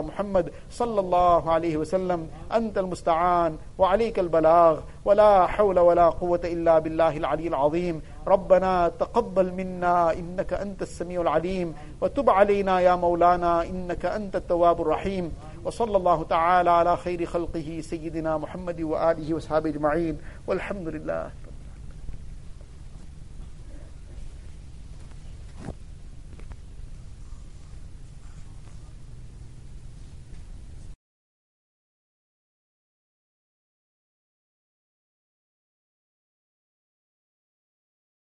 محمد 0.01 0.51
صلى 0.71 0.99
الله 0.99 1.51
عليه 1.51 1.77
وسلم 1.77 2.27
أنت 2.53 2.77
المستعان 2.77 3.57
وعليك 3.77 4.19
البلاغ 4.19 4.79
ولا 5.05 5.47
حول 5.47 5.79
ولا 5.79 6.09
قوة 6.09 6.41
إلا 6.43 6.79
بالله 6.79 7.17
العلي 7.17 7.47
العظيم. 7.47 8.01
ربنا 8.27 8.91
تقبل 8.99 9.53
منا 9.53 10.13
إنك 10.13 10.53
أنت 10.53 10.81
السميع 10.81 11.21
العليم. 11.21 11.75
وتب 12.01 12.29
علينا 12.29 12.79
يا 12.79 12.95
مولانا 12.95 13.63
إنك 13.63 14.05
أنت 14.05 14.35
التواب 14.35 14.81
الرحيم. 14.81 15.31
وصلى 15.65 15.97
الله 15.97 16.23
تعالى 16.23 16.69
على 16.69 16.97
خير 16.97 17.25
خلقه 17.25 17.81
سيدنا 17.81 18.37
محمد 18.37 18.81
وآله 18.81 19.33
وصحبه 19.33 19.69
أجمعين. 19.69 20.17
والحمد 20.47 20.87
لله 20.87 21.42